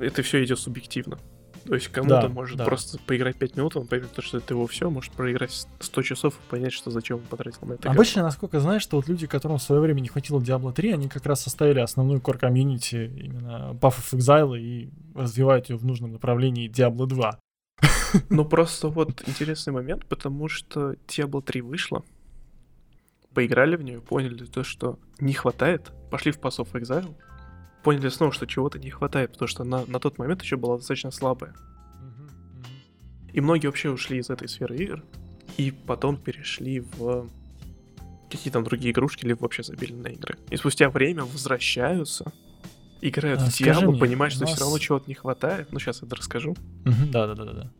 это 0.00 0.22
все 0.22 0.42
идет 0.44 0.58
субъективно. 0.58 1.18
То 1.64 1.74
есть 1.74 1.88
кому-то 1.88 2.22
Да, 2.22 2.28
может 2.28 2.56
да. 2.56 2.64
просто 2.64 2.98
поиграть 3.06 3.36
5 3.36 3.56
минут, 3.56 3.76
он 3.76 3.86
поймет, 3.86 4.08
что 4.20 4.38
это 4.38 4.54
его 4.54 4.66
все, 4.66 4.88
может 4.88 5.12
проиграть 5.12 5.66
100 5.80 6.02
часов 6.02 6.34
и 6.34 6.50
понять, 6.50 6.72
что 6.72 6.90
зачем 6.90 7.18
он 7.18 7.24
потратил 7.24 7.66
на 7.66 7.74
это. 7.74 7.90
Обычно, 7.90 8.22
насколько 8.22 8.58
знаешь, 8.60 8.80
что 8.82 8.96
вот 8.96 9.06
люди, 9.08 9.26
которым 9.26 9.58
в 9.58 9.62
свое 9.62 9.80
время 9.80 10.00
не 10.00 10.08
хватило 10.08 10.40
Diablo 10.40 10.72
3, 10.72 10.92
они 10.92 11.08
как 11.08 11.26
раз 11.26 11.42
составили 11.42 11.80
основную 11.80 12.20
core 12.20 12.38
комьюнити 12.38 13.10
именно 13.14 13.76
Path 13.80 13.98
of 13.98 14.18
Exile 14.18 14.58
и 14.58 14.90
развивают 15.14 15.68
ее 15.68 15.76
в 15.76 15.84
нужном 15.84 16.12
направлении 16.12 16.70
Diablo 16.70 17.06
2. 17.06 17.38
Ну 18.30 18.44
просто 18.46 18.88
вот 18.88 19.22
интересный 19.28 19.72
момент, 19.74 20.06
потому 20.06 20.48
что 20.48 20.94
Diablo 21.06 21.42
3 21.42 21.60
вышла, 21.60 22.02
поиграли 23.38 23.76
в 23.76 23.82
нее, 23.82 24.00
поняли 24.00 24.46
то, 24.46 24.64
что 24.64 24.98
не 25.20 25.32
хватает, 25.32 25.92
пошли 26.10 26.32
в 26.32 26.40
Pass 26.40 26.58
of 26.58 26.72
Exile, 26.72 27.14
поняли 27.84 28.08
снова, 28.08 28.32
что 28.32 28.48
чего-то 28.48 28.80
не 28.80 28.90
хватает, 28.90 29.30
потому 29.30 29.46
что 29.46 29.62
на, 29.62 29.86
на 29.86 30.00
тот 30.00 30.18
момент 30.18 30.42
еще 30.42 30.56
была 30.56 30.76
достаточно 30.76 31.12
слабая. 31.12 31.54
И 33.32 33.40
многие 33.40 33.68
вообще 33.68 33.90
ушли 33.90 34.18
из 34.18 34.28
этой 34.28 34.48
сферы 34.48 34.76
игр, 34.78 35.04
и 35.56 35.70
потом 35.70 36.16
перешли 36.16 36.80
в 36.80 37.28
какие 38.28 38.52
там 38.52 38.64
другие 38.64 38.90
игрушки, 38.90 39.24
либо 39.24 39.42
вообще 39.42 39.62
забили 39.62 39.92
на 39.92 40.08
игры. 40.08 40.36
И 40.50 40.56
спустя 40.56 40.90
время 40.90 41.22
возвращаются, 41.22 42.32
играют 43.00 43.40
А, 43.40 43.44
в 43.50 43.60
мне, 43.86 44.00
понимают, 44.00 44.34
что 44.34 44.46
нас- 44.46 44.54
все 44.54 44.64
равно 44.64 44.78
чего-то 44.80 45.04
не 45.06 45.14
хватает. 45.14 45.70
Ну, 45.70 45.78
сейчас 45.78 46.02
я 46.02 46.06
это 46.08 46.16
расскажу. 46.16 46.56
Да, 47.12 47.28
да, 47.28 47.34
да, 47.36 47.44
да, 47.44 47.52
да. 47.52 47.70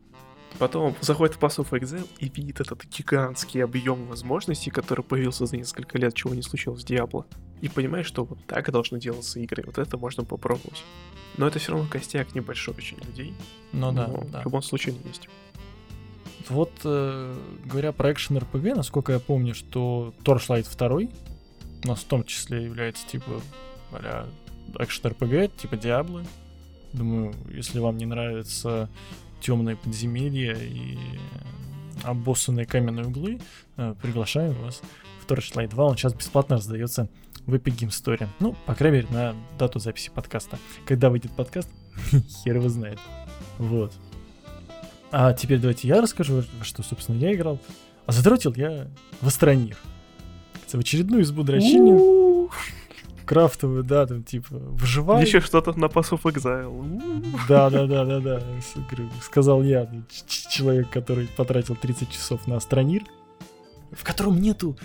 Потом 0.59 0.97
заходит 1.01 1.37
в 1.37 1.39
Pass 1.39 1.59
of 1.59 1.71
Exile 1.71 2.09
и 2.19 2.29
видит 2.29 2.61
этот 2.61 2.85
гигантский 2.85 3.63
объем 3.63 4.07
возможностей, 4.07 4.71
который 4.71 5.05
появился 5.05 5.47
за 5.47 5.57
несколько 5.57 5.99
лет, 5.99 6.15
чего 6.15 6.35
не 6.35 6.43
случилось 6.43 6.83
с 6.83 6.85
Diablo. 6.85 7.25
и 7.61 7.69
понимаешь, 7.69 8.07
что 8.07 8.25
вот 8.25 8.39
так 8.47 8.71
должны 8.71 9.01
делаться 9.01 9.41
игры, 9.41 9.63
вот 9.67 9.79
это 9.79 9.97
можно 9.97 10.25
попробовать. 10.25 10.83
Но 11.37 11.47
это 11.47 11.59
все 11.59 11.73
равно 11.73 11.89
костяк 11.89 12.35
небольшой 12.35 12.75
очень 12.75 12.99
людей. 12.99 13.35
Ну 13.73 13.93
да, 13.93 14.11
да. 14.33 14.41
В 14.41 14.45
любом 14.45 14.63
случае 14.63 14.95
не 14.95 15.09
есть. 15.09 15.29
Вот, 16.49 16.73
э, 16.85 17.37
говоря 17.65 17.93
про 17.93 18.13
экшен 18.13 18.39
RPG, 18.39 18.75
насколько 18.75 19.13
я 19.13 19.21
помню, 19.21 19.55
что 19.55 20.15
Torchlight 20.25 20.67
2 20.77 20.89
у 21.85 21.89
нас 21.89 22.01
в 22.01 22.05
том 22.05 22.25
числе 22.25 22.65
является 22.65 23.07
типа 23.07 23.41
а 23.93 24.29
экшен 24.79 25.11
RPG, 25.11 25.53
типа 25.57 25.75
Diablo. 25.75 26.27
Думаю, 26.93 27.35
если 27.51 27.81
вам 27.81 27.97
не 27.99 28.07
нравятся 28.07 28.89
темные 29.41 29.77
подземелья 29.77 30.55
и 30.55 30.99
обоссанные 32.05 32.67
каменные 32.67 33.07
углы, 33.07 33.41
э, 33.77 33.95
приглашаем 34.01 34.55
вас 34.63 34.83
в 35.21 35.31
Torchlight 35.31 35.69
2. 35.71 35.85
Он 35.85 35.97
сейчас 35.97 36.15
бесплатно 36.15 36.57
раздается 36.57 37.09
в 37.47 37.55
Epic 37.55 37.79
Game 37.79 37.89
Store. 37.89 38.29
Ну, 38.41 38.55
по 38.67 38.75
крайней 38.75 38.99
мере, 38.99 39.09
на 39.11 39.35
дату 39.59 39.79
записи 39.79 40.11
подкаста. 40.15 40.59
Когда 40.87 41.11
выйдет 41.11 41.33
подкаст, 41.33 41.69
хер 42.45 42.57
его 42.57 42.69
знает. 42.69 42.99
Вот. 43.59 43.93
А 45.11 45.33
теперь 45.33 45.59
давайте 45.59 45.89
я 45.89 46.01
расскажу, 46.01 46.45
что, 46.63 46.83
собственно, 46.83 47.17
я 47.17 47.33
играл. 47.33 47.59
А 48.07 48.13
задротил 48.13 48.55
я 48.55 48.89
в 49.21 49.27
Астронир. 49.27 49.77
В 50.67 50.75
очередную 50.75 51.23
избу 51.23 51.43
дрочильню. 51.45 52.18
Крафтовую, 53.29 53.85
да, 53.85 54.07
там 54.07 54.25
типа 54.25 54.57
выживаю. 54.57 55.21
Еще 55.21 55.41
что-то 55.43 55.79
на 55.79 55.85
Pass 55.85 56.13
of 56.13 56.23
Exile. 56.23 57.47
Да, 57.47 57.69
да, 57.69 57.87
да, 57.87 58.07
да, 58.07 58.21
да. 58.21 58.43
Сказал 59.23 59.63
я, 59.63 59.87
человек, 60.49 60.89
который 60.89 61.27
потратил 61.37 61.77
30 61.77 62.11
часов 62.11 62.47
на 62.47 62.57
Астронир, 62.57 63.03
в 63.93 64.03
котором 64.03 64.41
нету 64.41 64.79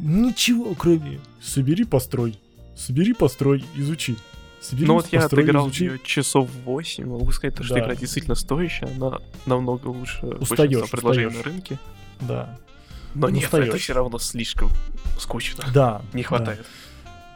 ничего, 0.00 0.74
кроме 0.74 1.20
собери, 1.40 1.84
построй. 1.84 2.40
Собери, 2.74 3.14
построй, 3.14 3.64
изучи. 3.76 4.16
Собери, 4.60 4.88
ну 4.88 4.94
вот 4.94 5.12
я 5.12 5.26
отыграл 5.26 5.68
изучи. 5.68 5.84
ее 5.84 6.00
часов 6.00 6.48
8, 6.64 7.06
могу 7.06 7.30
сказать, 7.30 7.62
что 7.62 7.74
да. 7.74 7.80
игра 7.80 7.94
действительно 7.94 8.34
стоящая, 8.34 8.86
она 8.86 9.18
намного 9.46 9.86
лучше 9.86 10.26
устаешь, 10.26 10.90
предложений 10.90 11.36
на 11.36 11.42
рынке. 11.44 11.78
Да. 12.22 12.58
Но 13.14 13.28
нет, 13.28 13.44
устаешь. 13.44 13.68
это 13.68 13.78
все 13.78 13.92
равно 13.92 14.18
слишком 14.18 14.68
скучно. 15.20 15.64
Да. 15.72 16.02
Не 16.12 16.24
хватает. 16.24 16.58
Да. 16.58 16.64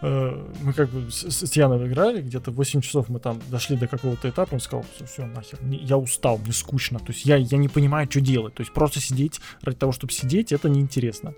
Э, 0.02 0.52
мы 0.62 0.72
как 0.72 0.90
бы 0.90 1.10
с, 1.10 1.30
с 1.30 1.56
Яной 1.56 1.86
играли, 1.86 2.20
где-то 2.20 2.50
8 2.50 2.80
часов 2.80 3.08
мы 3.08 3.20
там 3.20 3.40
дошли 3.48 3.76
до 3.76 3.86
какого-то 3.86 4.28
этапа, 4.28 4.54
он 4.54 4.60
сказал, 4.60 4.84
все, 4.94 5.06
все, 5.06 5.26
нахер, 5.26 5.58
я 5.62 5.96
устал, 5.96 6.38
мне 6.38 6.52
скучно, 6.52 6.98
то 6.98 7.12
есть 7.12 7.24
я, 7.24 7.36
я 7.36 7.56
не 7.56 7.68
понимаю, 7.68 8.08
что 8.10 8.20
делать, 8.20 8.54
то 8.54 8.62
есть 8.62 8.72
просто 8.72 9.00
сидеть 9.00 9.40
ради 9.62 9.78
того, 9.78 9.92
чтобы 9.92 10.12
сидеть, 10.12 10.52
это 10.52 10.68
неинтересно. 10.68 11.34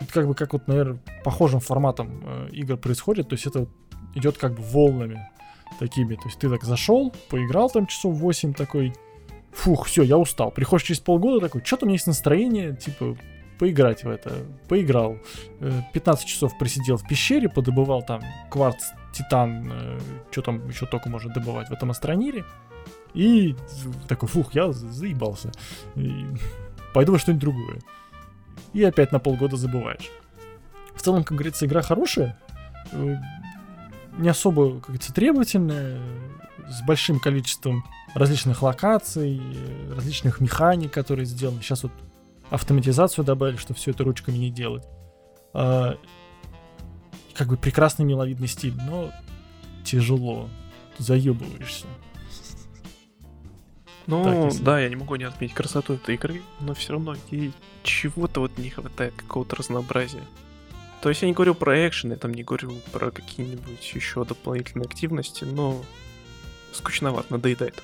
Это 0.00 0.12
как 0.12 0.26
бы 0.26 0.34
как 0.34 0.52
вот, 0.52 0.68
наверное, 0.68 0.98
похожим 1.24 1.60
форматом 1.60 2.22
э, 2.24 2.48
игр 2.52 2.76
происходит, 2.76 3.28
то 3.28 3.34
есть 3.34 3.46
это 3.46 3.66
идет 4.14 4.36
как 4.36 4.54
бы 4.54 4.62
волнами 4.62 5.26
такими. 5.78 6.14
То 6.14 6.26
есть 6.26 6.38
ты 6.38 6.50
так 6.50 6.62
зашел, 6.62 7.12
поиграл 7.30 7.70
там 7.70 7.86
часов 7.86 8.14
8 8.16 8.52
такой, 8.52 8.92
фух, 9.50 9.86
все, 9.86 10.02
я 10.02 10.18
устал. 10.18 10.50
Приходишь 10.50 10.86
через 10.86 11.00
полгода 11.00 11.40
такой, 11.40 11.64
что-то 11.64 11.86
у 11.86 11.88
меня 11.88 11.94
есть 11.94 12.06
настроение, 12.06 12.76
типа, 12.76 13.16
поиграть 13.58 14.04
в 14.04 14.08
это. 14.08 14.44
Поиграл. 14.68 15.18
15 15.92 16.24
э, 16.24 16.28
часов 16.28 16.56
просидел 16.58 16.96
в 16.96 17.06
пещере, 17.06 17.48
подобывал 17.48 18.02
там 18.02 18.22
кварц, 18.50 18.84
титан, 19.12 19.70
э, 19.72 20.00
что 20.30 20.42
там 20.42 20.68
еще 20.68 20.86
только 20.86 21.08
можно 21.08 21.32
добывать 21.32 21.68
в 21.68 21.72
этом 21.72 21.90
астронире. 21.90 22.44
И 23.14 23.54
такой, 24.08 24.28
фух, 24.28 24.54
я 24.54 24.72
заебался. 24.72 25.52
И 25.94 26.26
пойду 26.92 27.12
во 27.12 27.18
что-нибудь 27.18 27.42
другое. 27.42 27.78
И 28.72 28.82
опять 28.82 29.12
на 29.12 29.20
полгода 29.20 29.56
забываешь. 29.56 30.10
В 30.94 31.02
целом, 31.02 31.24
как 31.24 31.36
говорится, 31.36 31.66
игра 31.66 31.82
хорошая. 31.82 32.38
Э, 32.92 33.16
не 34.18 34.28
особо, 34.28 34.74
как 34.74 34.86
говорится, 34.86 35.12
требовательная, 35.12 36.00
с 36.68 36.82
большим 36.86 37.20
количеством 37.20 37.84
различных 38.14 38.62
локаций, 38.62 39.40
различных 39.94 40.40
механик, 40.40 40.92
которые 40.92 41.26
сделаны. 41.26 41.60
Сейчас 41.62 41.82
вот 41.82 41.92
автоматизацию 42.54 43.24
добавили, 43.24 43.56
что 43.56 43.74
все 43.74 43.90
это 43.90 44.04
ручками 44.04 44.36
не 44.36 44.50
делать. 44.50 44.84
А, 45.52 45.96
как 47.34 47.48
бы 47.48 47.56
прекрасный 47.56 48.04
миловидный 48.04 48.48
стиль, 48.48 48.74
но 48.76 49.10
тяжело. 49.84 50.48
Заебываешься. 50.98 51.86
Ну, 54.06 54.22
так, 54.22 54.44
если... 54.44 54.62
да, 54.62 54.80
я 54.80 54.88
не 54.88 54.96
могу 54.96 55.16
не 55.16 55.24
отметить 55.24 55.54
красоту 55.54 55.94
этой 55.94 56.14
игры, 56.14 56.42
но 56.60 56.74
все 56.74 56.92
равно 56.92 57.16
ей 57.30 57.52
чего-то 57.82 58.40
вот 58.40 58.56
не 58.58 58.70
хватает, 58.70 59.14
какого-то 59.14 59.56
разнообразия. 59.56 60.22
То 61.00 61.08
есть 61.08 61.22
я 61.22 61.28
не 61.28 61.34
говорю 61.34 61.54
про 61.54 61.86
экшен, 61.88 62.12
я 62.12 62.16
там 62.16 62.32
не 62.32 62.42
говорю 62.42 62.72
про 62.92 63.10
какие-нибудь 63.10 63.92
еще 63.94 64.24
дополнительные 64.24 64.86
активности, 64.86 65.44
но 65.44 65.82
скучновато, 66.72 67.32
надоедает. 67.32 67.82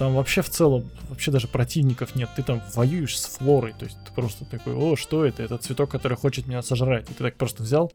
Там 0.00 0.14
вообще 0.14 0.40
в 0.40 0.48
целом, 0.48 0.88
вообще 1.10 1.30
даже 1.30 1.46
противников 1.46 2.14
нет. 2.14 2.30
Ты 2.34 2.42
там 2.42 2.62
воюешь 2.74 3.20
с 3.20 3.36
флорой. 3.36 3.74
То 3.78 3.84
есть 3.84 3.98
ты 4.02 4.10
просто 4.12 4.46
такой, 4.46 4.72
о, 4.74 4.96
что 4.96 5.26
это? 5.26 5.42
Это 5.42 5.58
цветок, 5.58 5.90
который 5.90 6.16
хочет 6.16 6.46
меня 6.46 6.62
сожрать. 6.62 7.10
И 7.10 7.12
ты 7.12 7.22
так 7.22 7.36
просто 7.36 7.62
взял, 7.62 7.92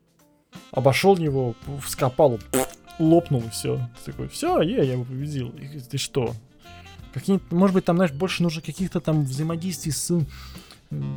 обошел 0.70 1.18
его, 1.18 1.56
вскопал, 1.84 2.40
лопнул 3.00 3.42
и 3.42 3.50
все. 3.50 3.90
Ты 4.06 4.12
такой, 4.12 4.28
все, 4.28 4.62
я, 4.62 4.84
я 4.84 4.94
его 4.94 5.04
победил. 5.04 5.50
И 5.50 5.80
ты 5.80 5.98
что? 5.98 6.36
Какие 7.12 7.40
может 7.50 7.74
быть, 7.74 7.86
там, 7.86 7.96
знаешь, 7.96 8.12
больше 8.12 8.44
нужно 8.44 8.62
каких-то 8.62 9.00
там 9.00 9.26
взаимодействий 9.26 9.92
с 9.92 10.16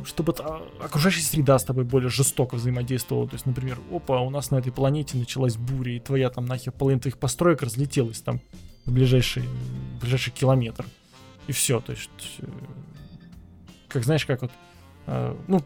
чтобы 0.05 0.33
окружающая 0.81 1.21
среда 1.21 1.59
с 1.59 1.63
тобой 1.65 1.83
более 1.83 2.09
жестоко 2.09 2.55
взаимодействовала. 2.55 3.27
То 3.27 3.35
есть, 3.35 3.45
например, 3.45 3.77
опа, 3.91 4.21
у 4.21 4.31
нас 4.31 4.49
на 4.49 4.55
этой 4.55 4.71
планете 4.71 5.17
началась 5.17 5.55
буря, 5.55 5.97
и 5.97 5.99
твоя 5.99 6.31
там 6.31 6.47
нахер 6.47 6.73
половина 6.73 6.99
твоих 6.99 7.19
построек 7.19 7.61
разлетелась 7.61 8.21
там 8.21 8.41
в 8.89 8.93
ближайший, 8.93 9.43
в 9.43 10.01
ближайший 10.01 10.31
километр. 10.31 10.85
И 11.47 11.51
все, 11.51 11.79
то 11.79 11.91
есть, 11.91 12.09
э, 12.39 12.45
как 13.87 14.03
знаешь, 14.03 14.25
как 14.25 14.41
вот, 14.41 14.51
э, 15.07 15.35
ну, 15.47 15.61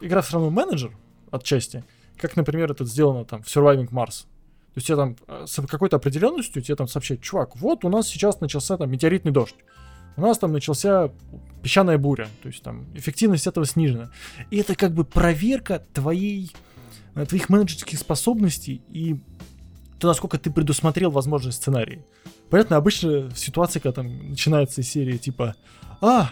игра 0.00 0.20
все 0.22 0.34
равно 0.34 0.50
менеджер 0.50 0.96
отчасти, 1.30 1.84
как, 2.16 2.36
например, 2.36 2.70
это 2.70 2.84
сделано 2.84 3.24
там 3.24 3.42
в 3.42 3.46
Surviving 3.46 3.90
Mars. 3.90 4.26
То 4.74 4.78
есть 4.78 4.86
тебе 4.86 4.96
там 4.96 5.16
э, 5.26 5.44
с 5.46 5.60
какой-то 5.66 5.96
определенностью 5.96 6.62
тебе 6.62 6.76
там 6.76 6.88
сообщают, 6.88 7.22
чувак, 7.22 7.56
вот 7.56 7.84
у 7.84 7.88
нас 7.88 8.08
сейчас 8.08 8.40
начался 8.40 8.76
там 8.76 8.90
метеоритный 8.90 9.32
дождь 9.32 9.56
у 10.16 10.20
нас 10.20 10.38
там 10.38 10.52
начался 10.52 11.10
песчаная 11.62 11.98
буря, 11.98 12.28
то 12.42 12.48
есть 12.48 12.62
там 12.62 12.86
эффективность 12.94 13.46
этого 13.46 13.66
снижена. 13.66 14.10
И 14.50 14.58
это 14.58 14.74
как 14.74 14.92
бы 14.92 15.04
проверка 15.04 15.84
твоей, 15.92 16.52
твоих 17.28 17.48
менеджерских 17.48 17.98
способностей 17.98 18.82
и 18.90 19.16
то, 20.04 20.08
насколько 20.08 20.38
ты 20.38 20.50
предусмотрел 20.50 21.10
возможные 21.10 21.52
сценарии. 21.52 22.04
Понятно, 22.50 22.76
обычно 22.76 23.30
в 23.30 23.38
ситуации, 23.38 23.78
когда 23.78 24.02
там 24.02 24.28
начинается 24.28 24.82
серия 24.82 25.16
типа 25.16 25.56
«А, 26.02 26.30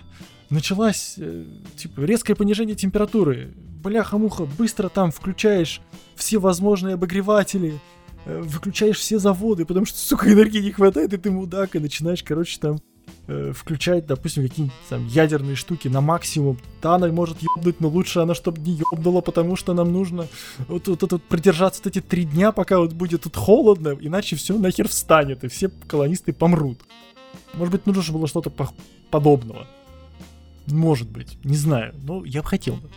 началась, 0.51 1.15
э, 1.17 1.45
типа, 1.77 2.03
резкое 2.03 2.35
понижение 2.35 2.77
температуры, 2.77 3.55
бляха-муха, 3.83 4.45
быстро 4.45 4.91
там 4.91 5.11
включаешь 5.11 5.81
все 6.17 6.37
возможные 6.37 6.95
обогреватели, 6.97 7.81
э, 8.27 8.43
выключаешь 8.43 8.99
все 8.99 9.19
заводы, 9.19 9.65
потому 9.65 9.87
что, 9.87 9.97
сука, 9.97 10.31
энергии 10.33 10.59
не 10.59 10.73
хватает, 10.73 11.15
и 11.15 11.17
ты 11.17 11.31
мудак, 11.31 11.75
и 11.75 11.79
начинаешь, 11.79 12.23
короче, 12.23 12.59
там 12.61 12.79
э, 13.27 13.53
включать, 13.55 14.07
допустим, 14.07 14.43
какие-нибудь 14.43 14.77
там 14.89 15.07
ядерные 15.07 15.57
штуки 15.57 15.89
на 15.89 16.01
максимум. 16.01 16.59
Да, 16.83 16.95
она 16.97 17.09
может 17.09 17.39
ёбнуть, 17.43 17.81
но 17.81 17.89
лучше 17.89 18.21
она, 18.21 18.35
чтобы 18.35 18.61
не 18.61 18.73
ёбнула, 18.91 19.21
потому 19.21 19.57
что 19.57 19.75
нам 19.75 19.93
нужно 19.93 20.29
вот, 20.69 20.89
вот, 20.89 21.03
вот, 21.03 21.13
вот 21.13 21.23
продержаться 21.25 21.81
вот 21.85 21.97
эти 21.97 22.03
три 22.03 22.25
дня, 22.25 22.53
пока 22.53 22.79
вот 22.79 22.93
будет 22.93 23.23
тут 23.23 23.37
холодно, 23.37 23.97
иначе 24.01 24.37
все 24.37 24.57
нахер 24.59 24.89
встанет, 24.89 25.45
и 25.45 25.49
все 25.49 25.71
колонисты 25.87 26.33
помрут. 26.33 26.79
Может 27.55 27.73
быть, 27.73 27.87
нужно 27.87 28.15
было 28.15 28.27
что-то 28.27 28.51
по- 28.51 28.73
подобного. 29.11 29.67
Может 30.67 31.11
быть, 31.11 31.39
не 31.45 31.57
знаю, 31.57 31.95
но 32.03 32.25
я 32.25 32.43
бы 32.43 32.49
хотел 32.49 32.75
бы. 32.75 32.89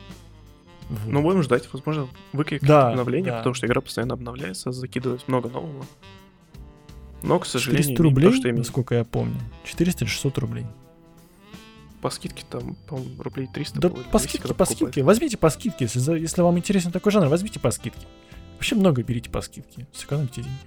Вот. 0.90 1.00
Ну, 1.08 1.22
будем 1.22 1.42
ждать, 1.42 1.68
возможно, 1.74 2.08
выкрикнут 2.32 2.68
да, 2.68 2.90
обновление, 2.90 3.32
да. 3.32 3.38
потому 3.40 3.56
что 3.56 3.66
игра 3.66 3.82
постоянно 3.82 4.14
обновляется, 4.14 4.72
закидывает 4.72 5.28
много 5.28 5.50
нового. 5.50 5.86
Но, 7.26 7.40
к 7.40 7.46
сожалению, 7.46 7.84
400 7.84 8.04
рублей, 8.04 8.30
то, 8.30 8.36
что 8.36 8.44
имею. 8.44 8.58
насколько 8.60 8.96
я 8.96 9.04
помню. 9.04 9.40
400-600 9.66 10.40
рублей. 10.40 10.66
По 12.02 12.12
скидке 12.12 12.44
там, 12.48 12.76
по-моему, 12.88 13.24
рублей 13.24 13.50
300 13.52 13.80
Да 13.80 13.90
было, 13.90 14.04
по 14.04 14.20
скидке, 14.20 14.54
по 14.54 14.66
скидке. 14.66 15.02
Возьмите 15.02 15.38
по 15.38 15.50
скидке, 15.50 15.86
если, 15.86 16.20
если 16.20 16.42
вам 16.42 16.58
интересен 16.58 16.92
такой 16.92 17.12
жанр, 17.12 17.28
возьмите 17.28 17.60
по 17.60 17.72
скидке. 17.72 18.06
Вообще 18.54 18.76
много 18.76 19.02
берите 19.02 19.32
по 19.32 19.42
скидке, 19.42 19.88
сэкономите 19.92 20.44
деньги. 20.44 20.58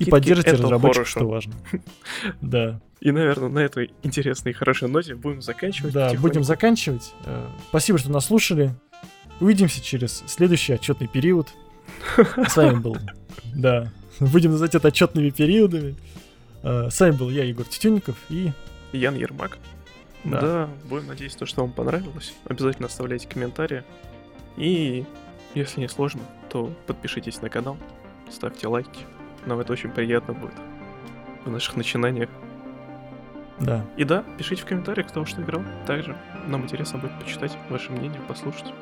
И 0.00 0.06
поддержите 0.06 0.50
разработчиков, 0.52 1.08
что 1.08 1.28
важно. 1.28 1.54
Да. 2.40 2.80
И, 3.00 3.12
наверное, 3.12 3.48
на 3.48 3.58
этой 3.60 3.92
интересной 4.02 4.52
и 4.52 4.54
хорошей 4.54 4.88
ноте 4.88 5.14
будем 5.14 5.40
заканчивать. 5.40 5.92
Да, 5.92 6.12
будем 6.14 6.42
заканчивать. 6.42 7.12
Э, 7.26 7.46
спасибо, 7.68 7.98
что 7.98 8.10
нас 8.10 8.26
слушали. 8.26 8.74
Увидимся 9.40 9.80
через 9.82 10.24
следующий 10.26 10.72
отчетный 10.72 11.06
период. 11.06 11.48
С 12.48 12.56
вами 12.56 12.78
был, 12.80 12.96
да, 13.54 13.92
Будем 14.20 14.52
называть 14.52 14.74
это 14.74 14.88
отчетными 14.88 15.30
периодами. 15.30 15.94
А, 16.62 16.88
с 16.90 17.00
вами 17.00 17.12
был 17.12 17.30
я, 17.30 17.44
Егор 17.44 17.66
Тютюнников 17.66 18.16
и... 18.28 18.52
Ян 18.92 19.14
Ермак. 19.16 19.58
Да. 20.24 20.40
да, 20.40 20.70
будем 20.88 21.08
надеяться, 21.08 21.44
что 21.44 21.62
вам 21.62 21.72
понравилось. 21.72 22.34
Обязательно 22.46 22.86
оставляйте 22.86 23.28
комментарии. 23.28 23.84
И 24.56 25.04
если 25.54 25.80
не 25.80 25.88
сложно, 25.88 26.22
то 26.48 26.72
подпишитесь 26.86 27.42
на 27.42 27.50
канал, 27.50 27.76
ставьте 28.30 28.66
лайки. 28.66 29.04
Нам 29.44 29.58
это 29.60 29.72
очень 29.72 29.90
приятно 29.90 30.32
будет 30.32 30.54
в 31.44 31.50
наших 31.50 31.76
начинаниях. 31.76 32.30
Да. 33.60 33.84
И 33.96 34.04
да, 34.04 34.24
пишите 34.38 34.62
в 34.62 34.64
комментариях, 34.64 35.08
кто 35.08 35.24
что 35.26 35.42
играл. 35.42 35.62
Также 35.86 36.16
нам 36.46 36.62
интересно 36.62 36.98
будет 36.98 37.18
почитать 37.20 37.56
ваше 37.68 37.92
мнение, 37.92 38.20
послушать. 38.26 38.72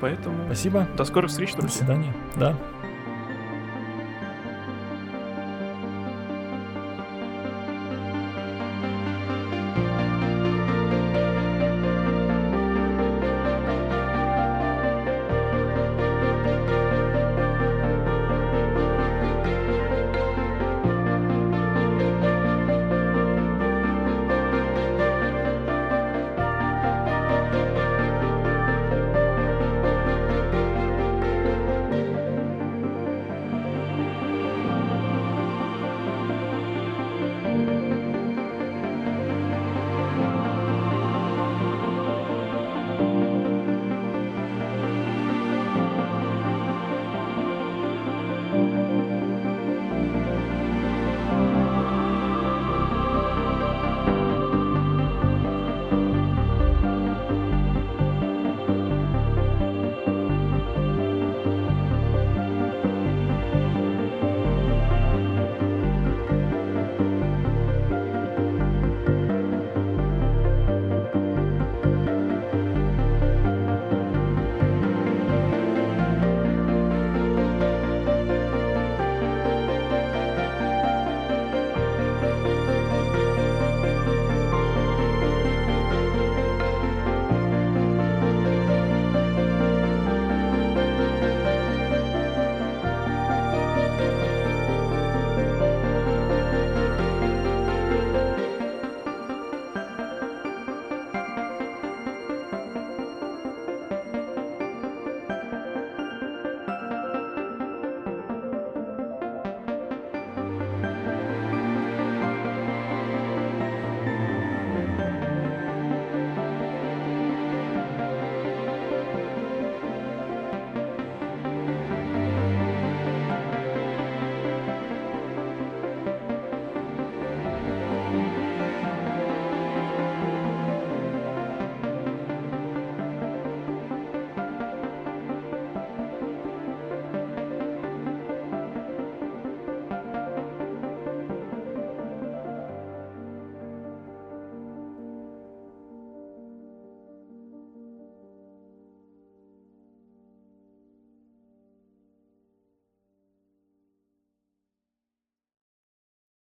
Поэтому 0.00 0.44
Спасибо. 0.46 0.86
до 0.96 1.04
скорых 1.04 1.30
встреч, 1.30 1.52
До 1.52 1.62
друзья. 1.62 1.78
свидания. 1.78 2.14
Да. 2.36 2.56